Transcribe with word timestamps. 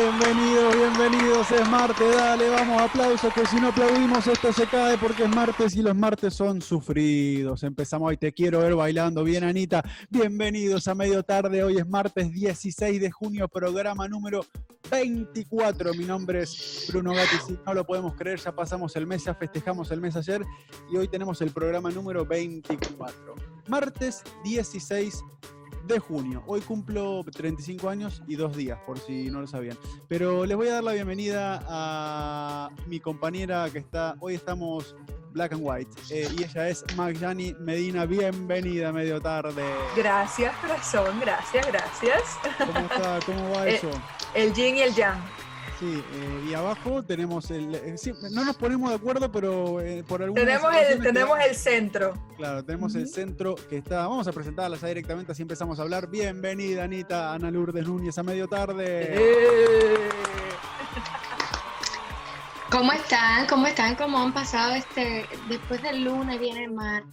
Bienvenidos, 0.00 0.76
bienvenidos, 0.76 1.50
es 1.50 1.68
martes, 1.68 2.14
dale, 2.14 2.48
vamos, 2.50 2.82
aplausos, 2.82 3.34
que 3.34 3.44
si 3.46 3.56
no 3.56 3.68
aplaudimos 3.68 4.24
esto 4.28 4.52
se 4.52 4.64
cae 4.68 4.96
porque 4.96 5.24
es 5.24 5.28
martes 5.28 5.74
y 5.74 5.82
los 5.82 5.96
martes 5.96 6.34
son 6.34 6.62
sufridos. 6.62 7.64
Empezamos 7.64 8.10
hoy, 8.10 8.16
te 8.16 8.32
quiero 8.32 8.60
ver 8.60 8.76
bailando 8.76 9.24
bien, 9.24 9.42
Anita. 9.42 9.82
Bienvenidos 10.08 10.86
a 10.86 10.94
medio 10.94 11.24
tarde, 11.24 11.64
hoy 11.64 11.78
es 11.78 11.88
martes 11.88 12.30
16 12.30 13.00
de 13.00 13.10
junio, 13.10 13.48
programa 13.48 14.06
número 14.06 14.46
24. 14.88 15.92
Mi 15.94 16.04
nombre 16.04 16.42
es 16.42 16.86
Bruno 16.92 17.12
Gatti, 17.12 17.36
si 17.44 17.58
no 17.66 17.74
lo 17.74 17.84
podemos 17.84 18.14
creer, 18.14 18.38
ya 18.38 18.54
pasamos 18.54 18.94
el 18.94 19.04
mes, 19.04 19.24
ya 19.24 19.34
festejamos 19.34 19.90
el 19.90 20.00
mes 20.00 20.14
ayer 20.14 20.44
y 20.92 20.96
hoy 20.96 21.08
tenemos 21.08 21.42
el 21.42 21.50
programa 21.50 21.90
número 21.90 22.24
24. 22.24 23.34
Martes 23.66 24.22
16 24.44 25.24
de 25.88 25.98
junio. 25.98 26.42
Hoy 26.46 26.60
cumplo 26.60 27.24
35 27.24 27.88
años 27.88 28.22
y 28.28 28.36
dos 28.36 28.56
días, 28.56 28.78
por 28.86 28.98
si 28.98 29.30
no 29.30 29.40
lo 29.40 29.46
sabían. 29.46 29.76
Pero 30.06 30.44
les 30.44 30.56
voy 30.56 30.68
a 30.68 30.74
dar 30.74 30.84
la 30.84 30.92
bienvenida 30.92 31.64
a 31.66 32.70
mi 32.86 33.00
compañera 33.00 33.68
que 33.70 33.78
está, 33.78 34.14
hoy 34.20 34.34
estamos 34.34 34.94
Black 35.32 35.52
and 35.52 35.62
White, 35.64 35.90
eh, 36.10 36.28
y 36.36 36.44
ella 36.44 36.68
es 36.68 36.84
Magyani 36.96 37.54
Medina. 37.60 38.06
Bienvenida, 38.06 38.92
medio 38.92 39.20
tarde. 39.20 39.64
Gracias, 39.96 40.54
corazón, 40.56 41.20
gracias, 41.20 41.66
gracias. 41.66 42.22
¿Cómo 42.58 42.78
está? 42.80 43.18
¿Cómo 43.24 43.50
va 43.50 43.66
Eh, 43.68 43.74
eso? 43.76 43.90
El 44.34 44.52
yin 44.52 44.76
y 44.76 44.80
el 44.82 44.94
yang. 44.94 45.18
Sí, 45.78 46.02
eh, 46.12 46.46
y 46.50 46.54
abajo 46.54 47.04
tenemos 47.04 47.52
el. 47.52 47.72
eh, 47.72 47.94
sí, 47.96 48.12
no 48.32 48.44
nos 48.44 48.56
ponemos 48.56 48.90
de 48.90 48.96
acuerdo, 48.96 49.30
pero 49.30 49.80
eh, 49.80 50.02
por 50.08 50.20
alguna 50.20 50.44
Tenemos 50.44 50.74
el, 50.74 51.00
tenemos 51.00 51.38
el 51.38 51.54
centro. 51.54 52.14
Claro, 52.36 52.64
tenemos 52.64 52.96
el 52.96 53.08
centro 53.08 53.54
que 53.54 53.76
está. 53.76 54.08
Vamos 54.08 54.26
a 54.26 54.32
presentarla 54.32 54.76
ya 54.76 54.88
directamente, 54.88 55.30
así 55.30 55.42
empezamos 55.42 55.78
a 55.78 55.82
hablar. 55.82 56.08
Bienvenida, 56.08 56.82
Anita, 56.82 57.32
Ana 57.32 57.52
Lourdes 57.52 57.86
Núñez, 57.86 58.18
a 58.18 58.24
medio 58.24 58.48
tarde. 58.48 59.06
Eh, 59.08 59.94
¿Cómo 62.72 62.92
están? 62.92 63.46
¿Cómo 63.46 63.68
están? 63.68 63.94
¿Cómo 63.94 64.18
han 64.18 64.34
pasado 64.34 64.74
este? 64.74 65.26
Después 65.48 65.80
del 65.80 66.02
lunes 66.02 66.40
viene 66.40 66.64
el 66.64 66.72
mar. 66.72 67.04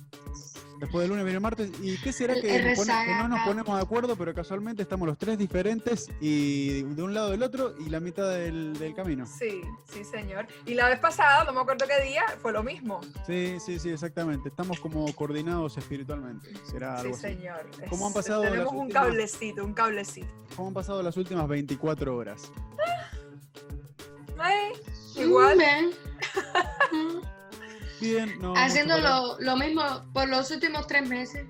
Después 0.80 1.02
del 1.04 1.10
lunes 1.10 1.24
viene 1.26 1.38
el 1.38 1.42
martes. 1.42 1.72
¿Y 1.82 1.98
qué 2.02 2.12
será 2.12 2.34
El- 2.34 2.42
que, 2.42 2.56
el 2.56 2.66
nos 2.68 2.76
pone- 2.78 2.92
que 2.92 2.98
rezaga 3.00 3.24
no 3.24 3.28
nos 3.30 3.48
ponemos 3.48 3.76
de 3.78 3.82
acuerdo, 3.84 4.16
pero 4.16 4.34
casualmente 4.34 4.82
estamos 4.84 5.08
los 5.08 5.18
tres 5.18 5.38
diferentes 5.38 6.10
y 6.20 6.84
de 6.84 7.02
un 7.04 7.14
lado 7.14 7.32
del 7.32 7.44
otro 7.44 7.74
y 7.80 7.90
la 7.90 8.00
mitad 8.00 8.30
del, 8.30 8.78
del 8.78 8.94
camino? 8.94 9.26
Sí, 9.26 9.62
sí, 9.86 10.04
señor. 10.04 10.48
Y 10.66 10.74
la 10.74 10.90
vez 10.90 11.00
pasada, 11.00 11.44
no 11.46 11.54
me 11.54 11.62
acuerdo 11.62 11.86
qué 11.88 12.04
día, 12.06 12.24
fue 12.42 12.52
lo 12.52 12.62
mismo. 12.64 13.00
Sí, 13.26 13.58
sí, 13.66 13.80
sí, 13.80 13.90
exactamente. 13.90 14.50
Estamos 14.50 14.80
como 14.80 15.12
coordinados 15.16 15.78
espiritualmente. 15.78 16.54
Será 16.70 17.02
Sí, 17.02 17.10
así. 17.12 17.22
señor. 17.22 17.70
¿Cómo 17.90 18.08
han 18.08 18.14
pasado 18.14 18.44
las 18.44 18.52
Tenemos 18.52 18.74
un 18.74 18.80
últimas- 18.82 19.04
cablecito, 19.04 19.64
un 19.66 19.74
cablecito. 19.74 20.28
¿Cómo 20.56 20.68
han 20.70 20.74
pasado 20.74 21.02
las 21.04 21.16
últimas 21.18 21.48
24 21.48 22.16
horas? 22.16 22.52
Ay, 24.38 24.74
igual. 25.16 25.58
Mm. 26.92 27.35
Bien, 28.00 28.38
no. 28.40 28.50
mucho 28.50 28.62
Haciendo 28.62 28.98
lo, 28.98 29.40
lo 29.40 29.58
mismo 29.58 29.84
por 30.14 30.28
los 30.28 30.52
últimos 30.52 30.88
tres 30.88 31.08
meses. 31.08 31.46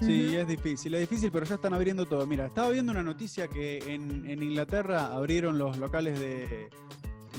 Sí, 0.00 0.34
es 0.34 0.48
difícil, 0.48 0.94
es 0.94 1.00
difícil, 1.00 1.30
pero 1.30 1.44
ya 1.44 1.56
están 1.56 1.74
abriendo 1.74 2.06
todo. 2.06 2.26
Mira, 2.26 2.46
estaba 2.46 2.70
viendo 2.70 2.90
una 2.90 3.02
noticia 3.02 3.48
que 3.48 3.78
en, 3.78 4.28
en 4.28 4.42
Inglaterra 4.42 5.06
abrieron 5.12 5.58
los 5.58 5.76
locales 5.76 6.18
de. 6.18 6.70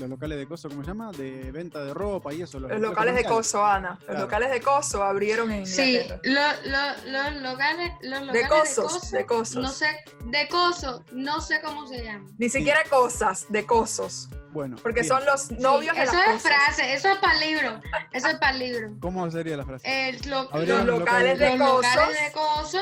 Los 0.02 0.10
locales 0.10 0.36
de 0.38 0.48
coso, 0.48 0.68
¿cómo 0.68 0.82
se 0.82 0.88
llama? 0.88 1.12
De 1.12 1.52
venta 1.52 1.78
de 1.84 1.94
ropa 1.94 2.32
y 2.34 2.42
eso. 2.42 2.58
Los 2.58 2.80
locales 2.80 3.14
de 3.14 3.22
coso, 3.24 3.64
Ana. 3.64 4.00
Los 4.08 4.18
locales 4.18 4.50
de 4.50 4.60
coso 4.60 5.00
abrieron 5.04 5.52
en 5.52 5.64
Sí, 5.64 5.96
Inglaterra. 5.96 6.56
lo- 6.64 6.70
lo- 7.12 7.12
los 7.32 7.42
locales, 7.42 7.92
los 8.02 8.20
locales 8.22 8.42
De 8.42 8.48
cosos, 8.48 8.92
coso, 8.94 9.16
de 9.16 9.26
cosos. 9.26 9.62
No 9.62 9.68
sé, 9.70 9.86
de 10.24 10.48
coso, 10.48 11.04
no 11.12 11.40
sé 11.40 11.60
cómo 11.62 11.86
se 11.86 12.02
llama. 12.02 12.26
Ni 12.36 12.48
siquiera 12.48 12.80
cosas, 12.90 13.46
de 13.48 13.64
cosos. 13.64 14.28
Bueno. 14.50 14.76
Porque 14.82 15.00
bien. 15.00 15.08
son 15.08 15.24
los 15.24 15.50
novios 15.52 15.94
Sí, 15.94 16.00
de 16.00 16.04
eso 16.04 16.12
las 16.14 16.26
es 16.26 16.32
cosas. 16.42 16.52
frase, 16.58 16.92
eso 16.94 17.08
es 17.12 17.18
para 17.18 17.32
el 17.34 17.40
libro. 17.40 17.80
Eso 18.12 18.26
es 18.28 18.34
para 18.34 18.52
el 18.52 18.58
libro. 18.58 18.90
¿Cómo 19.00 19.30
sería 19.30 19.56
la 19.56 19.64
frase? 19.64 20.08
Eh, 20.10 20.18
lo- 20.26 20.52
Abrieron 20.52 20.86
Los 20.86 20.98
locales 20.98 21.38
de 21.38 21.56
los 21.56 21.58
locales 21.58 21.94
cosos 21.94 22.12
de 22.12 22.32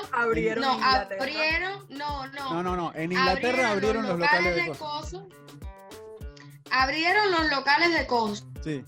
coso. 0.00 0.09
abrieron 0.12 0.65
No, 0.65 0.73
en 0.73 0.78
Inglaterra. 0.78 1.21
abrieron, 1.23 1.87
no, 1.91 2.27
no. 2.28 2.55
No, 2.55 2.62
no, 2.65 2.77
no. 2.77 2.93
En 2.97 3.12
Inglaterra 3.12 3.71
abrieron, 3.73 4.05
los 4.09 4.19
locales 4.19 4.56
de 4.56 4.67
coso. 4.69 4.78
coso. 4.84 5.28
Abrieron 6.70 7.31
los 7.31 7.50
locales 7.50 7.92
de 7.98 8.06
coso. 8.06 8.47
Sí, 8.62 8.84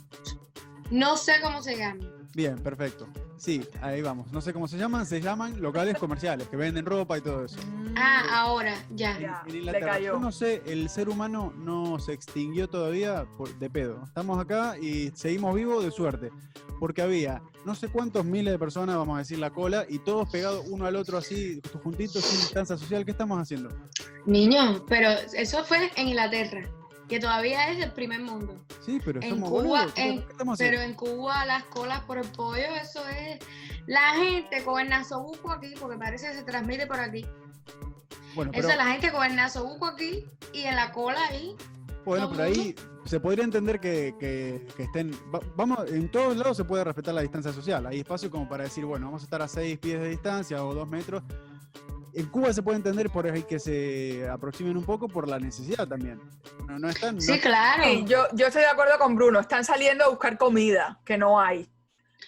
No 0.91 1.17
sé 1.17 1.35
cómo 1.43 1.63
se 1.63 1.77
llaman. 1.77 2.01
bien, 2.35 2.59
perfecto. 2.59 3.09
Sí, 3.39 3.67
ahí 3.81 4.03
vamos. 4.03 4.31
No 4.31 4.41
sé 4.41 4.53
cómo 4.53 4.69
se 4.69 4.77
llaman, 4.79 5.05
se 5.05 5.21
llaman 5.21 5.61
locales 5.61 5.99
comerciales, 5.99 6.47
que 6.47 6.55
venden 6.57 6.87
ropa 6.87 7.19
y 7.19 7.23
todo 7.23 7.45
eso. 7.45 7.59
Ah, 7.97 8.23
ahora, 8.43 8.73
ya. 8.91 9.19
Ya. 9.19 9.43
En 9.47 9.53
le 9.53 9.59
Inglaterra. 9.59 9.93
cayó. 9.95 10.13
Yo 10.13 10.21
no 10.21 10.31
sé, 10.31 10.63
el 10.67 10.89
ser 10.89 11.09
humano 11.09 11.53
no 11.57 11.99
se 11.99 12.13
extinguió 12.13 12.69
todavía 12.69 13.27
por- 13.37 13.53
de 13.59 13.69
pedo. 13.69 14.01
Estamos 14.05 14.39
acá 14.39 14.77
y 14.81 15.11
seguimos 15.17 15.55
vivos 15.57 15.85
de 15.85 15.91
suerte. 15.91 16.31
Porque 16.79 17.03
había 17.03 17.43
no 17.65 17.75
sé 17.75 17.89
cuántos 17.89 18.25
miles 18.25 18.53
de 18.53 18.59
personas, 18.61 18.97
vamos 18.97 19.17
a 19.17 19.19
decir 19.21 19.39
la 19.39 19.51
cola, 19.51 19.87
y 19.89 19.99
todos 20.01 20.29
pegados 20.31 20.65
uno 20.69 20.87
al 20.87 20.95
otro 20.97 21.19
así, 21.19 21.61
juntitos, 21.83 22.25
sin 22.25 22.41
distancia 22.41 22.77
social. 22.77 23.05
¿Qué 23.05 23.11
estamos 23.11 23.41
haciendo? 23.41 23.71
Niño, 24.25 24.85
pero 24.89 25.09
eso 25.35 25.65
fue 25.65 25.91
en 25.97 26.09
Inglaterra, 26.09 26.63
que 27.09 27.21
todavía 27.21 27.69
es 27.71 27.83
el 27.85 27.93
primer 27.93 28.21
mundo. 28.21 28.65
Sí, 28.85 29.01
pero 29.05 29.21
En 29.21 29.31
somos 29.31 29.51
Cuba, 29.51 29.63
boludos. 29.63 29.93
¿Qué, 29.95 30.09
en- 30.09 30.25
Pero 30.59 30.81
en 30.81 30.95
Cuba 30.95 31.45
las 31.45 31.65
colas 31.65 32.01
por 32.01 32.19
el 32.19 32.27
pollo, 32.29 32.75
eso 32.81 33.07
es 33.09 33.39
la 33.87 34.15
gente 34.15 34.65
con 34.65 34.81
el 34.81 34.89
nasobuco 34.89 35.51
aquí, 35.51 35.75
porque 35.79 35.99
parece 35.99 36.29
que 36.29 36.35
se 36.35 36.43
transmite 36.45 36.87
por 36.87 37.01
aquí. 37.01 37.27
Bueno, 38.35 38.51
Eso 38.55 38.63
pero, 38.69 38.71
es 38.71 38.77
la 38.77 38.87
gente 38.93 39.13
con 39.13 39.25
el 39.25 39.37
nasobuco 39.37 39.87
aquí 39.87 40.25
y 40.55 40.63
en 40.63 40.75
la 40.77 40.91
cola 40.93 41.21
ahí. 41.29 41.55
bueno, 42.07 42.31
pero 42.31 42.45
ahí 42.45 42.75
se 43.05 43.21
podría 43.21 43.45
entender 43.45 43.79
que, 43.79 44.15
que- 44.19 44.67
que 44.77 44.85
estén. 44.85 45.13
va- 45.35 45.41
vamos, 45.57 45.81
en 45.91 46.09
todos 46.11 46.37
lados 46.37 46.57
se 46.57 46.65
puede 46.65 46.83
respetar 46.85 47.13
la 47.15 47.21
distancia 47.21 47.53
social. 47.53 47.85
Hay 47.87 47.99
espacio 48.01 48.31
como 48.31 48.49
para 48.49 48.65
decir, 48.65 48.85
bueno, 48.87 49.07
vamos 49.07 49.23
a 49.23 49.25
estar 49.25 49.43
a 49.43 49.49
seis 49.49 49.79
pies 49.79 50.01
de 50.01 50.09
distancia 50.09 50.65
o 50.65 50.73
dos 50.75 50.89
metros. 50.89 51.23
En 52.15 52.27
Cuba 52.27 52.53
se 52.53 52.63
puede 52.63 52.77
entender 52.77 53.09
por 53.11 53.27
ahí 53.27 53.43
que 53.45 53.59
se 53.59 54.29
aproximen 54.29 54.77
un 54.77 54.85
poco 54.85 55.09
por 55.09 55.29
la 55.29 55.39
necesidad 55.39 55.87
también. 55.89 56.21
No, 56.69 56.79
no 56.79 56.89
están. 56.89 57.21
Sí, 57.21 57.33
no- 57.33 57.41
claro. 57.41 57.85
Sí, 57.85 58.05
yo, 58.07 58.27
yo 58.35 58.47
estoy 58.49 58.63
de 58.63 58.69
acuerdo 58.69 58.99
con 58.99 59.15
Bruno. 59.17 59.41
Están 59.41 59.65
saliendo 59.65 60.05
a 60.05 60.09
buscar 60.09 60.37
comida, 60.37 61.01
que 61.05 61.17
no 61.17 61.41
hay. 61.41 61.69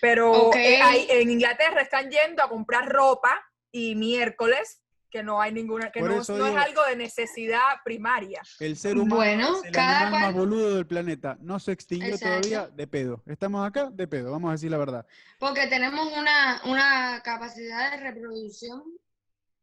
Pero 0.01 0.53
eh, 0.55 0.81
hay- 0.83 1.07
en 1.11 1.31
Inglaterra 1.31 1.81
están 1.83 2.11
yendo 2.11 2.43
a 2.43 2.49
comprar 2.49 2.89
ropa 2.89 3.31
y 3.71 3.95
miércoles, 3.95 4.81
que 5.11 5.23
no 5.23 5.41
hay 5.41 5.53
ninguna, 5.53 5.93
que 5.93 6.01
Por 6.01 6.11
no, 6.11 6.21
eso 6.23 6.37
no 6.37 6.47
es 6.47 6.53
digo- 6.53 6.63
algo 6.65 6.85
de 6.87 6.97
necesidad 6.97 7.61
primaria. 7.85 8.43
El 8.59 8.77
ser 8.77 8.97
humano 8.97 9.17
Bueno, 9.17 9.57
es 9.59 9.65
el 9.67 9.73
cada 9.73 10.01
animal 10.09 10.21
más 10.23 10.35
boludo 10.35 10.75
del 10.75 10.87
planeta. 10.87 11.37
No 11.41 11.61
se 11.61 11.71
extinguió 11.73 12.15
Exacto. 12.15 12.41
todavía 12.49 12.69
de 12.75 12.87
pedo. 12.89 13.23
Estamos 13.27 13.65
acá 13.67 13.91
de 13.93 14.09
pedo, 14.09 14.33
vamos 14.33 14.49
a 14.49 14.53
decir 14.53 14.71
la 14.71 14.79
verdad. 14.79 15.07
Porque 15.39 15.67
tenemos 15.69 16.11
una, 16.19 16.63
una 16.65 17.21
capacidad 17.23 17.93
de 17.93 17.97
reproducción 17.99 18.83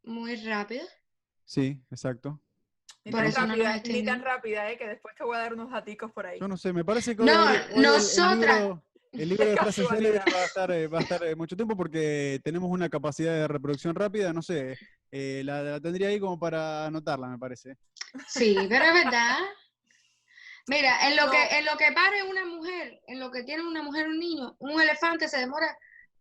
muy 0.03 0.35
rápida. 0.45 0.83
Sí, 1.45 1.81
exacto. 1.91 2.39
Ni 3.03 3.11
Por 3.11 3.21
tan 3.21 3.29
eso 3.29 3.41
no 3.41 3.47
rápida, 3.55 3.75
nos 3.77 3.87
ni 3.87 4.03
tan 4.05 4.21
rápida, 4.23 4.71
eh, 4.71 4.77
que 4.77 4.87
después 4.87 5.15
te 5.15 5.23
voy 5.23 5.35
a 5.35 5.39
dar 5.39 5.53
unos 5.53 5.71
daticos 5.71 6.11
por 6.11 6.25
ahí. 6.25 6.39
Yo 6.39 6.47
no 6.47 6.57
sé, 6.57 6.71
me 6.71 6.85
parece 6.85 7.15
que 7.15 7.23
No, 7.23 7.49
el- 7.51 7.81
nosotras- 7.81 8.59
libro, 8.61 8.83
el 9.13 9.29
libro 9.29 9.45
de 9.45 9.55
frases 9.75 9.87
célebres 9.89 10.21
va 10.33 10.39
a 10.39 10.45
estar, 10.45 10.71
eh, 10.71 10.87
va 10.87 10.99
a 10.99 11.01
estar 11.01 11.23
eh, 11.25 11.35
mucho 11.35 11.55
tiempo 11.55 11.75
porque 11.75 12.39
tenemos 12.43 12.69
una 12.69 12.89
capacidad 12.89 13.33
de 13.33 13.47
reproducción 13.47 13.95
rápida, 13.95 14.31
no 14.33 14.41
sé, 14.41 14.77
eh, 15.11 15.41
la, 15.43 15.61
la 15.63 15.79
tendría 15.79 16.09
ahí 16.09 16.19
como 16.19 16.39
para 16.39 16.85
anotarla, 16.85 17.27
me 17.27 17.39
parece. 17.39 17.75
Sí, 18.27 18.55
pero 18.69 18.85
es 18.85 18.93
verdad. 18.93 19.37
Mira, 20.67 21.07
en 21.09 21.15
lo 21.15 21.25
No. 21.25 21.31
que 21.31 21.57
en 21.57 21.65
lo 21.65 21.75
que 21.77 21.91
pare 21.91 22.23
una 22.23 22.45
mujer, 22.45 23.01
en 23.07 23.19
lo 23.19 23.31
que 23.31 23.43
tiene 23.43 23.67
una 23.67 23.81
mujer 23.81 24.07
un 24.07 24.19
niño, 24.19 24.55
un 24.59 24.79
elefante 24.79 25.27
se 25.27 25.39
demora 25.39 25.75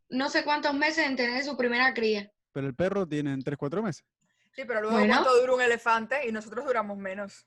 no 0.08 0.28
sé 0.30 0.44
cuántos 0.44 0.72
meses 0.74 1.06
en 1.06 1.14
tener 1.14 1.44
su 1.44 1.56
primera 1.56 1.92
cría. 1.94 2.30
Pero 2.52 2.66
el 2.66 2.74
perro 2.74 3.06
tiene 3.06 3.32
en 3.32 3.42
3, 3.42 3.56
4 3.58 3.82
meses. 3.82 4.04
Sí, 4.52 4.62
pero 4.66 4.80
luego 4.80 4.96
Bueno. 4.96 5.14
cuánto 5.14 5.40
dura 5.40 5.54
un 5.54 5.62
elefante 5.62 6.26
y 6.28 6.32
nosotros 6.32 6.64
duramos 6.66 6.98
menos. 6.98 7.46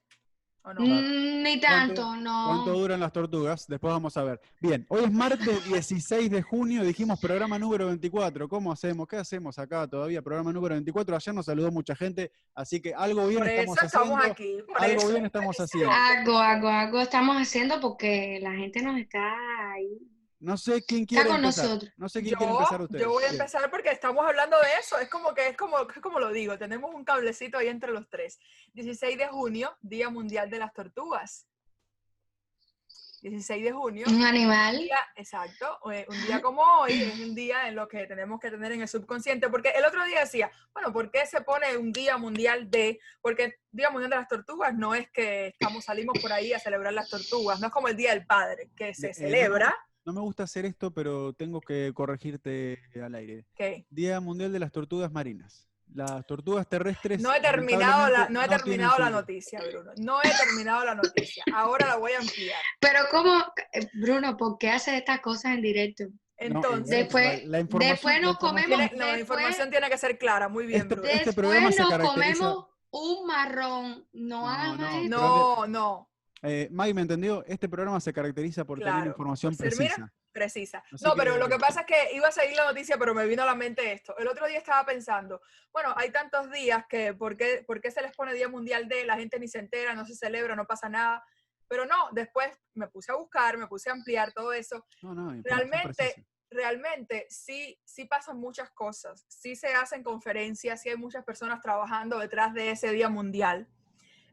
¿O 0.66 0.74
no? 0.74 0.80
Mm, 0.80 1.44
Ni 1.44 1.60
tanto, 1.60 2.02
¿Cuánto 2.04 2.72
no. 2.72 2.78
duran 2.80 3.02
las 3.02 3.12
tortugas? 3.12 3.68
Después 3.68 3.92
vamos 3.92 4.16
a 4.16 4.24
ver. 4.24 4.40
Bien, 4.62 4.86
hoy 4.88 5.04
es 5.04 5.12
martes 5.12 5.40
16 5.66 6.32
de 6.32 6.42
junio, 6.42 6.86
dijimos 6.86 7.20
programa 7.20 7.60
número 7.60 7.88
24. 7.88 8.48
¿Cómo 8.48 8.72
hacemos? 8.72 9.06
¿Qué 9.10 9.18
hacemos 9.18 9.60
acá 9.60 9.86
todavía? 9.90 10.22
Programa 10.22 10.54
número 10.54 10.74
24. 10.76 11.18
Ayer 11.18 11.34
nos 11.36 11.48
saludó 11.48 11.70
mucha 11.70 11.94
gente, 11.98 12.32
así 12.56 12.82
que 12.82 12.94
algo 12.94 13.28
bien 13.28 13.40
por 13.40 13.50
eso 13.50 13.60
estamos 13.74 13.84
estamos 13.84 14.20
haciendo. 14.20 14.32
aquí. 14.32 14.58
Por 14.66 14.82
Algo 14.82 14.98
eso. 15.02 15.12
bien 15.12 15.26
estamos 15.26 15.58
haciendo. 15.60 15.92
Algo, 15.92 16.38
algo, 16.40 16.68
algo 16.70 17.02
estamos 17.02 17.36
haciendo 17.36 17.82
porque 17.82 18.40
la 18.42 18.54
gente 18.54 18.82
nos 18.82 18.98
está 18.98 19.20
ahí. 19.74 20.00
No 20.44 20.58
sé 20.58 20.84
quién 20.84 21.06
quiere 21.06 21.28
con 21.28 21.38
empezar. 21.38 21.66
nosotros. 21.66 21.92
No 21.96 22.10
sé 22.10 22.22
quién 22.22 22.36
quiere 22.36 22.52
empezar 22.52 22.80
Yo, 22.80 22.84
ustedes. 22.84 23.02
yo 23.02 23.10
voy 23.12 23.24
a 23.24 23.30
empezar 23.30 23.72
porque 23.72 23.92
estamos 23.92 24.26
hablando 24.28 24.58
de 24.60 24.68
eso. 24.80 24.98
Es 25.00 25.10
como 25.10 25.34
que 25.34 25.48
es 25.48 25.56
como, 25.58 25.80
es 25.80 26.02
como 26.02 26.20
lo 26.20 26.32
digo, 26.32 26.58
tenemos 26.58 26.94
un 26.94 27.06
cablecito 27.06 27.58
ahí 27.58 27.70
entre 27.70 27.92
los 27.92 28.10
tres. 28.10 28.40
16 28.74 29.18
de 29.18 29.28
junio, 29.28 29.76
Día 29.82 30.10
Mundial 30.10 30.50
de 30.50 30.60
las 30.60 30.74
Tortugas. 30.74 31.48
16 33.22 33.64
de 33.64 33.72
junio. 33.72 34.06
Un 34.10 34.22
animal. 34.26 34.80
día- 34.80 35.00
exacto, 35.16 35.80
eh, 35.94 36.06
un 36.10 36.22
día 36.26 36.42
como 36.42 36.62
hoy 36.62 37.04
es 37.04 37.18
un 37.22 37.34
día 37.34 37.70
en 37.70 37.76
lo 37.76 37.88
que 37.88 38.06
tenemos 38.06 38.38
que 38.38 38.52
tener 38.52 38.74
en 38.74 38.82
el 38.82 38.88
subconsciente, 38.90 39.48
porque 39.48 39.70
el 39.70 39.86
otro 39.86 40.04
día 40.04 40.20
decía, 40.20 40.52
bueno, 40.74 40.92
¿por 40.92 41.10
qué 41.10 41.26
se 41.26 41.40
pone 41.40 41.78
un 41.78 41.94
día 41.94 42.18
mundial 42.18 42.70
de? 42.70 43.00
Porque 43.22 43.56
Día 43.72 43.90
Mundial 43.92 44.10
de 44.10 44.18
las 44.18 44.28
Tortugas 44.28 44.74
no 44.76 44.94
es 44.94 45.10
que 45.10 45.48
estamos, 45.48 45.86
salimos 45.86 46.20
por 46.22 46.34
ahí 46.34 46.52
a 46.52 46.60
celebrar 46.60 46.92
las 46.92 47.10
tortugas, 47.10 47.62
no 47.62 47.68
es 47.68 47.74
como 47.74 47.88
el 47.88 47.96
Día 47.96 48.10
del 48.10 48.26
Padre, 48.26 48.70
que 48.76 48.94
se 48.94 49.12
Eh, 49.12 49.14
celebra, 49.14 49.74
No 50.06 50.12
me 50.14 50.20
gusta 50.22 50.44
hacer 50.44 50.66
esto, 50.66 50.92
pero 50.94 51.34
tengo 51.34 51.62
que 51.62 51.92
corregirte 51.94 52.80
al 53.04 53.16
aire. 53.16 53.46
Día 53.90 54.20
Mundial 54.20 54.52
de 54.52 54.60
las 54.60 54.72
Tortugas 54.72 55.12
Marinas. 55.12 55.68
Las 55.94 56.26
tortugas 56.26 56.68
terrestres. 56.68 57.22
no 57.22 57.32
he 57.34 57.40
terminado 57.40 58.10
la, 58.10 58.28
no 58.30 58.42
he 58.42 58.48
no 58.48 58.56
terminado 58.58 58.98
la 58.98 59.12
noticia, 59.12 59.62
Bruno, 59.70 59.92
no 59.98 60.20
he 60.24 60.30
terminado 60.44 60.84
la 60.86 60.96
noticia, 60.96 61.44
ahora 61.54 61.86
la 61.86 61.98
voy 61.98 62.14
a 62.14 62.20
ampliar. 62.20 62.60
Pero 62.80 63.00
cómo, 63.12 63.44
Bruno, 64.02 64.36
¿por 64.36 64.58
qué 64.58 64.72
haces 64.72 64.96
estas 64.96 65.20
cosas 65.20 65.54
en 65.54 65.62
directo? 65.62 66.06
Entonces, 66.38 66.90
Después- 66.90 67.44
la- 67.44 67.50
la 67.52 67.60
información- 67.60 67.92
después 67.96 68.22
nos 68.22 68.38
comemos- 68.38 68.66
tiene- 68.66 68.92
no, 68.94 68.98
la 68.98 69.06
después- 69.18 69.20
información 69.22 69.70
tiene 69.70 69.90
que 69.90 69.98
ser 70.00 70.18
clara, 70.18 70.50
muy 70.50 70.66
bien, 70.66 70.82
Este- 70.82 70.96
Bruno. 70.96 71.10
este 71.10 71.26
Después 71.26 71.62
nos 71.62 71.76
caracteriza- 71.90 72.12
comemos 72.40 72.66
un 72.90 73.28
marrón. 73.28 74.08
No, 74.14 74.42
No, 74.42 74.50
hagas 74.50 74.78
no. 74.78 75.04
No, 75.10 75.68
no, 75.68 76.10
Eh, 76.44 76.68
¿me 76.72 76.90
entendió? 76.90 77.44
Este 77.46 77.70
programa 77.70 78.00
se 78.02 78.12
caracteriza 78.12 78.66
por 78.66 78.78
tener 78.80 79.08
información 79.08 79.56
precisa. 79.56 80.12
precisa. 80.32 80.84
Así 80.92 81.06
No, 81.06 81.14
pero 81.16 81.34
que- 81.34 81.40
lo 81.40 81.48
que 81.48 81.58
pasa 81.58 81.82
es 81.82 81.86
que 81.86 82.16
iba 82.16 82.28
a 82.28 82.32
seguir 82.32 82.58
la 82.58 82.66
noticia, 82.66 82.98
pero 82.98 83.14
me 83.14 83.26
vino 83.26 83.44
a 83.44 83.46
la 83.46 83.56
mente 83.56 83.94
esto. 83.94 84.18
El 84.18 84.28
otro 84.28 84.46
día 84.48 84.58
estaba 84.58 84.86
pensando, 84.86 85.42
bueno, 85.72 85.94
hay 85.96 86.12
tantos 86.12 86.52
días 86.52 86.84
que, 86.90 87.14
¿por 87.14 87.38
qué, 87.38 87.64
por 87.66 87.80
qué 87.80 87.92
se 87.92 88.02
les 88.02 88.12
pone 88.16 88.34
Día 88.34 88.50
Mundial 88.50 88.90
de? 88.90 89.06
La 89.06 89.16
gente 89.16 89.40
ni 89.40 89.48
se 89.48 89.60
entera, 89.60 89.94
no 89.94 90.06
se 90.06 90.16
celebra, 90.16 90.56
no 90.56 90.66
pasa 90.66 90.90
nada. 90.90 91.24
Pero 91.70 91.86
no, 91.86 92.10
después 92.12 92.50
me 92.74 92.88
puse 92.90 93.12
a 93.14 93.16
buscar, 93.16 93.58
me 93.58 93.68
puse 93.68 93.90
a 93.90 93.94
ampliar 93.94 94.34
todo 94.34 94.52
eso. 94.52 94.86
No, 95.02 95.14
no, 95.16 95.34
información 95.34 95.44
Realmente, 95.72 96.26
realmente 96.50 97.26
sí, 97.30 97.80
sí 97.86 98.06
pasan 98.06 98.38
muchas 98.38 98.70
cosas. 98.72 99.26
Sí 99.30 99.56
se 99.56 99.74
hacen 99.74 100.04
conferencias, 100.04 100.82
sí 100.82 100.90
hay 100.90 100.98
muchas 100.98 101.24
personas 101.24 101.62
trabajando 101.62 102.20
detrás 102.20 102.54
de 102.54 102.72
ese 102.72 102.92
Día 102.92 103.08
Mundial. 103.10 103.68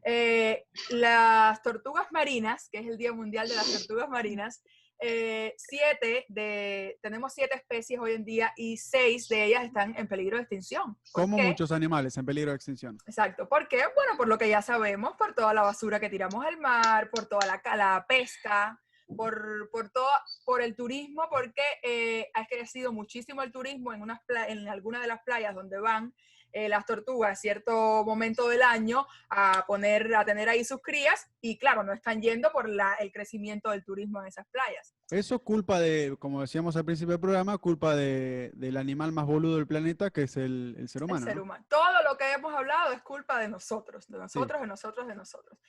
Eh, 0.03 0.65
las 0.89 1.61
tortugas 1.61 2.07
marinas, 2.11 2.69
que 2.71 2.79
es 2.79 2.87
el 2.87 2.97
Día 2.97 3.13
Mundial 3.13 3.47
de 3.47 3.55
las 3.55 3.71
Tortugas 3.71 4.09
Marinas, 4.09 4.63
eh, 5.03 5.55
siete 5.57 6.25
de, 6.29 6.99
tenemos 7.01 7.33
siete 7.33 7.55
especies 7.55 7.99
hoy 7.99 8.11
en 8.13 8.23
día 8.23 8.53
y 8.55 8.77
seis 8.77 9.27
de 9.29 9.45
ellas 9.45 9.63
están 9.63 9.95
en 9.97 10.07
peligro 10.07 10.37
de 10.37 10.43
extinción. 10.43 10.95
¿Por 11.11 11.23
Como 11.23 11.37
qué? 11.37 11.43
muchos 11.43 11.71
animales 11.71 12.15
en 12.17 12.25
peligro 12.25 12.51
de 12.51 12.55
extinción. 12.57 12.97
Exacto. 13.07 13.49
¿Por 13.49 13.67
qué? 13.67 13.77
Bueno, 13.95 14.15
por 14.15 14.27
lo 14.27 14.37
que 14.37 14.47
ya 14.49 14.61
sabemos, 14.61 15.15
por 15.17 15.33
toda 15.33 15.53
la 15.55 15.63
basura 15.63 15.99
que 15.99 16.09
tiramos 16.09 16.45
al 16.45 16.57
mar, 16.59 17.09
por 17.09 17.25
toda 17.25 17.47
la, 17.47 17.61
ca- 17.61 17.75
la 17.75 18.05
pesca, 18.07 18.79
por, 19.17 19.69
por, 19.71 19.89
todo, 19.89 20.07
por 20.45 20.61
el 20.61 20.75
turismo, 20.75 21.23
porque 21.31 21.63
eh, 21.83 22.29
ha 22.35 22.45
crecido 22.45 22.93
muchísimo 22.93 23.41
el 23.41 23.51
turismo 23.51 23.93
en, 23.93 24.03
unas 24.03 24.19
en 24.47 24.67
algunas 24.69 25.01
de 25.01 25.07
las 25.07 25.21
playas 25.23 25.55
donde 25.55 25.79
van 25.79 26.13
eh, 26.53 26.69
las 26.69 26.85
tortugas 26.85 27.39
cierto 27.39 28.03
momento 28.03 28.47
del 28.47 28.61
año 28.61 29.05
a 29.29 29.65
poner, 29.67 30.13
a 30.15 30.25
tener 30.25 30.49
ahí 30.49 30.63
sus 30.63 30.81
crías 30.81 31.27
y 31.41 31.57
claro, 31.57 31.83
no 31.83 31.93
están 31.93 32.21
yendo 32.21 32.51
por 32.51 32.69
la, 32.69 32.93
el 32.95 33.11
crecimiento 33.11 33.71
del 33.71 33.83
turismo 33.83 34.21
en 34.21 34.27
esas 34.27 34.47
playas. 34.47 34.93
Eso 35.09 35.35
es 35.35 35.41
culpa 35.41 35.79
de, 35.79 36.15
como 36.19 36.41
decíamos 36.41 36.75
al 36.75 36.85
principio 36.85 37.13
del 37.13 37.21
programa, 37.21 37.57
culpa 37.57 37.95
de, 37.95 38.51
del 38.53 38.77
animal 38.77 39.11
más 39.11 39.25
boludo 39.25 39.57
del 39.57 39.67
planeta, 39.67 40.09
que 40.09 40.23
es 40.23 40.37
el, 40.37 40.75
el 40.77 40.89
ser 40.89 41.03
humano. 41.03 41.19
el 41.19 41.25
ser 41.25 41.37
¿no? 41.37 41.43
humano. 41.43 41.65
Todo 41.67 42.03
lo 42.09 42.17
que 42.17 42.31
hemos 42.31 42.53
hablado 42.53 42.93
es 42.93 43.01
culpa 43.01 43.39
de 43.39 43.49
nosotros, 43.49 44.07
de 44.07 44.17
nosotros, 44.17 44.61
de 44.61 44.67
nosotros, 44.67 45.07
de 45.07 45.15
nosotros. 45.15 45.59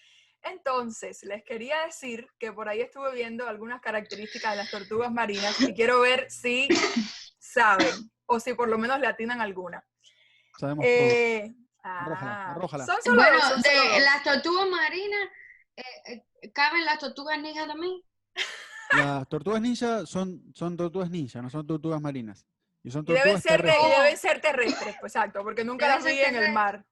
Entonces, 0.42 1.22
les 1.22 1.44
quería 1.44 1.86
decir 1.86 2.28
que 2.38 2.52
por 2.52 2.68
ahí 2.68 2.80
estuve 2.80 3.12
viendo 3.14 3.46
algunas 3.46 3.80
características 3.80 4.52
de 4.52 4.56
las 4.56 4.70
tortugas 4.70 5.12
marinas 5.12 5.60
y 5.60 5.72
quiero 5.72 6.00
ver 6.00 6.30
si 6.30 6.68
saben 7.38 8.10
o 8.26 8.40
si 8.40 8.54
por 8.54 8.68
lo 8.68 8.78
menos 8.78 8.98
le 8.98 9.06
atinan 9.06 9.40
alguna. 9.40 9.84
Sabemos 10.58 10.84
Eh, 10.86 11.54
Arrójala, 11.82 12.32
ah, 12.32 12.50
arrójala. 12.52 12.86
Son 12.86 12.96
solo 13.02 13.16
Bueno, 13.22 13.36
dos, 13.38 13.48
son 13.48 13.62
solo 13.62 13.82
de 13.82 13.88
dos. 13.90 14.02
las 14.02 14.22
tortugas 14.22 14.68
marinas, 14.68 15.28
eh, 15.76 16.24
eh, 16.42 16.52
¿caben 16.52 16.84
las 16.84 16.98
tortugas 16.98 17.40
ninjas 17.40 17.66
también? 17.66 18.00
Las 18.92 19.28
tortugas 19.28 19.60
ninja 19.60 20.06
son, 20.06 20.42
son 20.54 20.76
tortugas 20.76 21.10
ninja, 21.10 21.40
no 21.42 21.50
son 21.50 21.66
tortugas 21.66 22.00
marinas. 22.00 22.46
Y 22.84 22.90
son 22.90 23.04
Y 23.08 23.12
deben 23.12 23.40
tortugas 23.40 23.42
ser, 23.42 23.62
de- 23.62 23.68
y 23.68 23.72
terrestres. 23.72 23.98
deben 23.98 24.16
ser 24.18 24.40
terrestres, 24.40 24.96
pues 25.00 25.14
exacto, 25.16 25.42
porque 25.42 25.64
nunca 25.64 25.88
las 25.88 26.04
vi 26.04 26.20
en 26.20 26.36
el 26.36 26.52
mar. 26.52 26.84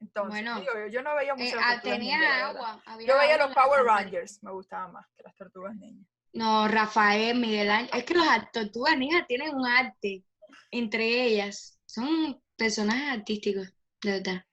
Entonces, 0.00 0.28
Bueno, 0.44 0.60
digo, 0.60 0.72
yo, 0.74 0.86
yo 0.88 1.02
no 1.02 1.14
veía 1.14 1.34
mucho 1.34 1.46
Eh, 1.46 1.50
tortugas 1.52 1.82
tenía 1.82 2.18
ninja, 2.18 2.48
agua. 2.48 2.82
había 2.86 3.06
Yo 3.08 3.18
veía 3.18 3.36
los 3.38 3.54
Power. 3.54 3.84
Rangers, 3.84 4.42
me 4.42 4.50
gustaban 4.52 4.92
más 4.92 5.06
que 5.16 5.22
las 5.22 5.34
tortugas 5.36 5.74
ninjas. 5.76 6.06
No, 6.32 6.68
Rafael, 6.68 7.38
Miguel 7.38 7.70
Ángel. 7.70 7.98
Es 7.98 8.04
que 8.04 8.14
las 8.14 8.50
tortugas 8.52 8.96
ninjas 8.98 9.26
tienen 9.26 9.54
un 9.54 9.66
arte 9.66 10.22
entre 10.70 11.04
ellas. 11.24 11.78
Son 11.86 12.38
personajes 12.56 13.18
artísticos, 13.18 13.72
de 14.02 14.10
verdad. 14.12 14.44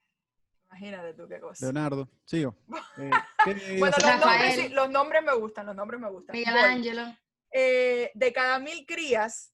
Imagínate 0.70 1.14
tú 1.14 1.28
qué 1.28 1.40
cosa. 1.40 1.64
Leonardo, 1.66 2.08
sigo. 2.24 2.56
Eh, 2.96 3.10
¿qué 3.44 3.50
ibas 3.76 3.78
Bueno, 3.80 3.96
los 3.98 4.20
nombres, 4.20 4.54
sí, 4.54 4.68
los 4.68 4.90
nombres 4.90 5.22
me 5.24 5.34
gustan, 5.34 5.66
los 5.66 5.74
nombres 5.74 6.00
me 6.00 6.08
gustan. 6.10 6.32
Miguel. 6.36 6.56
Ángelo. 6.56 7.16
Eh, 7.50 8.10
de 8.14 8.32
cada 8.32 8.58
mil 8.60 8.86
crías 8.86 9.52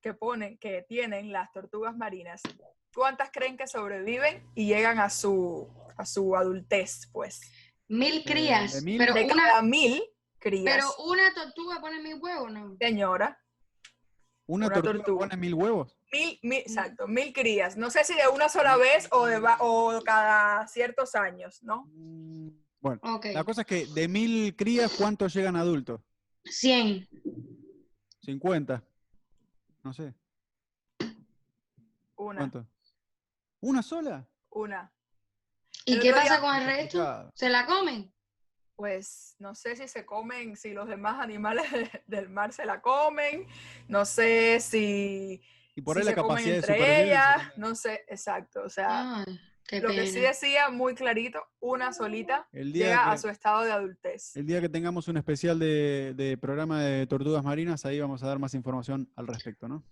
que 0.00 0.14
ponen, 0.14 0.58
que 0.58 0.84
tienen 0.88 1.30
las 1.32 1.50
tortugas 1.52 1.96
marinas, 1.96 2.42
¿cuántas 2.92 3.30
creen 3.30 3.56
que 3.56 3.68
sobreviven 3.68 4.44
y 4.56 4.66
llegan 4.66 4.98
a 4.98 5.10
su, 5.10 5.68
a 5.96 6.04
su 6.04 6.34
adultez, 6.36 7.08
pues? 7.12 7.40
Mil 7.88 8.24
crías. 8.24 8.74
de 8.74 8.82
mil- 8.82 8.98
pero, 8.98 9.14
De 9.14 9.24
una, 9.26 9.34
cada 9.34 9.62
mil 9.62 10.02
crías, 10.40 10.74
pero 10.74 11.10
una 11.10 11.32
tortuga 11.34 11.80
pone 11.80 12.00
mil 12.00 12.16
huevos, 12.20 12.50
¿no? 12.50 12.76
señora, 12.80 13.38
¿Una, 14.46 14.66
una 14.66 14.74
tortuga, 14.74 14.96
tortuga. 15.04 15.26
pone 15.28 15.36
mil 15.40 15.54
huevos? 15.54 15.96
mil, 16.12 16.38
mil, 16.42 16.58
exacto, 16.60 17.06
mil 17.08 17.32
crías. 17.32 17.76
No 17.76 17.90
sé 17.90 18.04
si 18.04 18.14
de 18.14 18.28
una 18.28 18.48
sola 18.48 18.76
vez 18.76 19.08
o, 19.12 19.26
de, 19.26 19.38
va- 19.38 19.56
o 19.60 20.02
cada 20.04 20.66
ciertos 20.68 21.14
años, 21.14 21.62
¿no? 21.62 21.84
Mm, 21.94 22.48
Bueno, 22.80 23.00
la 23.32 23.44
cosa 23.44 23.60
es 23.62 23.66
que 23.66 23.86
de 23.86 24.08
mil 24.08 24.54
crías, 24.56 24.92
¿cuántos 24.98 25.32
llegan 25.34 25.56
adultos? 25.56 26.00
100. 26.44 27.08
50. 28.20 28.82
No 29.84 29.92
sé, 29.92 30.14
Una, 32.16 32.38
¿cuántos? 32.40 32.66
¿Una 33.60 33.82
sola? 33.82 34.28
una. 34.50 34.92
¿Y 35.84 35.94
El 35.94 36.00
qué 36.00 36.12
pasa 36.12 36.34
día- 36.36 36.40
con 36.40 36.54
el 36.56 36.64
resto? 36.66 37.30
¿Se 37.34 37.48
la 37.48 37.66
comen? 37.66 38.11
Pues 38.82 39.36
no 39.38 39.54
sé 39.54 39.76
si 39.76 39.86
se 39.86 40.04
comen, 40.04 40.56
si 40.56 40.72
los 40.72 40.88
demás 40.88 41.20
animales 41.20 41.70
de- 41.70 42.02
del 42.08 42.28
mar 42.28 42.52
se 42.52 42.66
la 42.66 42.80
comen, 42.80 43.46
no 43.86 44.04
sé 44.04 44.58
si, 44.58 45.40
Y 45.76 45.82
por 45.82 45.94
si 45.94 46.00
ahí 46.00 46.04
la 46.06 46.10
se 46.10 46.16
comen 46.16 46.28
capacidad 46.36 46.66
de 46.66 46.72
entre 46.72 47.02
ellas, 47.04 47.42
no 47.56 47.76
sé, 47.76 48.04
exacto, 48.08 48.62
o 48.64 48.68
sea, 48.68 49.24
qué 49.68 49.80
lo 49.80 49.90
que 49.90 50.08
sí 50.08 50.18
decía 50.18 50.68
muy 50.70 50.96
clarito, 50.96 51.40
una 51.60 51.92
solita 51.92 52.48
El 52.50 52.72
día, 52.72 52.86
llega 52.86 53.08
a 53.08 53.12
que, 53.12 53.18
su 53.18 53.28
estado 53.28 53.62
de 53.62 53.70
adultez. 53.70 54.34
el 54.36 54.46
día 54.46 54.60
que 54.60 54.68
tengamos 54.68 55.06
un 55.06 55.16
especial 55.16 55.60
de, 55.60 56.12
de 56.16 56.36
programa 56.36 56.82
de 56.82 57.06
tortugas 57.06 57.44
marinas, 57.44 57.86
ahí 57.86 58.00
vamos 58.00 58.20
a 58.24 58.26
dar 58.26 58.40
más 58.40 58.52
información 58.54 59.08
al 59.14 59.28
respecto, 59.28 59.68
¿no? 59.68 59.84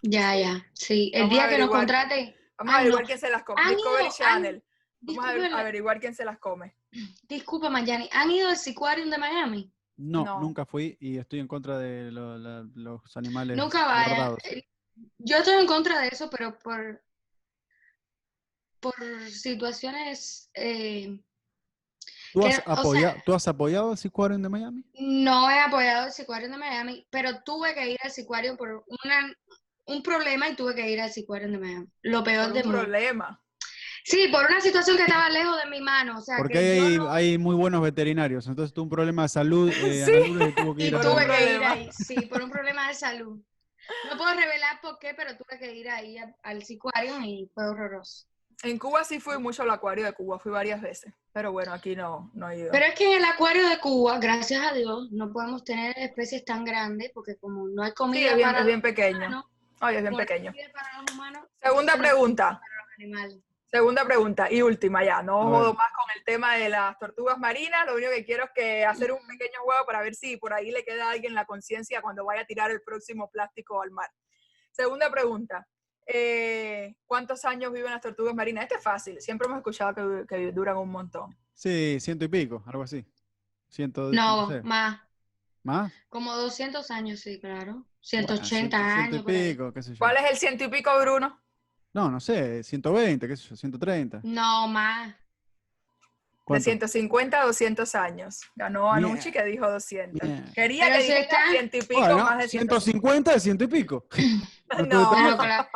Ya, 0.00 0.36
ya. 0.36 0.64
Sí. 0.74 1.10
El 1.12 1.22
Vamos 1.22 1.32
a 1.32 1.34
día 1.34 1.48
que 1.48 1.58
nos 1.58 1.68
averiguar. 1.74 1.80
contraten. 1.80 2.36
Vamos 2.56 2.72
a 2.72 2.76
Ay, 2.78 2.84
no. 2.84 2.94
averiguar 2.94 3.04
quién 3.04 3.18
se 3.18 3.30
las 3.30 3.42
come, 3.42 3.60
Han 3.62 3.74
Discovery 3.74 4.08
Channel, 4.16 4.64
vamos 5.00 5.24
a 5.24 5.58
averiguar 5.60 5.98
quién 5.98 6.14
se 6.14 6.24
las 6.24 6.38
come. 6.38 6.76
Disculpa, 7.28 7.70
Mayani. 7.70 8.08
¿Han 8.12 8.30
ido 8.30 8.48
al 8.48 8.56
Seaquarium 8.56 9.10
de 9.10 9.18
Miami? 9.18 9.72
No, 9.96 10.24
No. 10.24 10.40
nunca 10.40 10.64
fui 10.64 10.96
y 11.00 11.18
estoy 11.18 11.40
en 11.40 11.48
contra 11.48 11.76
de 11.78 12.10
lo- 12.12 12.38
la- 12.38 12.64
los 12.74 13.16
animales 13.16 13.56
Nunca 13.56 13.84
vaya. 13.86 14.34
Eh, 14.44 14.64
Yo 15.18 15.36
estoy 15.38 15.54
en 15.60 15.66
contra 15.66 16.00
de 16.00 16.08
eso, 16.08 16.28
pero 16.30 16.58
por, 16.58 17.02
por 18.80 18.94
situaciones 19.30 20.50
eh, 20.54 21.20
¿Tú 22.32 22.40
que- 22.40 22.48
has, 22.48 22.62
o 22.66 22.92
sea- 22.94 23.22
¿Tú 23.24 23.32
has 23.34 23.48
apoyado 23.48 23.92
el 23.92 23.98
Seaquarium 23.98 24.42
de 24.42 24.48
Miami? 24.48 24.84
no 24.98 25.50
he 25.50 25.58
apoyado 25.60 26.06
el 26.06 26.12
Seaquarium 26.12 26.52
de 26.52 26.58
Miami, 26.58 27.06
pero 27.10 27.42
tuve 27.42 27.74
que 27.74 27.90
ir 27.92 27.98
al 28.02 28.10
Seaquarium 28.10 28.56
por 28.56 28.84
una, 29.04 29.32
un 29.86 30.02
problema 30.02 30.48
y 30.48 30.54
tuve 30.56 30.74
que 30.74 30.90
ir 30.90 31.00
al 31.00 31.10
Seaquarium 31.10 31.52
de 31.52 31.58
Miami. 31.58 31.86
Lo 32.02 32.22
peor 32.22 32.46
Por 32.46 32.54
del 32.54 32.66
un 32.66 32.72
problema. 32.72 33.42
Sí, 34.08 34.28
por 34.28 34.46
una 34.46 34.60
situación 34.60 34.96
que 34.96 35.02
estaba 35.02 35.28
lejos 35.28 35.56
de 35.62 35.68
mi 35.70 35.80
mano. 35.80 36.18
O 36.18 36.20
sea, 36.22 36.36
Porque 36.38 36.54
que 36.54 36.58
hay, 36.80 36.96
no- 36.96 37.10
hay 37.10 37.38
muy 37.38 37.54
buenos 37.54 37.82
veterinarios, 37.82 38.46
entonces 38.46 38.72
tuvo 38.72 38.84
un 38.84 38.90
problema 38.90 39.22
de 39.22 39.28
salud. 39.28 39.70
Eh, 39.70 40.04
Sí. 40.06 40.52
Tuvo 40.56 40.74
que 40.74 40.82
Y 40.84 40.86
ir 40.86 41.00
tuve 41.00 41.26
que 41.26 41.54
ir 41.56 41.64
ahí, 41.64 41.88
sí, 41.92 42.14
por 42.26 42.42
un 42.42 42.50
problema 42.50 42.88
de 42.88 42.94
salud. 42.94 43.38
No 44.10 44.16
puedo 44.16 44.34
revelar 44.34 44.80
por 44.82 44.98
qué, 44.98 45.14
pero 45.14 45.36
tuve 45.36 45.58
que 45.58 45.74
ir 45.74 45.88
ahí 45.90 46.18
a- 46.18 46.34
al 46.42 46.62
Seaquarium 46.64 47.24
y 47.24 47.50
fue 47.54 47.68
horroroso. 47.68 48.26
En 48.64 48.76
Cuba 48.78 49.04
sí 49.04 49.20
fui 49.20 49.38
mucho 49.38 49.62
al 49.62 49.70
acuario 49.70 50.04
de 50.04 50.12
Cuba, 50.12 50.38
fui 50.38 50.50
varias 50.50 50.80
veces, 50.82 51.12
pero 51.32 51.52
bueno, 51.52 51.72
aquí 51.72 51.94
no, 51.94 52.30
no 52.34 52.50
he 52.50 52.58
ido. 52.58 52.72
Pero 52.72 52.86
es 52.86 52.94
que 52.96 53.06
en 53.12 53.18
el 53.18 53.24
acuario 53.24 53.68
de 53.68 53.78
Cuba, 53.78 54.18
gracias 54.18 54.60
a 54.66 54.72
Dios, 54.74 55.12
no 55.12 55.30
podemos 55.32 55.62
tener 55.64 55.94
especies 55.98 56.44
tan 56.44 56.64
grandes 56.64 57.10
porque 57.14 57.36
como 57.36 57.68
no 57.68 57.82
hay 57.84 57.90
sí, 57.90 57.94
comida 57.94 58.30
es 58.30 58.36
bien, 58.36 58.48
para 58.48 58.58
es 58.60 58.66
bien 58.66 58.78
los 58.80 58.82
pequeño. 58.90 59.18
humanos, 59.18 59.44
Ay, 59.80 59.96
es 59.96 60.02
bien 60.02 60.16
pequeño. 60.16 60.50
comida 60.50 60.68
para 60.72 61.02
los 61.02 61.12
humanos, 61.14 61.42
Segunda 61.62 61.96
pregunta. 61.96 62.60
los 62.60 62.94
animales. 62.98 63.38
Segunda 63.70 64.02
pregunta 64.04 64.50
y 64.50 64.62
última 64.62 65.04
ya, 65.04 65.22
no 65.22 65.42
jodo 65.42 65.74
más 65.74 65.88
con 65.92 66.06
el 66.16 66.24
tema 66.24 66.54
de 66.56 66.70
las 66.70 66.98
tortugas 66.98 67.38
marinas, 67.38 67.84
lo 67.86 67.96
único 67.96 68.10
que 68.10 68.24
quiero 68.24 68.44
es 68.44 68.50
que 68.54 68.84
hacer 68.86 69.12
un 69.12 69.18
pequeño 69.26 69.60
juego 69.62 69.84
para 69.84 70.00
ver 70.00 70.14
si 70.14 70.38
por 70.38 70.54
ahí 70.54 70.70
le 70.70 70.84
queda 70.84 71.08
a 71.08 71.10
alguien 71.10 71.34
la 71.34 71.44
conciencia 71.44 72.00
cuando 72.00 72.24
vaya 72.24 72.42
a 72.42 72.46
tirar 72.46 72.70
el 72.70 72.80
próximo 72.80 73.28
plástico 73.30 73.82
al 73.82 73.90
mar. 73.90 74.08
Segunda 74.72 75.10
pregunta, 75.10 75.66
eh, 76.06 76.94
¿cuántos 77.04 77.44
años 77.44 77.70
viven 77.70 77.90
las 77.92 78.00
tortugas 78.00 78.34
marinas? 78.34 78.62
Este 78.64 78.76
es 78.76 78.82
fácil, 78.82 79.20
siempre 79.20 79.46
hemos 79.46 79.58
escuchado 79.58 79.94
que, 79.94 80.26
que 80.26 80.50
duran 80.52 80.78
un 80.78 80.90
montón. 80.90 81.36
Sí, 81.52 81.98
ciento 82.00 82.24
y 82.24 82.28
pico, 82.28 82.62
algo 82.66 82.84
así. 82.84 83.04
Ciento, 83.68 84.10
No, 84.12 84.48
sé. 84.48 84.62
más. 84.62 84.98
¿Más? 85.62 85.92
Como 86.08 86.34
200 86.34 86.90
años, 86.90 87.20
sí, 87.20 87.38
claro. 87.38 87.72
Bueno, 87.72 87.86
180 88.00 88.46
ciento- 88.46 88.76
años. 88.78 89.08
Ciento 89.10 89.30
y 89.30 89.50
pico, 89.52 89.72
qué 89.74 89.82
sé 89.82 89.92
yo. 89.92 89.98
¿Cuál 89.98 90.16
es 90.16 90.30
el 90.30 90.36
ciento 90.38 90.64
y 90.64 90.68
pico, 90.68 90.90
Bruno? 91.00 91.38
No, 91.98 92.08
no 92.12 92.20
sé, 92.20 92.62
120, 92.62 93.26
qué 93.26 93.36
sé 93.36 93.48
yo, 93.48 93.56
130. 93.56 94.20
No, 94.22 94.68
más. 94.68 95.08
De 95.08 95.14
¿Cuánto? 96.44 96.62
150 96.64 97.40
a 97.40 97.44
200 97.44 97.94
años. 97.96 98.40
Ganó 98.54 98.92
Bien. 98.94 99.04
Anucci 99.04 99.32
que 99.32 99.42
dijo 99.44 99.68
200. 99.68 100.20
Bien. 100.22 100.44
Quería 100.54 100.84
Pero 100.84 100.96
que 100.96 101.02
si 101.02 101.08
dijera 101.08 101.22
está- 101.24 101.50
ciento 101.50 101.76
y 101.76 101.80
pico 101.82 102.00
Bueno, 102.00 102.18
más 102.18 102.38
de 102.38 102.48
150. 102.48 102.80
150 102.80 103.32
de 103.32 103.40
ciento 103.40 103.64
y 103.64 103.66
pico. 103.66 104.06
No, 104.78 104.84
No, 104.84 105.10
Pero 105.10 105.36
claro, 105.38 105.68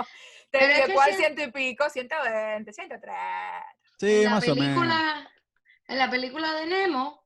te 0.51 0.59
pero 0.59 0.67
dije, 0.67 0.95
¿cuál 0.95 1.11
si- 1.11 1.17
ciento 1.17 1.43
y 1.43 1.51
pico? 1.51 1.91
120, 1.91 2.73
130. 2.73 3.65
Sí, 3.99 4.07
en 4.19 4.25
la 4.25 4.31
más 4.31 4.49
o 4.49 4.55
menos. 4.55 4.59
película, 4.67 5.31
en 5.89 5.99
la 5.99 6.11
película 6.11 6.53
de 6.55 6.67
Nemo, 6.67 7.22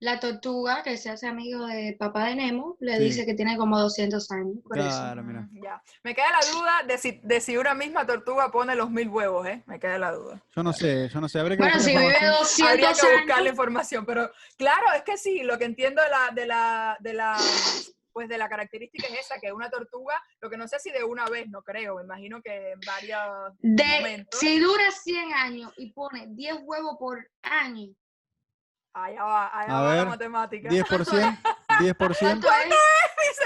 la 0.00 0.18
tortuga 0.18 0.82
que 0.82 0.96
se 0.96 1.10
hace 1.10 1.26
amigo 1.26 1.66
de 1.66 1.94
papá 1.98 2.24
de 2.26 2.34
Nemo 2.36 2.76
le 2.80 2.96
Sí. 2.96 3.04
dice 3.04 3.26
que 3.26 3.34
tiene 3.34 3.56
como 3.58 3.78
200 3.78 4.30
años. 4.30 4.56
Por 4.66 4.78
eso. 4.78 4.88
Claro, 4.88 5.22
mira. 5.22 5.42
Mm, 5.42 5.62
Ya. 5.62 5.82
Me 6.02 6.14
queda 6.14 6.30
la 6.30 6.50
duda 6.58 6.82
de 6.88 6.96
si, 6.98 7.20
de 7.22 7.40
si 7.40 7.56
una 7.58 7.74
misma 7.74 8.06
tortuga 8.06 8.50
pone 8.50 8.74
los 8.74 8.90
mil 8.90 9.08
huevos, 9.10 9.46
¿eh? 9.46 9.62
Me 9.66 9.78
queda 9.78 9.98
la 9.98 10.12
duda. 10.12 10.42
Yo 10.56 10.62
no 10.62 10.72
sé, 10.72 11.08
yo 11.10 11.20
no 11.20 11.28
sé. 11.28 11.38
Habría 11.38 11.56
que 11.58 11.62
Bueno, 11.62 11.76
buscar 11.76 11.92
si 11.92 11.98
vive 11.98 12.12
información. 12.12 12.68
Habría 12.68 12.88
200 12.88 13.10
que 13.10 13.16
buscar 13.26 13.42
la 13.42 13.48
información, 13.50 14.06
pero 14.06 14.30
claro, 14.56 14.86
es 14.96 15.02
que 15.02 15.16
sí, 15.18 15.42
lo 15.42 15.58
que 15.58 15.64
entiendo 15.66 16.02
de 16.02 16.08
la, 16.08 16.30
de 16.34 16.46
la, 16.46 16.96
de 17.00 17.12
la, 17.14 17.36
pues 18.12 18.28
de 18.28 18.38
la 18.38 18.48
característica 18.48 19.06
es 19.06 19.20
esa, 19.20 19.38
que 19.38 19.52
una 19.52 19.68
tortuga, 19.70 20.14
lo 20.40 20.48
que 20.48 20.56
no 20.56 20.66
sé 20.66 20.78
si 20.80 20.90
de 20.90 21.04
una 21.04 21.26
vez, 21.26 21.46
no 21.48 21.62
creo, 21.62 21.96
me 21.96 22.02
imagino 22.04 22.40
que 22.42 22.72
en 22.72 22.80
varios 22.80 23.52
de, 23.60 23.84
momentos. 23.84 24.40
si 24.40 24.58
dura 24.58 24.90
100 24.90 25.32
años 25.34 25.72
y 25.76 25.92
pone 25.92 26.26
10 26.30 26.56
huevos 26.64 26.96
por 26.98 27.24
año, 27.42 27.88
Allá 28.92 29.22
va, 29.22 29.46
allá 29.60 29.78
A 29.78 29.82
va 29.82 29.88
la 29.88 29.94
ver, 29.94 30.06
matemática. 30.08 30.68
10%, 30.68 30.84
10%. 30.84 31.38
¿cuánto 32.18 32.48
es? 32.48 32.76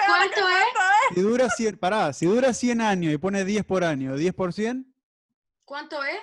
¿Cuánto 0.06 0.40
es? 0.40 1.14
Si 1.14 1.20
dura 1.20 1.48
100, 1.50 1.78
pará, 1.78 2.12
si 2.12 2.26
dura 2.26 2.52
100 2.54 2.80
años 2.80 3.12
y 3.12 3.18
pone 3.18 3.44
10 3.44 3.64
por 3.64 3.84
año, 3.84 4.16
10 4.16 4.32
por 4.34 4.52
100, 4.52 4.94
¿Cuánto 5.64 6.02
es? 6.02 6.18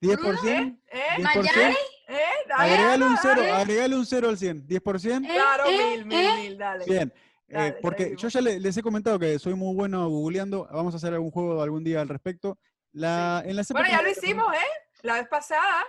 10 0.00 0.16
Bruno, 0.16 0.30
por 0.32 0.40
100, 0.40 0.82
¿Eh? 0.90 1.02
10 1.18 1.28
por 1.32 1.44
Mayari, 1.44 1.58
100, 1.60 1.76
¿Eh? 2.08 2.20
Dale, 2.48 2.72
agregale 2.74 3.04
un 3.04 3.16
cero, 3.22 3.34
dale. 3.42 3.52
agregale 3.52 3.96
un 3.96 4.06
cero 4.06 4.28
al 4.28 4.38
100, 4.38 4.66
10 4.66 4.82
por 4.82 5.00
100, 5.00 5.24
¿Eh? 5.24 5.28
Claro, 5.32 5.64
¿Eh? 5.68 5.76
mil, 5.96 6.04
mil, 6.06 6.18
¿Eh? 6.18 6.34
mil, 6.36 6.58
dale. 6.58 6.84
bien. 6.84 7.12
Eh, 7.48 7.54
Dale, 7.54 7.72
porque 7.82 8.14
yo 8.16 8.30
seguimos. 8.30 8.32
ya 8.32 8.40
le- 8.40 8.60
les 8.60 8.76
he 8.76 8.82
comentado 8.82 9.18
que 9.18 9.38
soy 9.38 9.54
muy 9.54 9.74
bueno 9.74 10.08
googleando, 10.08 10.66
vamos 10.72 10.94
a 10.94 10.96
hacer 10.96 11.12
algún 11.12 11.30
juego 11.30 11.62
algún 11.62 11.84
día 11.84 12.00
al 12.00 12.08
respecto. 12.08 12.58
La, 12.92 13.42
en 13.44 13.56
las 13.56 13.68
Bueno, 13.68 13.88
ya 13.88 14.02
lo 14.02 14.10
hicimos, 14.10 14.52
¿eh? 14.54 14.58
La 15.02 15.14
vez 15.14 15.28
pasada. 15.28 15.84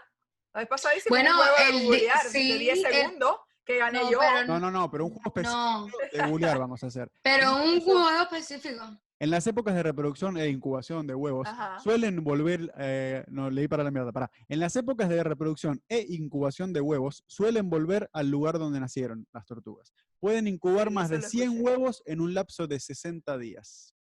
La 0.53 0.59
vez 0.61 0.69
pasada 0.69 0.95
hicimos 0.95 1.17
Bueno, 1.19 1.31
un 1.31 1.37
juego 1.37 1.55
de 1.57 1.63
el 1.69 1.79
de- 1.79 1.85
googlear 1.85 2.23
de 2.23 2.29
sí, 2.29 2.57
10 2.59 2.83
el- 2.83 2.93
segundos 2.93 3.35
que 3.65 3.77
gané 3.77 3.99
No, 4.01 4.11
yo. 4.11 4.19
pero 4.19 4.45
No, 4.47 4.59
no, 4.59 4.71
no, 4.71 4.91
pero 4.91 5.05
un 5.05 5.11
juego 5.11 5.27
específico 5.27 5.57
No, 5.57 5.87
de 6.11 6.29
googlear 6.29 6.59
vamos 6.59 6.83
a 6.83 6.87
hacer. 6.87 7.09
pero 7.21 7.55
un 7.63 7.81
juego 7.81 8.09
específico. 8.21 8.83
En 9.19 9.29
las 9.29 9.47
épocas 9.47 9.73
de 9.73 9.83
reproducción 9.83 10.37
e 10.37 10.49
incubación 10.49 11.07
de 11.07 11.15
huevos, 11.15 11.47
Ajá. 11.47 11.79
suelen 11.79 12.23
volver, 12.25 12.73
eh, 12.77 13.23
no, 13.27 13.49
leí 13.49 13.69
para 13.69 13.83
la 13.83 13.89
mierda, 13.91 14.11
para. 14.11 14.29
En 14.49 14.59
las 14.59 14.75
épocas 14.75 15.07
de 15.07 15.23
reproducción 15.23 15.81
e 15.87 16.05
incubación 16.09 16.73
de 16.73 16.81
huevos, 16.81 17.23
suelen 17.25 17.69
volver 17.69 18.09
al 18.11 18.29
lugar 18.29 18.59
donde 18.59 18.81
nacieron 18.81 19.25
las 19.31 19.45
tortugas. 19.45 19.93
Pueden 20.19 20.47
incubar 20.47 20.89
Sí, 20.89 20.93
más 20.93 21.09
de 21.09 21.19
lo 21.19 21.27
100 21.29 21.43
escuché. 21.53 21.63
huevos 21.63 22.03
en 22.05 22.19
un 22.19 22.33
lapso 22.33 22.67
de 22.67 22.79
60 22.81 23.37
días. 23.37 23.92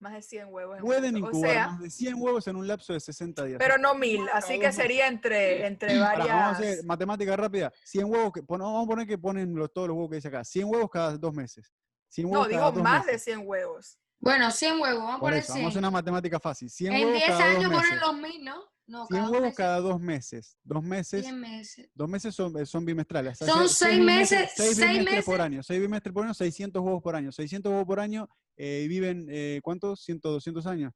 Más 0.00 0.12
de 0.12 0.22
100 0.22 0.48
huevos. 0.52 0.76
en 0.76 0.82
un 0.82 0.86
Pueden 0.86 1.14
minuto. 1.14 1.30
incubar 1.32 1.50
O 1.50 1.52
sea, 1.52 1.68
más 1.68 1.80
de 1.80 1.90
100 1.90 2.14
huevos 2.22 2.46
en 2.46 2.56
un 2.56 2.66
lapso 2.68 2.92
de 2.92 3.00
60 3.00 3.44
días. 3.44 3.58
pero 3.58 3.78
no 3.78 3.94
mil. 3.96 4.24
cada 4.26 4.38
Así 4.38 4.54
dos 4.54 4.62
que 4.62 4.72
sería 4.72 5.08
entre, 5.08 5.66
entre 5.66 5.98
Pará, 5.98 6.18
vamos 6.18 6.30
a 6.30 6.34
varias. 6.34 6.58
hacer 6.58 6.84
matemática 6.84 7.36
rápida. 7.36 7.72
100 7.84 8.04
huevos, 8.06 8.32
que, 8.32 8.40
vamos 8.46 8.84
a 8.84 8.86
poner 8.86 9.06
que 9.08 9.18
ponen 9.18 9.54
los- 9.56 9.72
todos 9.72 9.88
los 9.88 9.96
huevos 9.96 10.10
que 10.10 10.16
dice 10.16 10.28
acá. 10.28 10.44
100 10.44 10.66
huevos 10.68 10.88
cada 10.90 11.16
dos 11.18 11.34
meses. 11.34 11.72
100 12.08 12.26
No, 12.26 12.32
huevos 12.32 12.48
digo 12.48 12.60
cada 12.60 12.70
dos 12.72 12.82
más 12.82 13.06
de 13.06 13.12
meses. 13.12 13.24
100 13.24 13.40
huevos. 13.44 13.98
Bueno, 14.20 14.50
100 14.50 14.80
huevos, 14.80 14.98
vamos 15.00 15.16
a 15.16 15.18
Por 15.20 15.28
poner 15.30 15.38
eso, 15.40 15.48
vamos 15.52 15.56
a 15.56 15.58
100. 15.60 15.68
hacer 15.68 15.78
una 15.78 15.90
matemática 15.90 16.40
fácil. 16.40 16.70
100 16.70 16.92
En 16.92 16.98
huevos 17.00 17.12
10 17.14 17.26
cada 17.26 17.38
dos 17.38 17.48
años 17.56 17.72
ponen 17.72 17.80
meses. 17.90 18.00
los 18.00 18.14
mil, 18.18 18.44
¿no? 18.44 18.64
No, 18.86 19.06
100 19.06 19.08
cada 19.08 19.22
dos 19.26 19.30
huevos 19.32 19.42
meses. 19.42 19.56
cada 19.56 19.80
dos 19.80 20.00
meses. 20.00 20.56
Dos 20.62 20.82
meses. 20.84 21.22
100 21.24 21.40
meses. 21.40 21.90
Dos 21.94 22.08
meses 22.08 22.34
son, 22.34 22.56
eh, 22.58 22.66
son 22.66 22.84
bimestrales. 22.84 23.36
Son 23.38 23.64
Hace- 23.64 23.74
seis 23.74 24.00
meses- 24.00 24.50
Seis 24.56 24.76
seis 24.76 24.90
bimestres 24.90 25.24
por 25.24 25.34
meses. 25.38 25.44
año. 25.46 25.62
Seis 25.62 25.80
bimestres 25.80 26.12
por 26.14 26.24
año, 26.24 26.34
600 26.34 26.82
huevos 26.82 27.02
por 27.02 27.14
año. 27.16 27.30
600 27.32 27.70
huevos 27.70 27.86
por 27.86 28.00
año 28.00 28.28
eh, 28.58 28.82
y 28.84 28.88
viven, 28.88 29.26
eh, 29.30 29.60
¿cuántos? 29.62 30.02
100, 30.02 30.20
200 30.20 30.66
años. 30.66 30.92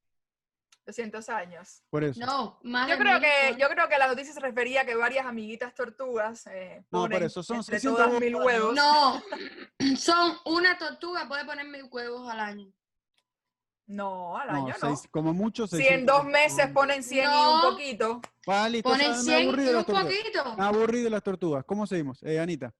200 0.84 1.28
años. 1.28 1.82
Por 1.90 2.02
eso. 2.02 2.18
No, 2.26 2.58
más 2.64 2.88
Yo 2.90 2.98
creo 2.98 3.20
que, 3.20 3.30
por- 3.50 3.56
yo 3.58 3.68
creo 3.68 3.88
que 3.88 3.98
la 3.98 4.08
noticia 4.08 4.32
se 4.34 4.40
refería 4.40 4.80
a 4.80 4.84
que 4.84 4.96
varias 4.96 5.24
amiguitas 5.26 5.72
tortugas 5.74 6.44
eh, 6.48 6.84
No, 6.90 7.02
por 7.02 7.10
ponen 7.10 7.22
eso, 7.22 7.40
son 7.44 7.58
entre 7.58 7.78
600 7.78 7.96
todas 7.96 8.08
huevos 8.08 8.20
mil 8.20 8.32
por 8.32 8.42
huevos. 8.44 8.74
No, 8.74 9.22
son 9.96 10.36
una 10.44 10.76
tortuga, 10.76 11.28
puede 11.28 11.44
poner 11.44 11.68
mil 11.68 11.84
huevos 11.88 12.28
al 12.28 12.40
año. 12.40 12.72
No, 13.86 14.36
al 14.36 14.48
No, 14.48 14.54
año 14.66 14.74
no. 14.82 14.88
seis- 14.96 15.08
como 15.10 15.32
mucho 15.32 15.66
Si 15.68 15.76
en 15.76 15.82
600 15.82 16.16
dos 16.16 16.26
meses 16.26 16.66
ponen 16.72 17.02
100 17.04 17.24
y 17.24 17.32
No. 17.32 17.54
un 17.54 17.60
poquito. 17.72 18.20
Ya 18.46 18.82
Ponen 18.82 19.10
me 19.12 19.18
100 19.18 19.42
aburrí 19.42 19.64
y 19.64 19.68
un 19.68 19.74
las 19.74 19.86
tortugas. 19.86 20.04
poquito. 20.04 21.02
De 21.04 21.10
las 21.10 21.22
tortugas. 21.22 21.64
¿Cómo 21.64 21.86
seguimos? 21.86 22.22
Eh, 22.24 22.40
Anita. 22.40 22.74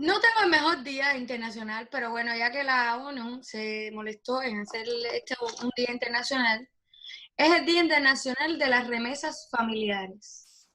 No 0.00 0.14
tengo 0.18 0.40
el 0.44 0.50
mejor 0.50 0.82
día 0.82 1.14
internacional, 1.16 1.86
pero 1.90 2.10
bueno, 2.10 2.34
ya 2.34 2.50
que 2.50 2.64
la 2.64 2.96
ONU 2.96 3.42
se 3.42 3.90
molestó 3.92 4.40
en 4.42 4.60
hacer 4.60 4.86
este 5.12 5.36
un 5.62 5.70
día 5.76 5.90
internacional, 5.92 6.66
es 7.36 7.52
el 7.54 7.66
Día 7.66 7.82
Internacional 7.82 8.58
de 8.58 8.66
las 8.66 8.86
Remesas 8.86 9.48
Familiares. 9.50 10.68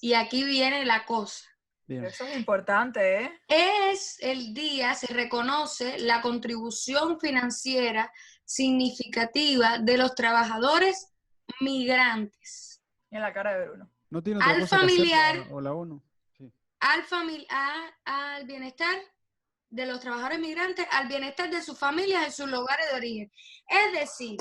Y 0.00 0.14
aquí 0.14 0.42
viene 0.44 0.84
la 0.84 1.04
cosa. 1.06 1.44
Bien. 1.86 2.04
Eso 2.04 2.24
es 2.26 2.36
importante, 2.36 3.22
¿eh? 3.22 3.40
Es 3.48 4.16
el 4.20 4.54
día, 4.54 4.94
se 4.94 5.12
reconoce 5.12 5.98
la 6.00 6.20
contribución 6.20 7.20
financiera 7.20 8.12
significativa 8.44 9.78
de 9.78 9.98
los 9.98 10.14
trabajadores 10.14 11.12
migrantes 11.60 12.80
En 13.10 13.20
la 13.22 13.32
cara 13.32 13.56
de 13.56 13.66
Bruno. 13.68 13.90
¿No 14.10 14.22
tiene 14.22 14.38
otra 14.40 14.50
Al 14.52 14.60
cosa 14.62 14.78
que 14.78 14.84
hacer 14.84 14.96
familiar- 14.96 15.36
la- 15.48 15.54
o 15.54 15.60
la 15.60 15.72
ONU? 15.74 16.02
Al, 16.86 17.02
famili- 17.06 17.46
a- 17.48 17.90
al 18.04 18.44
bienestar 18.44 18.94
de 19.70 19.86
los 19.86 20.00
trabajadores 20.00 20.38
migrantes, 20.38 20.86
al 20.90 21.08
bienestar 21.08 21.48
de 21.50 21.62
sus 21.62 21.78
familias 21.78 22.26
en 22.26 22.32
sus 22.32 22.48
lugares 22.50 22.86
de 22.90 22.96
origen. 22.96 23.32
Es 23.66 23.92
decir, 24.00 24.36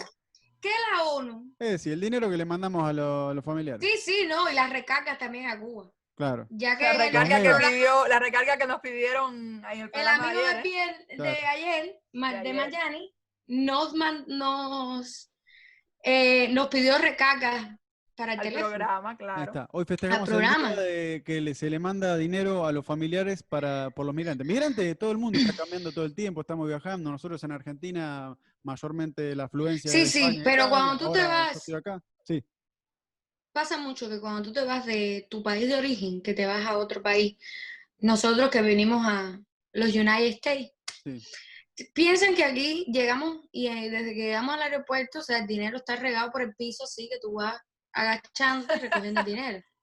que 0.59 0.69
la 0.91 1.03
ONU, 1.03 1.55
Es 1.59 1.69
decir, 1.71 1.93
el 1.93 2.01
dinero 2.01 2.29
que 2.29 2.37
le 2.37 2.45
mandamos 2.45 2.87
a, 2.87 2.93
lo- 2.93 3.29
a 3.29 3.33
los 3.33 3.43
familiares. 3.45 3.81
sí, 3.81 3.97
sí, 3.97 4.27
no, 4.27 4.49
y 4.49 4.53
las 4.53 4.69
recargas 4.69 5.17
también 5.17 5.49
a 5.49 5.57
Cuba. 5.59 5.89
Claro. 6.15 6.45
Ya 6.51 6.77
que 6.77 6.83
La 6.83 6.93
recarga, 7.05 7.41
que 7.41 7.65
pidió, 7.67 8.07
la 8.07 8.19
recarga 8.19 8.57
que 8.57 8.67
nos 8.67 8.79
pidieron 8.81 9.63
en 9.65 9.89
el 9.93 10.07
amigo 10.07 10.41
de 10.41 10.47
ayer, 10.47 10.57
¿eh? 10.57 10.61
Pierre- 10.61 11.05
de 11.07 11.15
Claro. 11.15 11.31
ayer, 11.31 11.83
De 12.11 12.19
de 12.19 12.49
ayer. 12.49 12.53
Mayani, 12.55 13.15
nos, 13.47 13.93
man- 13.95 14.23
nos, 14.27 15.31
eh, 16.03 16.49
nos 16.49 16.67
pidió 16.67 16.97
recargas 16.99 17.65
para 18.15 18.33
el 18.33 18.39
al 18.39 18.43
teléfono. 18.45 18.69
programa, 18.69 19.09
Ahí 19.11 19.17
claro. 19.17 19.43
está. 19.43 19.67
Hoy 19.71 19.85
festejamos 19.85 20.29
el 20.29 20.39
día 20.39 20.75
de 20.75 21.23
que 21.25 21.41
le- 21.41 21.55
se 21.55 21.69
le 21.69 21.79
manda 21.79 22.15
dinero 22.17 22.65
a 22.65 22.71
los 22.71 22.85
familiares 22.85 23.43
para, 23.43 23.89
por 23.91 24.05
los 24.05 24.13
migrantes. 24.13 24.45
Migrantes, 24.45 24.97
todo 24.97 25.11
el 25.11 25.17
mundo 25.17 25.39
está 25.39 25.53
cambiando 25.55 25.91
todo 25.91 26.05
el 26.05 26.13
tiempo, 26.13 26.41
estamos 26.41 26.67
viajando. 26.67 27.11
Nosotros 27.11 27.43
en 27.43 27.51
Argentina, 27.51 28.37
mayormente 28.63 29.35
la 29.35 29.45
afluencia. 29.45 29.89
Sí, 29.91 29.99
de 30.01 30.05
sí, 30.05 30.19
España 30.23 30.41
pero 30.43 30.69
cuando 30.69 31.05
tú 31.07 31.11
te 31.11 31.21
vas- 31.23 31.69
acá. 31.69 32.01
Sí, 32.23 32.43
pasa 33.51 33.77
mucho 33.77 34.09
que 34.09 34.19
cuando 34.19 34.41
tú 34.41 34.53
te 34.53 34.63
vas 34.63 34.85
de 34.85 35.27
tu 35.29 35.43
país 35.43 35.67
de 35.67 35.75
origen, 35.75 36.21
que 36.21 36.33
te 36.33 36.45
vas 36.45 36.65
a 36.65 36.77
otro 36.77 37.01
país, 37.01 37.37
nosotros 37.99 38.49
que 38.49 38.61
venimos 38.61 39.05
a 39.05 39.39
los 39.73 39.89
United 39.95 40.27
States, 40.41 40.71
sí. 41.03 41.21
piensan 41.93 42.35
que 42.35 42.43
aquí 42.43 42.85
llegamos 42.91 43.39
y 43.51 43.67
eh, 43.67 43.89
desde 43.89 44.13
que 44.13 44.21
llegamos 44.23 44.55
al 44.55 44.61
aeropuerto, 44.63 45.19
o 45.19 45.21
sea, 45.21 45.39
el 45.39 45.47
dinero 45.47 45.77
está 45.77 45.95
regado 45.95 46.31
por 46.31 46.41
el 46.41 46.55
piso, 46.55 46.83
así 46.85 47.07
que 47.09 47.19
tú 47.19 47.33
vas 47.33 47.59
agachando 47.93 48.73
y 48.75 48.79
recogiendo 48.79 49.23
dinero. 49.23 49.63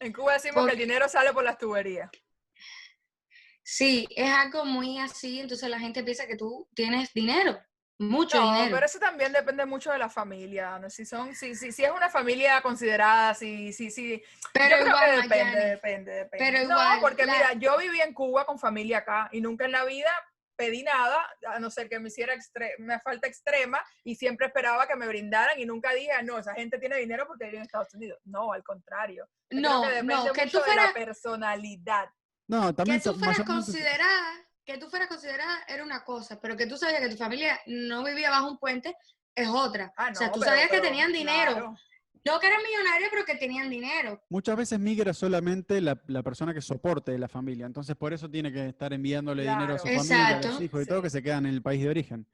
En 0.00 0.12
Cuba 0.12 0.34
decimos 0.34 0.64
que 0.66 0.72
el 0.74 0.78
dinero 0.78 1.08
sale 1.08 1.32
por 1.32 1.42
las 1.42 1.58
tuberías. 1.58 2.08
Sí, 3.62 4.06
es 4.14 4.30
algo 4.30 4.64
muy 4.64 4.98
así, 4.98 5.40
entonces 5.40 5.68
la 5.68 5.78
gente 5.80 6.02
piensa 6.04 6.26
que 6.26 6.36
tú 6.36 6.68
tienes 6.74 7.12
dinero, 7.12 7.58
mucho 7.98 8.38
No, 8.40 8.44
dinero. 8.52 8.70
pero 8.76 8.86
eso 8.86 8.98
también 9.00 9.32
depende 9.32 9.66
mucho 9.66 9.90
de 9.90 9.98
la 9.98 10.08
familia. 10.08 10.78
¿no? 10.78 10.88
Si 10.88 11.04
son, 11.04 11.34
si, 11.34 11.54
si, 11.54 11.72
si 11.72 11.84
es 11.84 11.90
una 11.90 12.08
familia 12.08 12.62
considerada, 12.62 13.34
si, 13.34 13.72
si, 13.72 13.90
si. 13.90 14.22
Pero 14.52 14.76
yo 14.76 14.84
creo 14.84 14.86
igual, 14.86 15.04
que 15.10 15.16
depende, 15.22 15.44
Mayani, 15.44 15.70
depende, 15.70 16.12
depende. 16.12 16.38
pero 16.38 16.58
no, 16.60 16.64
igual, 16.74 17.00
porque 17.00 17.26
la- 17.26 17.32
mira, 17.32 17.52
yo 17.54 17.76
viví 17.76 18.00
en 18.00 18.14
Cuba 18.14 18.46
con 18.46 18.58
familia 18.58 18.98
acá 18.98 19.28
y 19.32 19.40
nunca 19.40 19.64
en 19.64 19.72
la 19.72 19.84
vida 19.84 20.10
pedí 20.58 20.82
nada, 20.82 21.24
a 21.46 21.60
no 21.60 21.70
ser 21.70 21.88
que 21.88 22.00
me 22.00 22.08
hiciera 22.08 22.34
una 22.80 22.98
falta 23.00 23.28
extrema, 23.28 23.80
y 24.02 24.16
siempre 24.16 24.48
esperaba 24.48 24.88
que 24.88 24.96
me 24.96 25.06
brindaran 25.06 25.58
y 25.58 25.64
nunca 25.64 25.92
dije, 25.94 26.10
"Ah, 26.10 26.22
no, 26.22 26.36
esa 26.38 26.52
gente 26.54 26.78
tiene 26.78 26.96
dinero 26.96 27.26
porque 27.28 27.44
vive 27.44 27.58
en 27.58 27.62
Estados 27.62 27.94
Unidos. 27.94 28.18
No, 28.24 28.52
al 28.52 28.64
contrario. 28.64 29.28
Yo 29.50 29.60
No, 29.60 29.82
que 29.82 30.02
no, 30.02 30.32
que 30.32 30.46
tú 30.48 30.58
de 30.58 30.66
la 30.66 30.88
fueras, 30.88 30.92
personalidad. 30.92 32.08
No, 32.48 32.66
que 32.68 32.72
también 32.74 33.00
tú 33.00 33.12
sa- 33.12 33.18
fueras 33.18 33.40
considerada, 33.46 34.32
que 34.64 34.78
tú 34.78 34.90
fueras 34.90 35.08
considerada 35.08 35.60
era 35.68 35.84
una 35.84 36.02
cosa, 36.04 36.40
pero 36.40 36.56
que 36.56 36.66
tú 36.66 36.76
sabías 36.76 37.00
que 37.00 37.08
tu 37.10 37.16
familia 37.16 37.60
no 37.66 38.02
vivía 38.04 38.30
bajo 38.30 38.48
un 38.48 38.58
puente 38.58 38.96
es 39.34 39.48
otra. 39.48 39.92
Ah, 39.96 40.10
o 40.10 40.14
sea, 40.16 40.32
tú 40.32 40.40
pero- 40.40 40.50
sabías 40.50 40.70
que 40.70 40.80
tenían 40.80 41.12
dinero. 41.12 41.52
claro. 41.52 41.76
No 42.28 42.38
que 42.38 42.46
eran 42.46 42.60
millonarios, 42.62 43.08
pero 43.10 43.24
que 43.24 43.34
tenían 43.36 43.70
dinero. 43.70 44.20
Muchas 44.28 44.56
veces 44.56 44.78
migra 44.78 45.14
solamente 45.14 45.80
la, 45.80 45.98
la 46.08 46.22
persona 46.22 46.52
que 46.52 46.60
soporte 46.60 47.10
de 47.12 47.18
la 47.18 47.28
familia, 47.28 47.64
entonces 47.66 47.96
por 47.96 48.12
eso 48.12 48.28
tiene 48.30 48.52
que 48.52 48.68
estar 48.68 48.92
enviándole 48.92 49.42
dinero 49.42 49.74
a 49.74 49.78
su 49.78 49.86
familia, 49.86 50.26
a 50.26 50.30
los 50.36 50.36
Exacto. 50.46 50.62
hijos 50.64 50.82
y 50.82 50.86
todo, 50.86 50.98
Sí. 50.98 51.02
que 51.04 51.10
se 51.10 51.22
quedan 51.22 51.46
en 51.46 51.54
el 51.54 51.62
país 51.62 51.82
de 51.82 51.88
origen. 51.88 52.26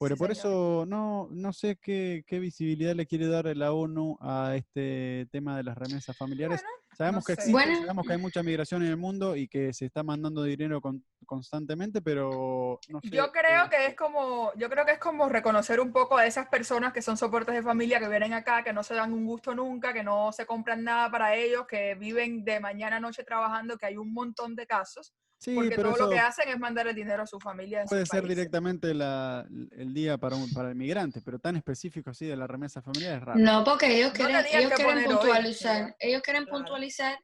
Pero 0.00 0.16
Sí, 0.16 0.18
por 0.18 0.34
señor. 0.34 0.46
eso 0.46 0.86
no, 0.86 1.28
no 1.30 1.52
sé 1.52 1.76
qué, 1.76 2.24
qué 2.26 2.38
visibilidad 2.38 2.94
le 2.94 3.06
quiere 3.06 3.26
dar 3.26 3.54
la 3.54 3.72
ONU 3.74 4.16
a 4.22 4.54
este 4.56 5.28
tema 5.30 5.58
de 5.58 5.62
las 5.62 5.76
remesas 5.76 6.16
familiares. 6.16 6.62
Bueno, 6.62 6.96
sabemos 6.96 7.20
no 7.20 7.26
que 7.26 7.32
existe, 7.34 7.52
Bueno. 7.52 7.78
sabemos 7.80 8.06
que 8.06 8.12
hay 8.14 8.18
mucha 8.18 8.42
migración 8.42 8.82
en 8.82 8.88
el 8.88 8.96
mundo 8.96 9.36
y 9.36 9.46
que 9.46 9.74
se 9.74 9.84
está 9.84 10.02
mandando 10.02 10.42
dinero 10.42 10.80
con- 10.80 11.04
constantemente, 11.26 12.00
pero 12.00 12.80
no 12.88 13.00
sé. 13.02 13.10
Yo 13.14 13.30
creo 13.30 13.68
que 13.68 13.88
es 13.88 13.94
como, 13.94 14.54
yo 14.54 14.70
creo 14.70 14.86
que 14.86 14.92
es 14.92 14.98
como 14.98 15.28
reconocer 15.28 15.80
un 15.80 15.92
poco 15.92 16.16
a 16.16 16.24
esas 16.24 16.48
personas 16.48 16.94
que 16.94 17.02
son 17.02 17.18
soportes 17.18 17.54
de 17.54 17.62
familia 17.62 18.00
que 18.00 18.08
vienen 18.08 18.32
acá, 18.32 18.64
que 18.64 18.72
no 18.72 18.82
se 18.82 18.94
dan 18.94 19.12
un 19.12 19.26
gusto 19.26 19.54
nunca, 19.54 19.92
que 19.92 20.02
no 20.02 20.32
se 20.32 20.46
compran 20.46 20.82
nada 20.82 21.10
para 21.10 21.34
ellos, 21.34 21.66
que 21.66 21.94
viven 21.94 22.42
de 22.42 22.58
mañana 22.58 22.96
a 22.96 23.00
noche 23.00 23.22
trabajando, 23.22 23.76
que 23.76 23.84
hay 23.84 23.98
un 23.98 24.14
montón 24.14 24.56
de 24.56 24.66
casos, 24.66 25.12
Sí, 25.40 25.54
porque 25.54 25.70
pero 25.74 25.94
todo 25.94 26.04
lo 26.04 26.10
que 26.10 26.18
hacen 26.18 26.50
es 26.50 26.58
mandar 26.58 26.86
el 26.86 26.94
dinero 26.94 27.22
a 27.22 27.26
su 27.26 27.40
familia. 27.40 27.84
puede 27.88 28.04
ser 28.04 28.20
países. 28.20 28.36
directamente 28.36 28.92
la- 28.92 29.46
el 29.72 29.94
día 29.94 30.18
para, 30.18 30.36
un- 30.36 30.52
para 30.52 30.68
el 30.68 30.74
migrante, 30.74 31.22
pero 31.24 31.38
tan 31.38 31.56
específico 31.56 32.10
así 32.10 32.26
de 32.26 32.36
la 32.36 32.46
remesa 32.46 32.82
familiar 32.82 33.16
es 33.16 33.24
raro. 33.24 33.38
No, 33.38 33.64
porque 33.64 33.86
ellos 33.96 34.12
quieren, 34.12 34.36
ellos 34.36 34.70
que 34.70 34.76
quieren 34.76 34.98
hoy, 34.98 35.04
puntualizar, 35.06 35.96
ellos 35.98 36.20
quieren 36.22 36.44
claro. 36.44 36.58
puntualizar 36.58 37.18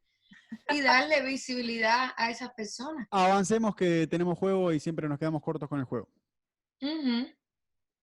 y 0.71 0.81
darle 0.81 1.21
visibilidad 1.23 2.11
a 2.17 2.31
esas 2.31 2.51
personas. 2.55 3.07
Avancemos 3.11 3.77
que 3.77 4.07
tenemos 4.07 4.39
juego 4.39 4.73
y 4.73 4.81
siempre 4.81 5.09
nos 5.09 5.19
quedamos 5.19 5.43
cortos 5.43 5.69
con 5.69 5.79
el 5.79 5.85
juego. 5.85 6.09